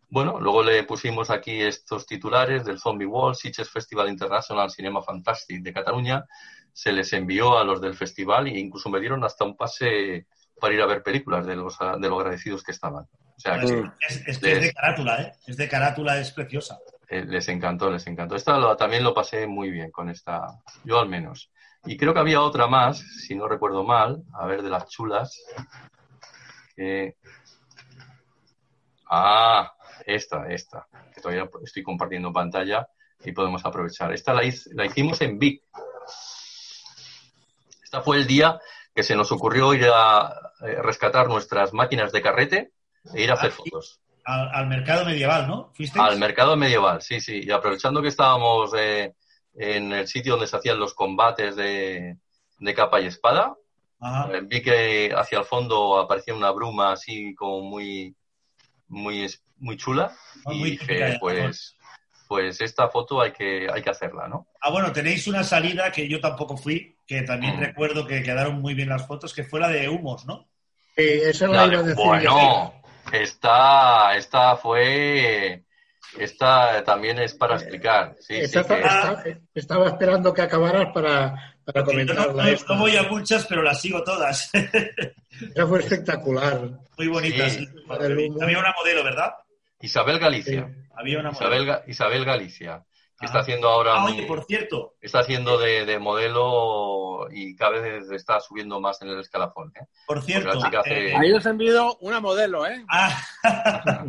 [0.08, 5.62] Bueno, luego le pusimos aquí estos titulares del Zombie Wall, Sitges Festival International Cinema Fantastic
[5.62, 6.24] de Cataluña.
[6.72, 10.28] Se les envió a los del festival e incluso me dieron hasta un pase
[10.60, 13.06] para ir a ver películas de los, de lo agradecidos que estaban.
[13.38, 13.66] O sea, que,
[14.08, 15.32] Es, es que es de carátula, ¿eh?
[15.46, 16.78] Es de carátula, es preciosa.
[17.08, 18.34] eh, les encantó, les encantó.
[18.36, 20.46] Esta lo- también lo pasé muy bien con esta,
[20.84, 21.50] yo al menos.
[21.86, 25.40] Y creo que había otra más, si no recuerdo mal, a ver, de las chulas.
[26.76, 27.16] que-
[29.10, 29.72] Ah,
[30.04, 32.88] esta, esta, que todavía estoy compartiendo pantalla
[33.24, 34.12] y podemos aprovechar.
[34.12, 35.62] Esta la hicimos en Vic.
[37.82, 38.60] Esta fue el día
[38.94, 42.72] que se nos ocurrió ir a eh, rescatar nuestras máquinas de carrete
[43.14, 44.00] e ir a hacer Ah, fotos.
[44.24, 45.72] Al, al mercado medieval, ¿no?
[45.96, 47.40] Al mercado medieval, sí, sí.
[47.44, 49.14] Y aprovechando que estábamos eh,
[49.54, 52.18] en el sitio donde se hacían los combates de,
[52.58, 53.56] de capa y espada,
[54.00, 54.30] Ajá.
[54.36, 58.14] eh, vi que hacia el fondo aparecía una bruma así como muy,
[58.88, 59.26] muy,
[59.58, 60.12] muy chula.
[60.44, 61.76] Ah, Y muy dije, pues,
[62.28, 64.46] pues esta foto hay que, hay que hacerla, ¿no?
[64.60, 67.60] Ah, bueno, tenéis una salida que yo tampoco fui, que también Mm.
[67.60, 70.48] recuerdo que quedaron muy bien las fotos, que fue la de humos, ¿no?
[70.96, 72.04] Sí, eso la La iba a de- decir.
[72.04, 72.74] bueno,
[73.12, 75.62] esta, esta fue,
[76.18, 78.14] esta también es para explicar.
[78.20, 79.24] Sí, sí, Esta- que- esta-
[79.54, 82.42] estaba esperando que acabaras para, para no, comentarla.
[82.44, 82.74] no- esta.
[82.74, 84.50] no voy a muchas, pero las sigo todas.
[85.54, 86.60] Esa fue espectacular.
[86.96, 87.52] muy bonitas.
[87.52, 87.68] Sí.
[87.88, 89.34] Había una modelo, ¿verdad?
[89.80, 90.68] Isabel Galicia.
[90.96, 91.46] Había una modelo.
[91.54, 92.84] Isabel, Ga- Isabel Galicia,
[93.18, 97.80] que está haciendo ahora Ah, oye, por cierto, está haciendo de, de modelo y cada
[97.80, 99.72] vez está subiendo más en el escalafón.
[99.80, 99.86] ¿eh?
[100.06, 100.58] por cierto.
[100.78, 102.84] hace- eh, Ahí os envío una modelo, ¿eh?
[102.88, 103.10] ah,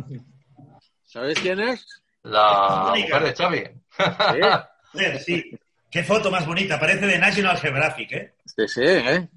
[1.04, 1.86] ¿Sabéis quién es?
[2.22, 3.58] La mujer de Xavi.
[3.64, 4.00] Sí,
[4.92, 5.50] joder, sí.
[5.90, 6.78] Qué foto más bonita.
[6.78, 8.34] Parece de National Geographic, ¿eh?
[8.44, 9.28] sí, sí, ¿eh?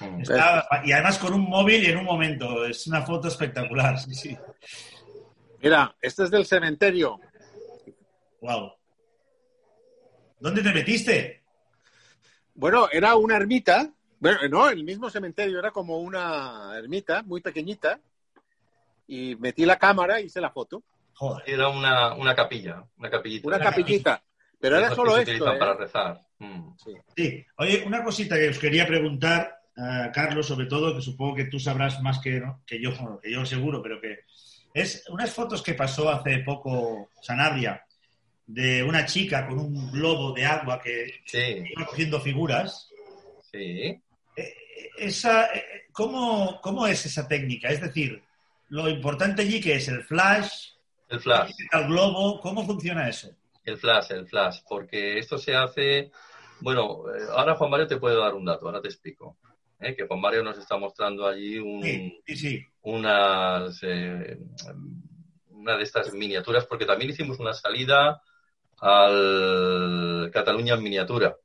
[0.00, 0.20] Mm.
[0.20, 2.66] Está- y además con un móvil y en un momento.
[2.66, 3.98] Es una foto espectacular.
[3.98, 4.38] Sí, sí.
[5.62, 7.18] Mira, este es del cementerio.
[8.42, 8.72] Wow.
[10.44, 11.42] ¿Dónde te metiste?
[12.54, 13.90] Bueno, era una ermita.
[14.20, 17.98] Bueno, no, el mismo cementerio era como una ermita muy pequeñita.
[19.08, 20.82] Y metí la cámara y hice la foto.
[21.14, 21.42] Joder.
[21.46, 23.48] Era una, una capilla, una capillita.
[23.48, 24.22] Una capillita.
[24.60, 25.50] Pero era solo esto.
[25.50, 25.58] ¿eh?
[25.58, 26.20] para rezar.
[26.38, 26.72] Mm.
[27.16, 27.46] Sí.
[27.56, 31.58] Oye, una cosita que os quería preguntar, eh, Carlos, sobre todo, que supongo que tú
[31.58, 32.60] sabrás más que, ¿no?
[32.66, 32.90] que yo,
[33.22, 34.18] que yo seguro, pero que
[34.74, 37.82] es unas fotos que pasó hace poco Sanabria
[38.46, 42.90] de una chica con un globo de agua que Sí, iba cogiendo figuras.
[43.50, 44.00] sí.
[44.36, 44.54] Eh,
[44.98, 47.68] Esa, eh, ¿cómo, ¿Cómo es esa técnica?
[47.68, 48.22] Es decir,
[48.68, 50.70] lo importante allí que es el flash,
[51.08, 51.50] El flash.
[51.72, 53.30] el globo, ¿cómo funciona eso?
[53.64, 56.10] El flash, el flash, porque esto se hace,
[56.60, 59.36] bueno, eh, ahora Juan Mario te puede dar un dato, ahora te explico.
[59.80, 59.94] ¿eh?
[59.96, 62.66] Que Juan Mario nos está mostrando allí un, Sí, sí, sí.
[62.82, 64.38] unas, eh,
[65.50, 68.20] una de estas miniaturas, porque también hicimos una salida
[68.84, 71.36] al Cataluña en miniatura.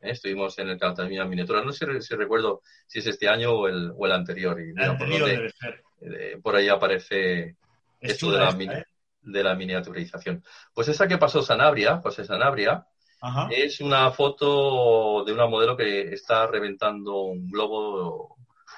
[0.00, 0.10] ¿eh?
[0.10, 1.64] Estuvimos en el Cataluña en miniatura.
[1.64, 4.60] No sé si recuerdo si es este año o el, o el anterior.
[4.60, 5.52] Y, El mira, por, anterior dónde-
[6.00, 7.56] debe eh, por ahí aparece
[8.00, 8.84] Es esto de la, esta, mini- ¿eh?
[9.22, 10.44] de la miniaturización.
[10.74, 12.84] Pues esa que pasó Sanabria, José Sanabria,
[13.20, 13.48] Ajá.
[13.50, 18.36] es una foto de una modelo que está reventando un globo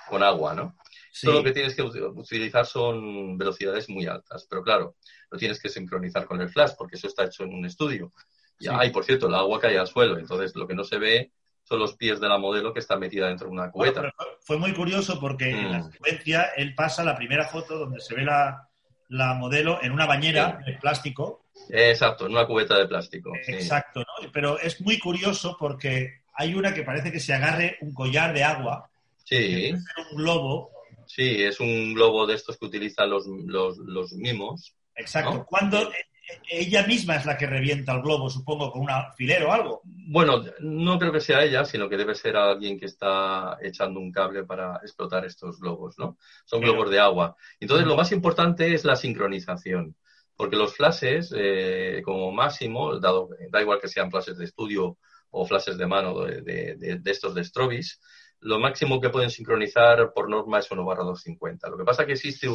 [0.09, 0.77] con agua, ¿no?
[1.11, 1.27] Sí.
[1.27, 4.97] Todo lo que tienes que ut- utilizar son velocidades muy altas, pero claro,
[5.35, 8.12] lo tienes que sincronizar con el flash porque eso está hecho en un estudio.
[8.61, 8.90] Y, Sí.
[8.93, 11.32] por cierto, el agua cae al suelo, entonces lo que no se ve
[11.65, 14.12] son los pies de la modelo que está metida dentro de una cubeta.
[14.43, 15.90] fue- muy curioso porque en la Mm.
[15.93, 18.69] secuencia él pasa la primera foto donde se ve la,
[19.09, 21.47] la modelo en una bañera de plástico.
[21.70, 23.32] Exacto, en una cubeta de plástico.
[23.44, 23.52] sí.
[23.55, 24.31] Exacto, ¿no?
[24.32, 28.44] Pero es muy curioso porque hay una que parece que se agarre un collar de
[28.44, 28.89] agua,
[29.24, 30.70] Sí, un globo.
[31.06, 34.74] sí, es un globo de estos que utilizan los, los, los mimos.
[34.97, 35.35] Exacto.
[35.35, 35.45] ¿No?
[35.47, 35.95] Cuando eh,
[36.31, 39.81] eh, ella misma es la que revienta el globo, supongo, con un alfiler o algo.
[39.85, 44.12] Bueno, no creo que sea ella, sino que debe ser alguien que está echando un
[44.12, 46.16] cable para explotar estos globos, ¿no?
[46.45, 47.37] Son Pero- globos de agua.
[47.61, 49.97] Entonces, lo más importante es la sincronización,
[50.37, 54.99] porque los flashes, eh, como máximo, dado, da igual que sean flashes de estudio
[55.31, 58.01] o flashes de mano de, de- estos de Strobis,
[58.41, 61.69] lo máximo que pueden sincronizar por norma es 1 barra 250.
[61.71, 62.49] Lo que pasa es que existe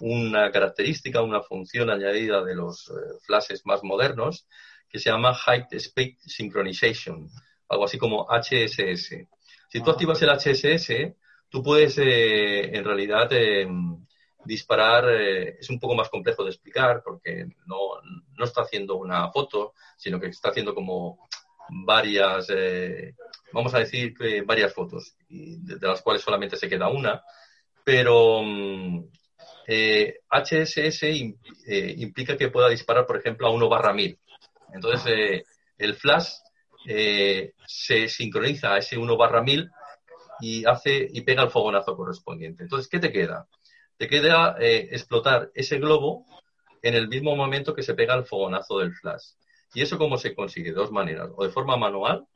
[0.00, 4.46] una característica, una función añadida de los eh, flashes más modernos
[4.88, 7.28] que se llama High Speed Synchronization,
[7.68, 9.26] algo así como HSS.
[9.68, 11.14] Si tú activas el HSS,
[11.50, 14.06] tú puedes eh, en realidad em,
[14.44, 18.00] disparar, eh, es un poco más complejo de explicar porque no,
[18.36, 21.28] no, está haciendo una foto, sino que está haciendo como
[21.70, 22.46] varias,
[23.52, 24.14] vamos a decir
[24.46, 27.22] varias fotos, de, las cuales solamente se queda una,
[27.84, 28.42] pero
[29.68, 34.18] HSS mm, implica que pueda disparar, por ejemplo, a 1 barra 1000.
[34.72, 35.44] Entonces,
[35.76, 36.28] el flash
[37.66, 39.70] se sincroniza a ese 1 barra 1000
[40.40, 42.62] y hace y pega el fogonazo correspondiente.
[42.62, 43.46] Entonces, ¿qué te queda?
[43.96, 46.24] Te queda eh, explotar ese globo
[46.82, 49.32] en el mismo momento que se pega el fogonazo del flash.
[49.74, 50.70] ¿Y eso cómo se consigue?
[50.70, 51.30] De dos maneras.
[51.36, 52.26] O de forma manual,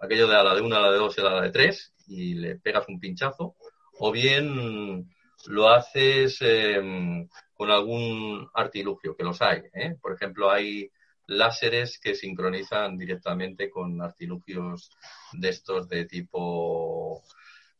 [0.00, 1.94] aquello de a la de una, a la de dos y a la de tres,
[2.06, 3.56] y le pegas un pinchazo.
[3.98, 5.08] O bien
[5.46, 9.62] lo haces em, con algún artilugio, que los hay.
[9.74, 9.96] ¿eh?
[10.00, 10.90] Por ejemplo, hay
[11.26, 14.90] láseres que sincronizan directamente con artilugios
[15.32, 17.22] de estos de tipo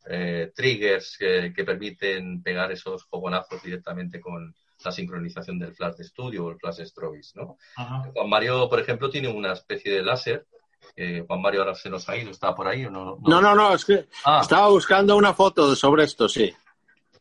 [0.05, 6.45] eh, triggers que, permiten pegar esos fogonazos directamente con la sincronización del flash de estudio
[6.45, 7.57] o el flash Strobis, ¿no?
[7.75, 10.45] Juan Mario, por ejemplo, tiene una especie de láser.
[11.25, 13.17] Juan Mario ahora se nos ha ido, ¿está por ahí o no?
[13.25, 14.39] No, no, no, es que ah.
[14.41, 16.53] estaba buscando una foto sobre esto, sí.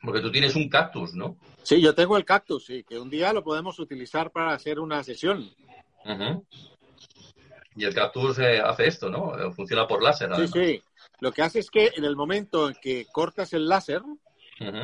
[0.03, 1.37] Porque tú tienes un cactus, ¿no?
[1.63, 5.03] Sí, yo tengo el cactus, sí, que un día lo podemos utilizar para hacer una
[5.05, 5.49] sesión.
[7.75, 9.39] Y el Capture eh, hace esto, ¿no?
[9.39, 10.35] Eh, funciona por láser.
[10.37, 10.83] Sí, sí.
[11.21, 14.03] Lo que hace es que en el momento en que cortas el láser,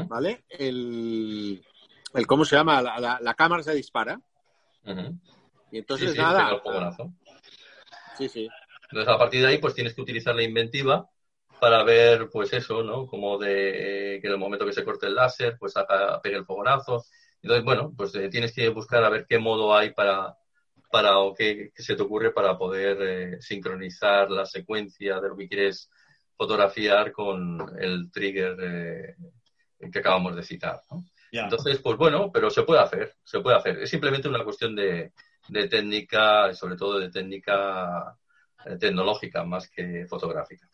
[0.09, 0.45] ¿vale?
[0.49, 1.63] El,
[2.15, 2.81] el, ¿cómo se llama?
[2.81, 4.21] La, cámara se dispara.
[5.71, 6.63] Y entonces nada.
[8.17, 8.49] Sí, sí.
[8.91, 11.11] Entonces a partir de ahí, pues tienes que utilizar la inventiva
[11.61, 13.07] para ver, pues eso, ¿no?
[13.07, 15.75] Como de que en el momento que se corte el láser, pues
[16.23, 17.05] pegue el fogonazo.
[17.43, 20.37] Entonces, bueno, pues eh, tienes que buscar a ver qué modo hay para,
[20.91, 25.49] para o qué, se te ocurre para poder eh, sincronizar la secuencia de lo que
[25.49, 25.91] quieres
[26.37, 29.17] fotografiar con el trigger eh,
[29.93, 30.81] que acabamos de citar.
[31.31, 33.79] Entonces, pues bueno, pero se puede hacer, se puede hacer.
[33.79, 35.13] Es simplemente una cuestión de,
[35.49, 38.17] de técnica, sobre todo de técnica
[38.65, 40.69] eh, tecnológica más que fotográfica.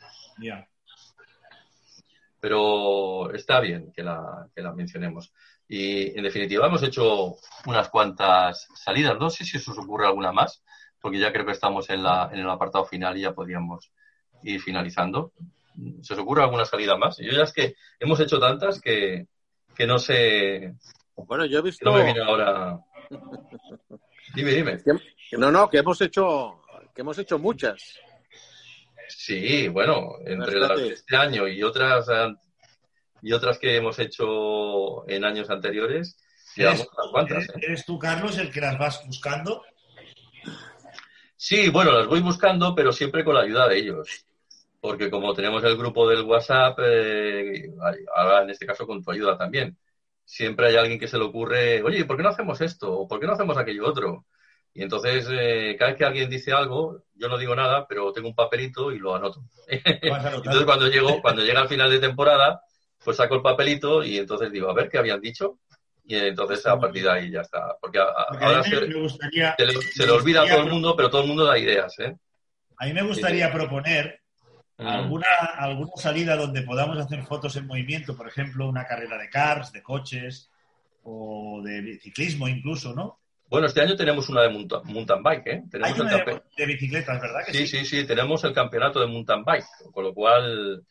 [2.45, 5.33] Pero está bien que la, que la mencionemos.
[5.67, 9.19] Y en definitiva hemos hecho unas cuantas salidas.
[9.19, 10.63] No sé si os ocurre alguna más,
[11.01, 13.91] porque ya creo que estamos en, la, en el apartado final y ya podríamos
[14.43, 15.33] ir finalizando.
[16.03, 17.17] ¿Se os ocurre alguna salida más?
[17.17, 19.27] Yo ya es que hemos hecho tantas que,
[19.75, 20.75] que no sé.
[21.17, 21.83] Bueno, yo he visto.
[21.83, 22.79] No me viene ahora.
[24.35, 24.83] Dime, dime.
[25.39, 26.61] No, no, que hemos hecho,
[26.95, 27.99] que hemos hecho muchas.
[29.09, 32.07] Sí, bueno, entre las de este año y otras
[33.23, 36.19] y otras que hemos hecho en años anteriores.
[36.57, 37.53] ¿Eres, cuantas, ¿eh?
[37.63, 39.63] ¿Eres tú, Carlos, el que las vas buscando?
[41.37, 44.27] Sí, bueno, las voy buscando, pero siempre con la ayuda de ellos.
[44.81, 47.71] Porque como tenemos el grupo del WhatsApp, eh,
[48.15, 49.77] ahora en este caso con tu ayuda también,
[50.25, 52.93] siempre hay alguien que se le ocurre, oye, ¿por qué no hacemos esto?
[52.93, 54.27] ¿O por qué no hacemos aquello otro?
[54.75, 58.29] Y entonces, eh, cada vez que alguien dice algo, yo no digo nada, pero tengo
[58.29, 59.45] un papelito y lo anoto.
[59.69, 62.61] entonces, cuando llego, cuando llega al final de temporada,
[63.03, 65.61] pues saco el papelito y entonces digo, a ver qué habían dicho.
[66.07, 67.77] Y entonces a partir de ahí ya está.
[67.81, 71.99] Porque, ahora se, le, olvida a todo el mundo, pero todo el mundo da ideas.
[72.01, 72.15] ¿eh?
[72.77, 74.21] A mí me gustaría proponer
[74.77, 75.27] alguna,
[75.57, 79.83] alguna salida donde podamos hacer fotos en movimiento, por ejemplo, una carrera de cars, de
[79.83, 80.51] coches
[81.05, 83.21] o de ciclismo incluso, ¿no?
[83.49, 85.63] Bueno, este año tenemos una de mountain bike, ¿eh?
[85.71, 86.25] Tenemos Hay una
[86.57, 87.41] de, bicicletas, ¿verdad?
[87.53, 90.85] sí, sí, sí, tenemos el campeonato de mountain bike, con lo cual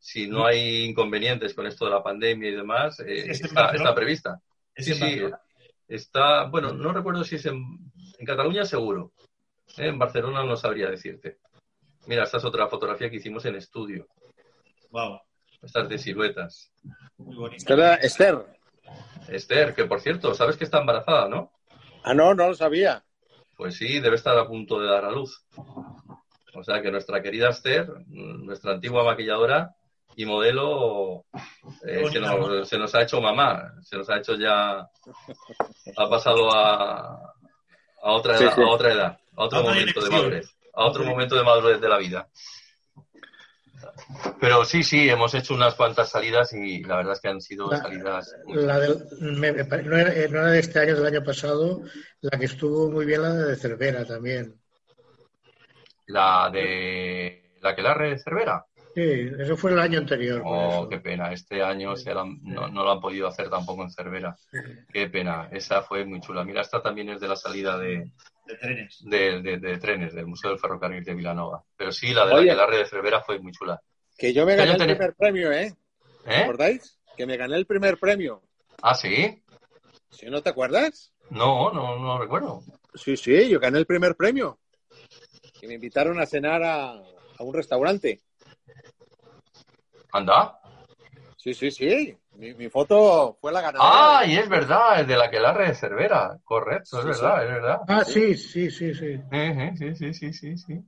[0.00, 4.40] si no hay inconvenientes con esto de la pandemia y demás, eh, está, prevista.
[4.74, 5.20] Sí, sí,
[5.86, 7.62] está, bueno, no recuerdo si es en,
[8.24, 9.12] Cataluña seguro.
[9.78, 9.88] ¿eh?
[9.88, 11.38] En Barcelona no sabría decirte.
[12.06, 14.08] Mira, esta es otra fotografía que hicimos en estudio.
[14.90, 15.20] Wow.
[15.62, 16.72] Estas de siluetas.
[17.18, 17.94] Muy bonita.
[17.96, 18.44] Esther.
[19.28, 21.52] Esther, que por cierto, sabes que está embarazada, ¿no?
[22.02, 23.04] Ah, no, no lo sabía.
[23.56, 25.44] Pues sí, debe estar a punto de dar a luz.
[26.54, 29.74] O sea que nuestra querida Esther, nuestra antigua maquilladora,
[30.16, 31.24] y modelo
[31.86, 32.04] eh,
[32.64, 37.34] se, nos, ha hecho mamá, se nos ha hecho ya, ha pasado a,
[38.02, 41.44] a, otra, edad, a otra edad, a otro momento de madurez, a otro momento de
[41.44, 42.28] madurez de la vida.
[44.40, 47.68] Pero sí, sí, hemos hecho unas cuantas salidas y la verdad es que han sido
[47.70, 48.34] salidas.
[48.46, 48.78] La
[49.20, 51.82] no, era, de este año, del año pasado,
[52.20, 54.54] la que estuvo muy bien, la de Cervera también.
[56.06, 58.64] La de la que la de Cervera.
[58.94, 60.42] Sí, eso fue el año anterior.
[60.44, 60.88] Oh, eso.
[60.88, 61.32] qué pena.
[61.32, 64.36] Este año se la no, no lo han podido hacer tampoco en Cervera.
[64.92, 65.48] Qué pena.
[65.52, 66.44] Esa fue muy chula.
[66.44, 68.10] Mira, esta también es de la salida de,
[68.46, 68.98] De trenes.
[69.04, 71.62] de, de- de trenes del Museo del Ferrocarril de Vilanova.
[71.76, 72.46] Pero sí, la de Oye.
[72.46, 73.80] la Aquelarre de Cervera fue muy chula.
[74.20, 75.74] Que yo me gané el tenés- primer premio, ¿eh?
[76.24, 76.42] ¿Te ¿Eh?
[76.42, 76.98] acordáis?
[77.16, 78.42] Que me gané el primer premio.
[78.82, 79.42] Ah, sí.
[80.10, 81.10] ¿Sí no te acuerdas?
[81.30, 82.60] No, no, no recuerdo.
[82.94, 84.58] Sí, sí, yo gané el primer premio.
[85.62, 88.20] Y me invitaron a cenar a, a un restaurante.
[90.12, 90.58] Anda.
[91.38, 92.14] Sí, sí, sí.
[92.36, 94.18] Mi, mi foto fue la ganadora.
[94.20, 96.38] Ah, y es verdad, es de la Aquelarre de Cervera.
[96.44, 97.44] Correcto, es Sí, verdad, sí.
[97.46, 97.80] es verdad.
[97.88, 99.16] Ah, sí, sí, sí, sí.
[99.78, 100.80] Sí, sí, sí, sí, sí.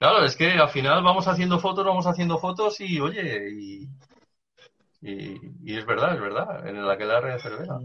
[0.00, 3.86] Claro, es que al final vamos haciendo fotos, vamos haciendo fotos y, oye, y,
[5.02, 7.78] y, y es verdad, es verdad, en la Aquelarre de Cervera.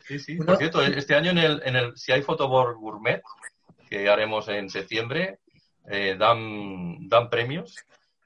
[0.00, 0.34] Sí, sí.
[0.34, 3.22] Una- Por cierto, este año en el, en el, si hay Fotoboard Gourmet,
[3.88, 5.38] que haremos en septiembre,
[5.88, 7.76] eh, dan, dan premios.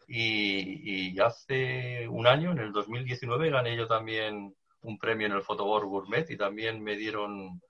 [0.09, 5.43] Y, y hace un año, en el 2019, gané yo también un premio en el
[5.43, 7.61] Fotoboard Gourmet y también me dieron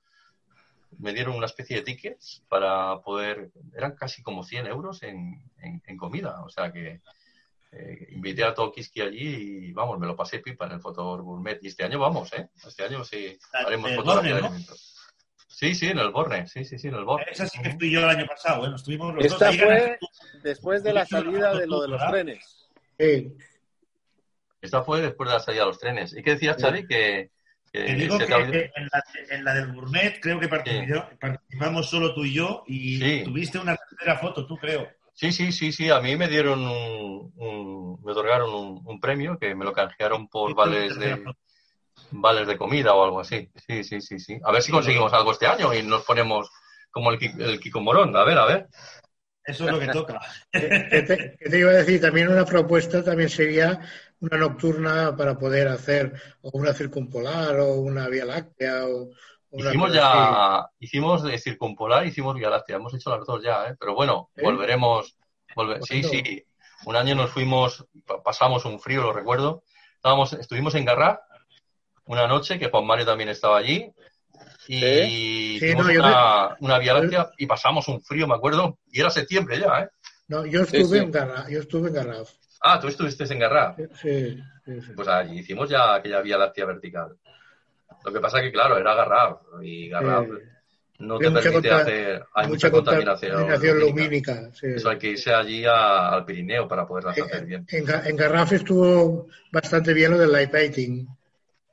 [0.99, 5.83] me dieron una especie de tickets para poder, eran casi como 100 euros en, en-
[5.87, 7.01] en comida, o sea que
[7.73, 11.59] eh, invité a Tokiski allí y vamos, me lo pasé pipa en el Fotoboard Gourmet
[11.63, 12.49] y este año vamos, ¿eh?
[12.67, 14.93] Este año sí haremos El fotografía de alimentos.
[15.49, 17.27] Sí, sí, en el Borne, sí, sí, sí, en el Borne.
[17.31, 18.71] Esa sí que fui yo el año pasado, ¿eh?
[18.71, 19.57] Nos estuvimos los Esta dos.
[19.57, 19.99] Fue
[20.43, 22.69] después de la salida de lo de los trenes.
[22.99, 23.33] Sí.
[24.61, 26.17] Esta fue después de la salida de los trenes.
[26.17, 26.87] ¿Y qué decías, Xavi?
[26.87, 27.31] Que
[27.85, 32.25] Te digo que en la, en la del Gourmet creo que participó- participamos solo tú
[32.25, 33.23] y yo y Sí.
[33.25, 34.89] tuviste una tercera foto, tú creo.
[35.15, 35.91] Sí, sí, sí, sí.
[35.91, 40.29] A mí me dieron un, un- me otorgaron un, un premio que me lo canjearon
[40.29, 41.23] por vales de
[42.11, 43.51] vales de comida o algo así.
[43.67, 44.39] Sí, sí, sí, sí.
[44.45, 46.51] A ver si conseguimos algo este año y nos ponemos
[46.91, 48.17] como el, Ki- el Kiko Morón.
[48.17, 48.67] A ver, a ver.
[49.45, 50.21] Eso es lo que toca.
[50.53, 50.61] ¿Qué
[51.07, 52.01] te, qué te iba a decir?
[52.01, 53.79] También una propuesta también sería
[54.21, 56.13] una nocturna para poder hacer
[56.43, 59.11] o una circumpolar o una vía láctea o
[59.51, 59.97] una Hicimos así.
[59.99, 62.77] ya, hicimos de circumpolar, hicimos Vía Láctea.
[62.77, 63.77] Hemos hecho las dos ya, ¿eh?
[63.79, 64.43] Pero bueno, ¿Eh?
[64.43, 65.17] volveremos.
[65.55, 66.45] volve- Sí, sí.
[66.85, 69.63] Un año nos fuimos, pa- pasamos un frío, lo recuerdo.
[69.95, 71.19] Estábamos, estuvimos en Garraf
[72.07, 73.91] una noche, que Juan Mario también estaba allí.
[74.69, 78.79] Y Sí, no, una, una Vía Láctea y pasamos un frío, me acuerdo.
[78.91, 79.89] Y era septiembre ya, ¿eh?
[80.29, 81.05] No, yo Sí, estuve sí.
[81.05, 82.31] en Garraf, yo estuve en Garraf.
[82.69, 83.77] Ah, tú estuviste en Garraf.
[84.01, 84.93] Sí, sí, sí.
[84.95, 87.17] Pues allí hicimos ya aquella Vía Láctea vertical.
[88.05, 89.39] Lo que pasa que, claro, era Garraf.
[89.63, 90.43] Y Garraf Eh,
[90.99, 92.25] no te permite hacer...
[92.35, 94.33] Hay mucha mucha contaminación, contaminación lumínica.
[94.35, 94.57] lumínica.
[94.57, 94.67] sí.
[94.77, 97.67] Eso hay que irse allí a- al Pirineo para poderlas hacer bien.
[97.69, 101.07] En, en Garraf estuvo bastante bien lo del light painting.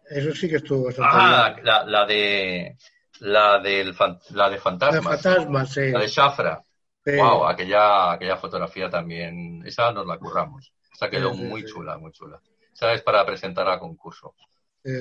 [0.09, 1.65] Eso sí que estuvo bastante Ah, bien.
[1.65, 2.77] la, la de
[3.21, 3.95] la del
[4.31, 5.89] la de La fantasmas, fantasma, sí.
[5.91, 6.61] la de Shafra.
[7.05, 7.15] Sí.
[7.15, 10.71] Wow, aquella aquella fotografía también, esa nos la curramos.
[10.93, 11.65] Esa quedó Sí, muy sí.
[11.65, 12.41] chula, muy chula.
[12.73, 14.35] Esa es para presentar a concurso,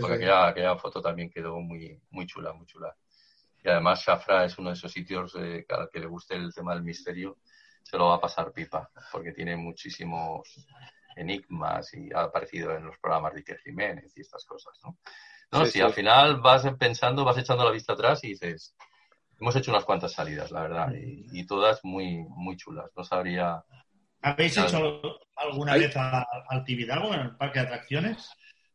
[0.01, 2.94] porque aquella, aquella foto también quedó muy muy chula, muy chula.
[3.64, 6.52] Y además Shafra es uno de esos sitios eh, que al que le guste el
[6.55, 7.39] tema del misterio
[7.82, 10.66] se lo va a pasar pipa, porque tiene muchísimos
[11.16, 14.98] enigmas y ha aparecido en los programas de Iker Jiménez y estas cosas, ¿no?
[15.52, 15.81] No, Sí, si sí.
[15.81, 18.74] al final vas pensando, vas echando la vista atrás y dices,
[19.40, 22.90] hemos hecho unas cuantas salidas, la verdad, y, y todas muy, muy chulas.
[22.97, 23.62] No sabría.
[24.23, 24.69] ¿Habéis Claro.
[24.69, 25.81] hecho alguna Ahí.
[25.82, 28.28] vez a, al Tibidabo en el parque de atracciones?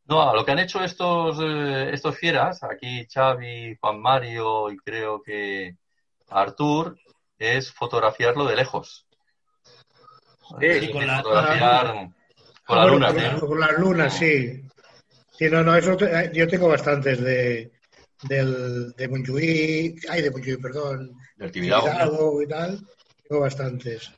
[0.05, 5.21] No, lo que han hecho estos, eh, estos fieras, aquí Xavi, Juan Mario y creo
[5.21, 5.75] que
[6.29, 6.97] Artur,
[7.37, 9.05] es fotografiarlo de lejos.
[10.59, 12.09] Sí, con la- fotografiar
[12.65, 14.61] con la luna, con, la- con las lunas, sí.
[15.31, 17.71] Sí, no, no, eso te- eh, yo tengo bastantes de,
[18.23, 19.03] del, de
[20.09, 21.85] ay, de Montjuïc, perdón, del Tibidabo.
[21.85, 22.79] Tibidabo y tal,
[23.27, 24.11] tengo bastantes.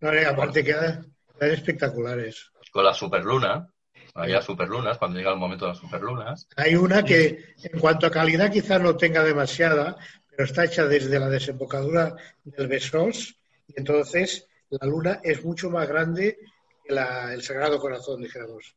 [0.00, 2.50] No, y aparte quedan, quedan espectaculares.
[2.70, 3.68] Con la superluna,
[4.14, 6.46] había superlunas, cuando llega el momento de las superlunas.
[6.56, 9.96] Hay una que, en cuanto a calidad, quizá no tenga demasiada,
[10.30, 12.14] pero está hecha desde la desembocadura
[12.44, 16.38] del Besós, y entonces la luna es mucho más grande
[16.84, 18.76] que la- el Sagrado Corazón, dijéramos.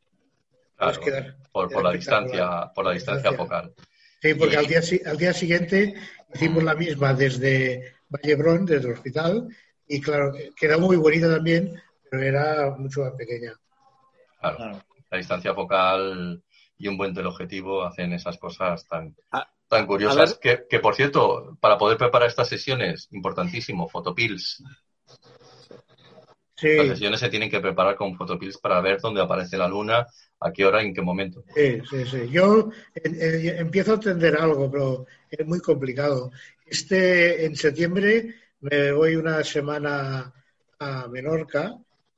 [0.76, 3.72] Claro, queda- por, queda por la distancia, por la distancia focal.
[4.20, 5.94] Sí, porque Y- al día, al día siguiente
[6.34, 9.48] hicimos la misma desde Vallebrón, desde el hospital,
[9.86, 11.74] y claro, quedó muy bonita también,
[12.10, 13.52] pero era mucho más pequeña.
[14.40, 14.84] Claro, Claro.
[15.10, 16.42] la distancia focal
[16.78, 20.38] y un buen teleobjetivo hacen esas cosas tan, A- tan curiosas.
[20.38, 24.62] Que, que, por cierto, para poder preparar estas sesiones, importantísimo, fotopills.
[26.56, 30.06] Sí, Las sesiones se tienen que preparar con fotopills para ver dónde aparece la luna,
[30.40, 31.44] a qué hora y en qué momento.
[31.54, 32.28] sí, sí, sí.
[32.30, 36.30] Yo en- en- empiezo a entender algo, pero es muy complicado.
[36.66, 40.32] Este, en septiembre me voy una semana
[40.78, 41.76] a Menorca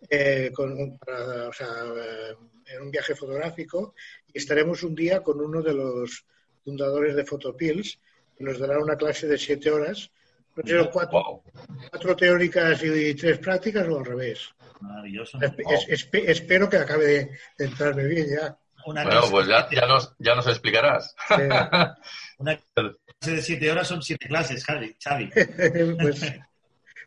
[0.08, 2.34] eh, con, para, o sea, eh,
[2.66, 3.94] en un viaje fotográfico
[4.32, 6.24] y estaremos un día con uno de los
[6.64, 7.98] fundadores de Photopills,
[8.36, 10.10] que nos dará una clase de siete horas.
[10.56, 11.42] No sé, son cuatro, Wow.
[11.90, 14.48] cuatro teóricas y tres prácticas o al revés.
[14.80, 15.38] Maravilloso.
[15.38, 18.56] Espe- es- espe- espero que acabe de, de entrarme bien ya.
[18.86, 21.14] Una Bueno, clase pues ya, nos, ya nos explicarás.
[22.38, 22.96] Una clase
[23.36, 24.94] de siete horas son siete clases, Javi.
[25.02, 25.30] Xavi.
[26.00, 26.32] pues,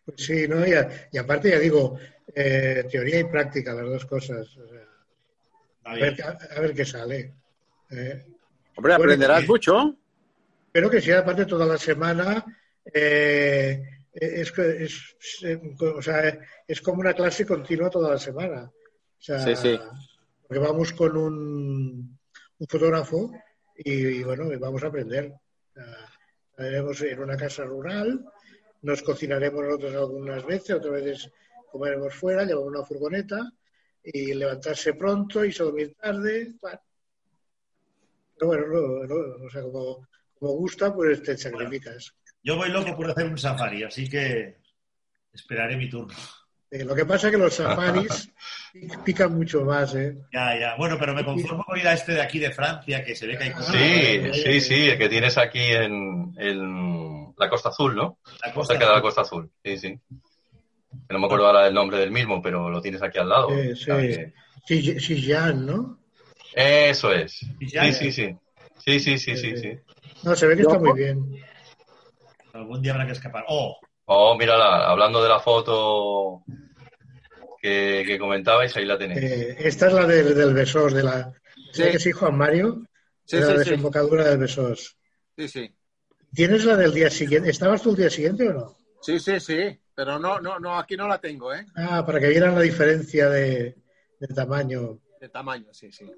[0.06, 0.66] pues sí, ¿no?
[0.68, 2.00] Y, a- y aparte ya digo,
[2.34, 4.48] eh, teoría y práctica, las dos cosas.
[4.58, 4.82] O sea,
[5.78, 7.34] Está a, ver, a- a ver qué sale.
[7.92, 8.26] Eh,
[8.76, 9.96] Hombre, aprenderás mucho.
[10.68, 12.44] Espero que sea aparte toda la semana.
[12.94, 13.82] eh,
[14.14, 18.64] es, es, es- o sea, es como una clase continua toda la semana.
[18.64, 19.80] O sea, Sí, sí.
[20.48, 22.20] Porque vamos con un,
[22.60, 23.32] un fotógrafo
[23.76, 25.34] y, y, bueno, vamos a aprender.
[26.52, 28.26] Estaremos en una casa rural,
[28.82, 31.32] nos cocinaremos nosotros algunas veces, otras veces
[31.72, 33.52] comeremos fuera, llevamos una furgoneta
[34.04, 36.54] y levantarse pronto y dormir tarde.
[36.62, 36.80] Bueno.
[38.38, 40.08] Pero bueno, no, no, o sea, como,
[40.40, 42.14] como gusta, pues te sacrificas.
[42.44, 44.58] Yo voy loco por hacer un safari, así que
[45.34, 46.16] esperaré mi turno.
[46.70, 48.30] Eh, lo que pasa es que los safaris
[48.74, 50.18] pic- pican mucho más, ¿eh?
[50.34, 50.76] Ya, ya.
[50.76, 53.38] Bueno, pero me conformo con ir a este de aquí de Francia, que se ve
[53.38, 53.74] que hay cosas.
[53.76, 58.20] Sí, sí, sí, el que tienes aquí en, en la Costa Azul, ¿no?
[58.46, 60.00] La costa- Cerca de la Costa Azul, sí, sí.
[61.08, 63.50] Que No me acuerdo ahora del nombre del mismo, pero lo tienes aquí al lado.
[63.50, 64.84] Sí, sí.
[64.84, 66.00] que- si Jan, ¿no?
[66.54, 67.40] Eso es.
[67.60, 67.94] Chillán.
[67.94, 68.38] Sí, sí, sí.
[68.86, 69.80] Sí, sí, sí, sí, sí.
[70.24, 71.42] No, se ve que está muy bien.
[72.54, 73.46] Algún día habrá que escapar.
[73.48, 73.78] Oh,
[74.10, 76.42] Oh, mírala, hablando de la foto
[77.62, 79.22] que, que comentabais, ahí la tenéis.
[79.22, 81.34] Eh, esta es la del, del Besós, de la...
[81.74, 81.80] Sí.
[81.80, 82.84] ¿Sabes que sí, Juan Mario?
[83.26, 84.98] Sí, de la sí, desembocadura del Besós.
[85.38, 85.76] Sí, sí.
[86.34, 87.50] ¿Tienes la del día siguiente?
[87.50, 88.78] ¿Estabas tú el día siguiente o no?
[89.02, 89.78] Sí, sí, sí.
[89.94, 91.66] Pero no, no, no, aquí no la tengo, ¿eh?
[91.76, 93.76] Ah, para que vieran la diferencia de,
[94.20, 95.00] de tamaño.
[95.20, 96.10] De tamaño, sí, sí.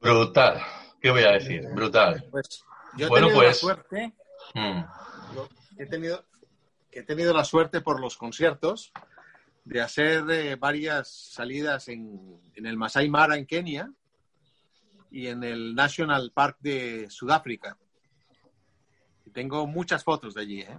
[0.00, 0.60] Brutal.
[1.00, 1.62] ¿Qué voy a decir?
[1.74, 2.26] Brutal.
[2.30, 2.64] Pues
[2.98, 4.12] yo he Bueno, tenido pues- la suerte,
[4.54, 4.80] Mm.
[5.36, 6.24] lo- he tenido,
[6.90, 8.92] que he tenido la suerte por los conciertos
[9.64, 13.92] de hacer eh, varias salidas en, el Masai Mara en Kenia
[15.10, 17.76] y en el National Park de Sudáfrica.
[19.32, 20.78] Tengo muchas fotos de allí, ¿eh?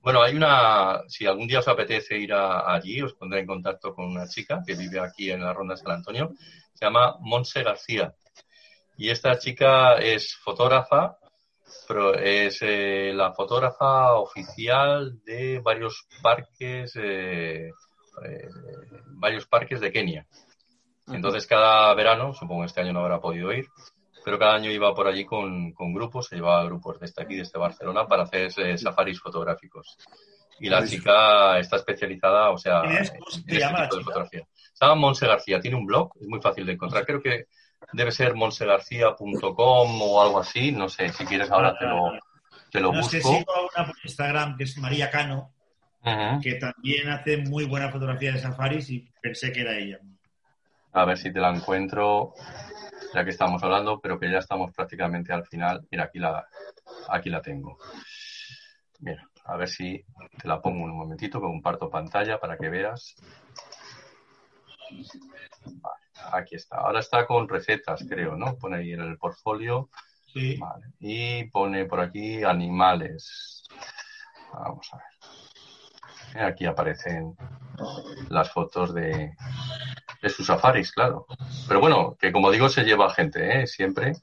[0.00, 3.94] Bueno, hay una, si algún día os apetece ir a- allí, os pondré en contacto
[3.94, 6.34] con una chica que vive aquí en la Ronda de San Antonio,
[6.74, 8.14] se llama Monse García.
[8.98, 11.16] Y esta chica es fotógrafa,
[11.86, 18.48] pero es eh, la fotógrafa oficial de varios parques, eh, eh,
[19.06, 20.26] varios parques de Kenia.
[21.08, 23.66] Entonces cada verano, supongo este año no habrá podido ir,
[24.24, 27.58] pero cada año iba por allí con, con grupos, se llevaba grupos desde aquí, desde
[27.58, 29.98] Barcelona, para hacer eh, safaris fotográficos.
[30.60, 34.46] Y la chica está especializada, o sea, en ¿Cómo se este tipo de fotografía.
[34.72, 37.46] Se llama Monse García, tiene un blog, es muy fácil de encontrar, creo que
[37.92, 42.12] debe ser monsegarcía.com o algo así, no sé, si quieres ahora te lo,
[42.70, 43.38] te lo no es que busco.
[43.38, 45.52] sigo a una por Instagram que es María Cano,
[46.42, 49.98] que también hace muy buena fotografía de safaris y pensé que era ella.
[50.92, 52.34] A ver si te la encuentro,
[53.12, 55.86] ya que estamos hablando, pero que ya estamos prácticamente al final.
[55.90, 56.46] Mira, aquí la,
[57.08, 57.78] aquí la tengo.
[59.00, 60.04] Mira, a ver si
[60.40, 63.16] te la pongo un momentito, que comparto pantalla para que veas.
[64.90, 66.78] Vale, aquí está.
[66.78, 68.56] Ahora está con recetas, creo, ¿no?
[68.56, 69.88] Pone ahí en el portfolio.
[70.32, 70.56] Sí.
[70.56, 70.86] Vale.
[71.00, 73.64] Y pone por aquí animales.
[74.52, 76.44] Vamos a ver.
[76.44, 77.36] Aquí aparecen
[78.28, 79.32] las fotos de,
[80.20, 81.26] de sus safaris, claro.
[81.68, 83.66] Pero bueno, que como digo, se lleva gente, ¿eh?
[83.68, 84.14] Siempre.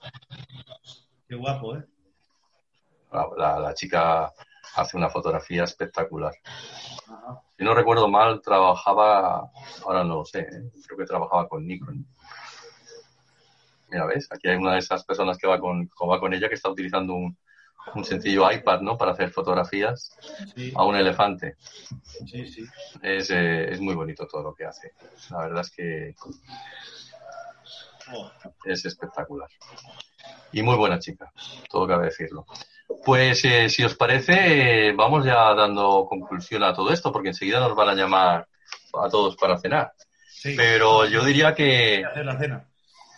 [1.30, 1.85] Qué guapo, ¿eh?
[3.13, 4.31] La, la- la chica
[4.76, 6.34] hace una fotografía espectacular.
[7.57, 9.52] Si no recuerdo mal, trabajaba,
[9.85, 10.72] ahora no lo sé, ¿eh?
[10.85, 12.06] creo que trabajaba con Nikon.
[13.89, 14.27] Mira, ¿ves?
[14.31, 16.69] Aquí hay una de esas personas que va con, que va con ella que está
[16.69, 17.38] utilizando un,
[17.93, 18.98] un sencillo iPad, ¿no?
[18.98, 20.15] Para hacer fotografías
[20.56, 21.56] Sí, a un elefante.
[22.26, 22.64] sí, sí.
[23.02, 24.93] Es, eh, es muy bonito todo lo que hace.
[25.30, 26.15] La verdad es que
[28.14, 28.30] Oh,
[28.65, 29.48] es espectacular.
[30.52, 31.31] Y muy buena chica,
[31.69, 32.45] todo cabe decirlo.
[33.05, 37.59] Pues eh, si os parece, eh, vamos ya dando conclusión a todo esto, porque enseguida
[37.59, 38.47] nos van a llamar
[38.93, 39.93] a todos para cenar.
[40.27, 40.55] sí.
[40.55, 42.65] Pero yo diría que hacer la cena.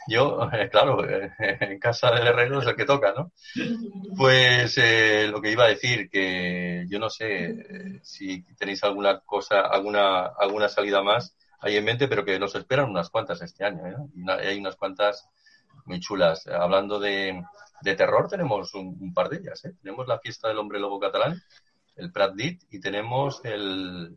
[0.07, 3.31] yo, eh, claro, eh, en casa del herrero es el que toca, ¿no?
[4.17, 9.61] Pues eh, lo que iba a decir, que yo no sé si tenéis alguna cosa,
[9.61, 13.87] alguna, alguna salida más ahí en mente, pero que nos esperan unas cuantas este año,
[13.87, 13.95] ¿eh?
[14.15, 15.29] Y hay unas cuantas
[15.85, 16.45] muy chulas.
[16.47, 17.41] Hablando de,
[17.83, 19.73] de terror, tenemos un, un par de ellas, ¿eh?
[19.81, 21.41] Tenemos la fiesta del hombre lobo catalán,
[21.97, 24.15] el Prat Dit, y tenemos el,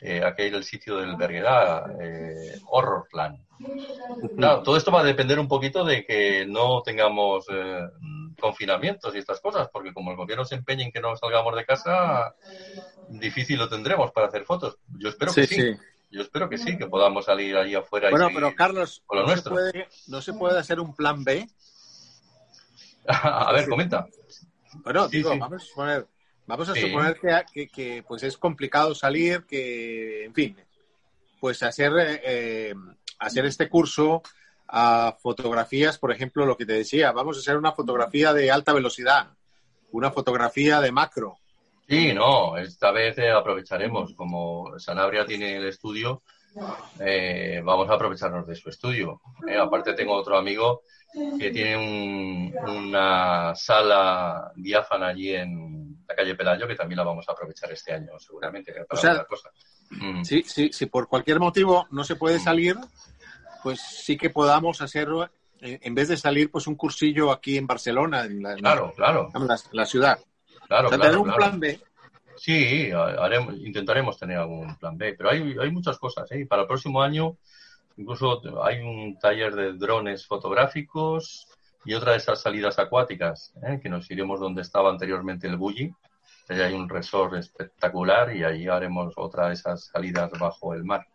[0.00, 3.44] eh, aquel el sitio del Berguedà, eh, Horrorland.
[4.36, 7.80] Claro, todo esto va a depender un poquito de que no tengamos eh,
[8.40, 11.64] confinamientos y estas cosas, porque como el gobierno se empeña en que no salgamos de
[11.64, 12.34] casa,
[13.08, 14.78] difícil lo tendremos para hacer fotos.
[14.98, 15.76] Yo espero que sí.
[16.10, 18.08] Yo espero que sí, que podamos salir allí afuera.
[18.08, 21.48] Bueno, pero Carlos, ¿no, se puede, ¿no se puede hacer un plan B?
[23.08, 24.06] A ver, comenta.
[24.82, 26.06] Bueno, digo, vamos a suponer,
[26.46, 27.18] vamos a suponer
[27.52, 30.56] que, que, pues es complicado salir, que, en fin,
[31.40, 31.92] pues hacer,
[32.24, 32.74] eh,
[33.18, 34.22] hacer este curso
[34.68, 38.72] a fotografías, por ejemplo, lo que te decía, vamos a hacer una fotografía de alta
[38.72, 39.28] velocidad,
[39.92, 41.38] una fotografía de macro.
[41.86, 46.22] Sí, no, esta vez eh, aprovecharemos, como Sanabria tiene el estudio,
[47.00, 49.20] eh, vamos a aprovecharnos de su estudio.
[49.60, 50.82] aparte tengo otro amigo
[51.38, 57.32] que tiene una sala diáfana allí en la calle Pelayo, que también la vamos a
[57.32, 58.74] aprovechar este año, seguramente.
[58.88, 59.24] o sea,
[59.90, 60.24] mm.
[60.24, 62.76] sí, sí, si por cualquier motivo no se puede salir,
[63.62, 65.08] pues sí que podamos hacer,
[65.60, 69.30] en vez de salir, pues un cursillo aquí en Barcelona, en la, claro, claro.
[69.72, 70.18] la, ciudad.
[70.66, 71.80] Claro, tener un plan B.
[72.36, 76.30] Sí, haremos, intentaremos tener algún plan B, pero hay, hay muchas cosas.
[76.32, 76.44] ¿eh?
[76.46, 77.36] Para el próximo año
[77.96, 81.46] Incluso hay un taller de drones fotográficos
[81.84, 83.78] y otra de esas salidas acuáticas, ¿eh?
[83.82, 85.92] que nos iremos donde estaba anteriormente el Bulli.
[86.48, 91.06] Allí hay un resort espectacular y allí haremos otra de esas salidas bajo el mar.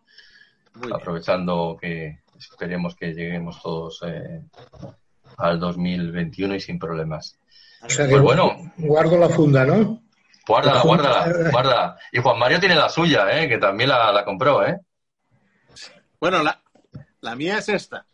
[0.94, 4.42] aprovechando que esperemos que lleguemos todos eh,
[5.38, 7.38] al 2021 y sin problemas.
[7.84, 10.02] O sea pues bueno, guardo la funda, ¿no?
[10.48, 11.98] Guárdala, guárdala, guarda.
[12.12, 13.48] Y Juan Mario tiene la suya, ¿eh?
[13.48, 14.80] que también la, la compró, ¿eh?
[16.20, 16.59] Bueno, la,
[17.22, 18.06] la mía es esta.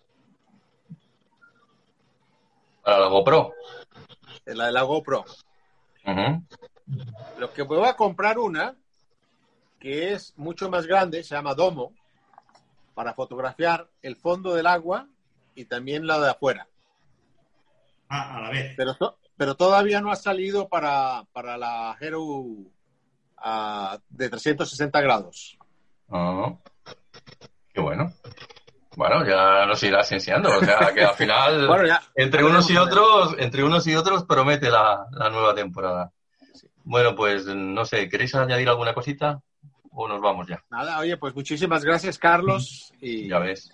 [2.83, 3.53] Para la GoPro.
[4.45, 5.25] La de la GoPro.
[7.37, 8.75] Lo que voy a comprar una
[9.79, 11.93] que es mucho más grande, se llama Domo,
[12.95, 15.07] para fotografiar el fondo del agua
[15.53, 16.67] y también la de afuera.
[18.09, 18.73] Ah, a la vez.
[18.75, 18.95] Pero,
[19.37, 22.71] pero todavía no ha salido para, la Hero uh,
[24.09, 25.57] de 360 grados.
[26.09, 26.55] Ah,
[27.73, 28.11] qué bueno.
[28.95, 30.57] Bueno, ya nos irás enseñando.
[30.57, 31.67] O sea, que al final,
[32.15, 36.11] entre unos y otros, entre unos y otros promete la, nueva temporada.
[36.83, 39.41] Bueno, pues no sé, ¿queréis añadir alguna cosita?
[39.91, 40.63] ¿O nos vamos ya?
[40.69, 42.93] Nada, oye, pues muchísimas gracias, Carlos.
[43.01, 43.71] Y, ya ves.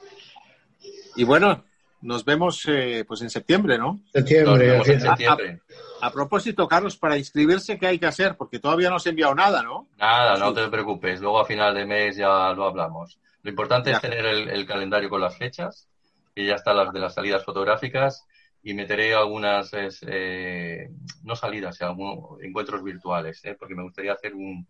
[1.15, 1.63] Y bueno,
[2.01, 3.99] nos vemos eh, pues en septiembre, ¿no?
[4.13, 4.51] Septiembre.
[4.51, 5.61] Nos vemos en septiembre.
[6.01, 8.35] A, propósito, Carlos, para inscribirse, ¿qué hay que hacer?
[8.37, 9.87] Porque todavía no se ha enviado nada, ¿no?
[9.97, 11.21] Nada, no te preocupes.
[11.21, 13.19] Luego a final de mes ya lo hablamos.
[13.43, 15.87] Lo importante es tener el, calendario con las fechas,
[16.35, 18.25] y ya están las de las salidas fotográficas,
[18.63, 20.89] y meteré algunas, eh,
[21.23, 24.67] no salidas, sino algunos encuentros virtuales, eh, porque me gustaría hacer un,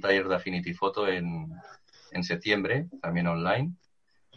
[0.00, 1.50] taller de Affinity Photo en,
[2.12, 3.72] en septiembre, también online,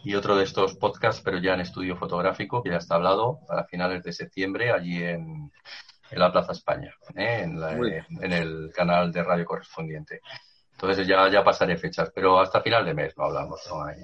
[0.02, 3.64] y otro de estos podcasts, pero ya en estudio fotográfico, que ya está hablado, para
[3.64, 5.50] finales de septiembre, allí en,
[6.10, 7.62] en la Plaza España, eh, en,
[8.22, 10.20] en, el canal de radio correspondiente.
[10.74, 13.96] Entonces ya, ya pasaré fechas, pero hasta final de mes no hablamos, no hay,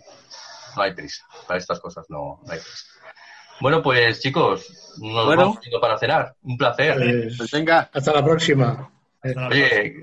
[0.76, 1.24] no hay prisa.
[1.46, 2.86] Para estas cosas no, hay prisa.
[3.60, 6.34] Bueno, pues chicos, nos vamos yendo para cenar.
[6.42, 6.96] Un placer.
[6.96, 8.90] Pues, pues venga, hasta la próxima.
[9.22, 9.96] Oye,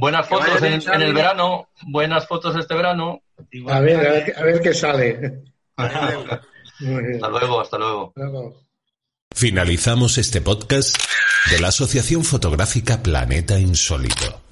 [0.00, 3.22] buenas, fotos en, el verano, buenas fotos este verano.
[3.68, 5.44] A ver, a ver, qué sale.
[5.76, 8.12] hasta luego, hasta luego.
[9.32, 10.96] Finalizamos este podcast
[11.50, 14.43] de la Asociación Fotográfica Planeta Insólito.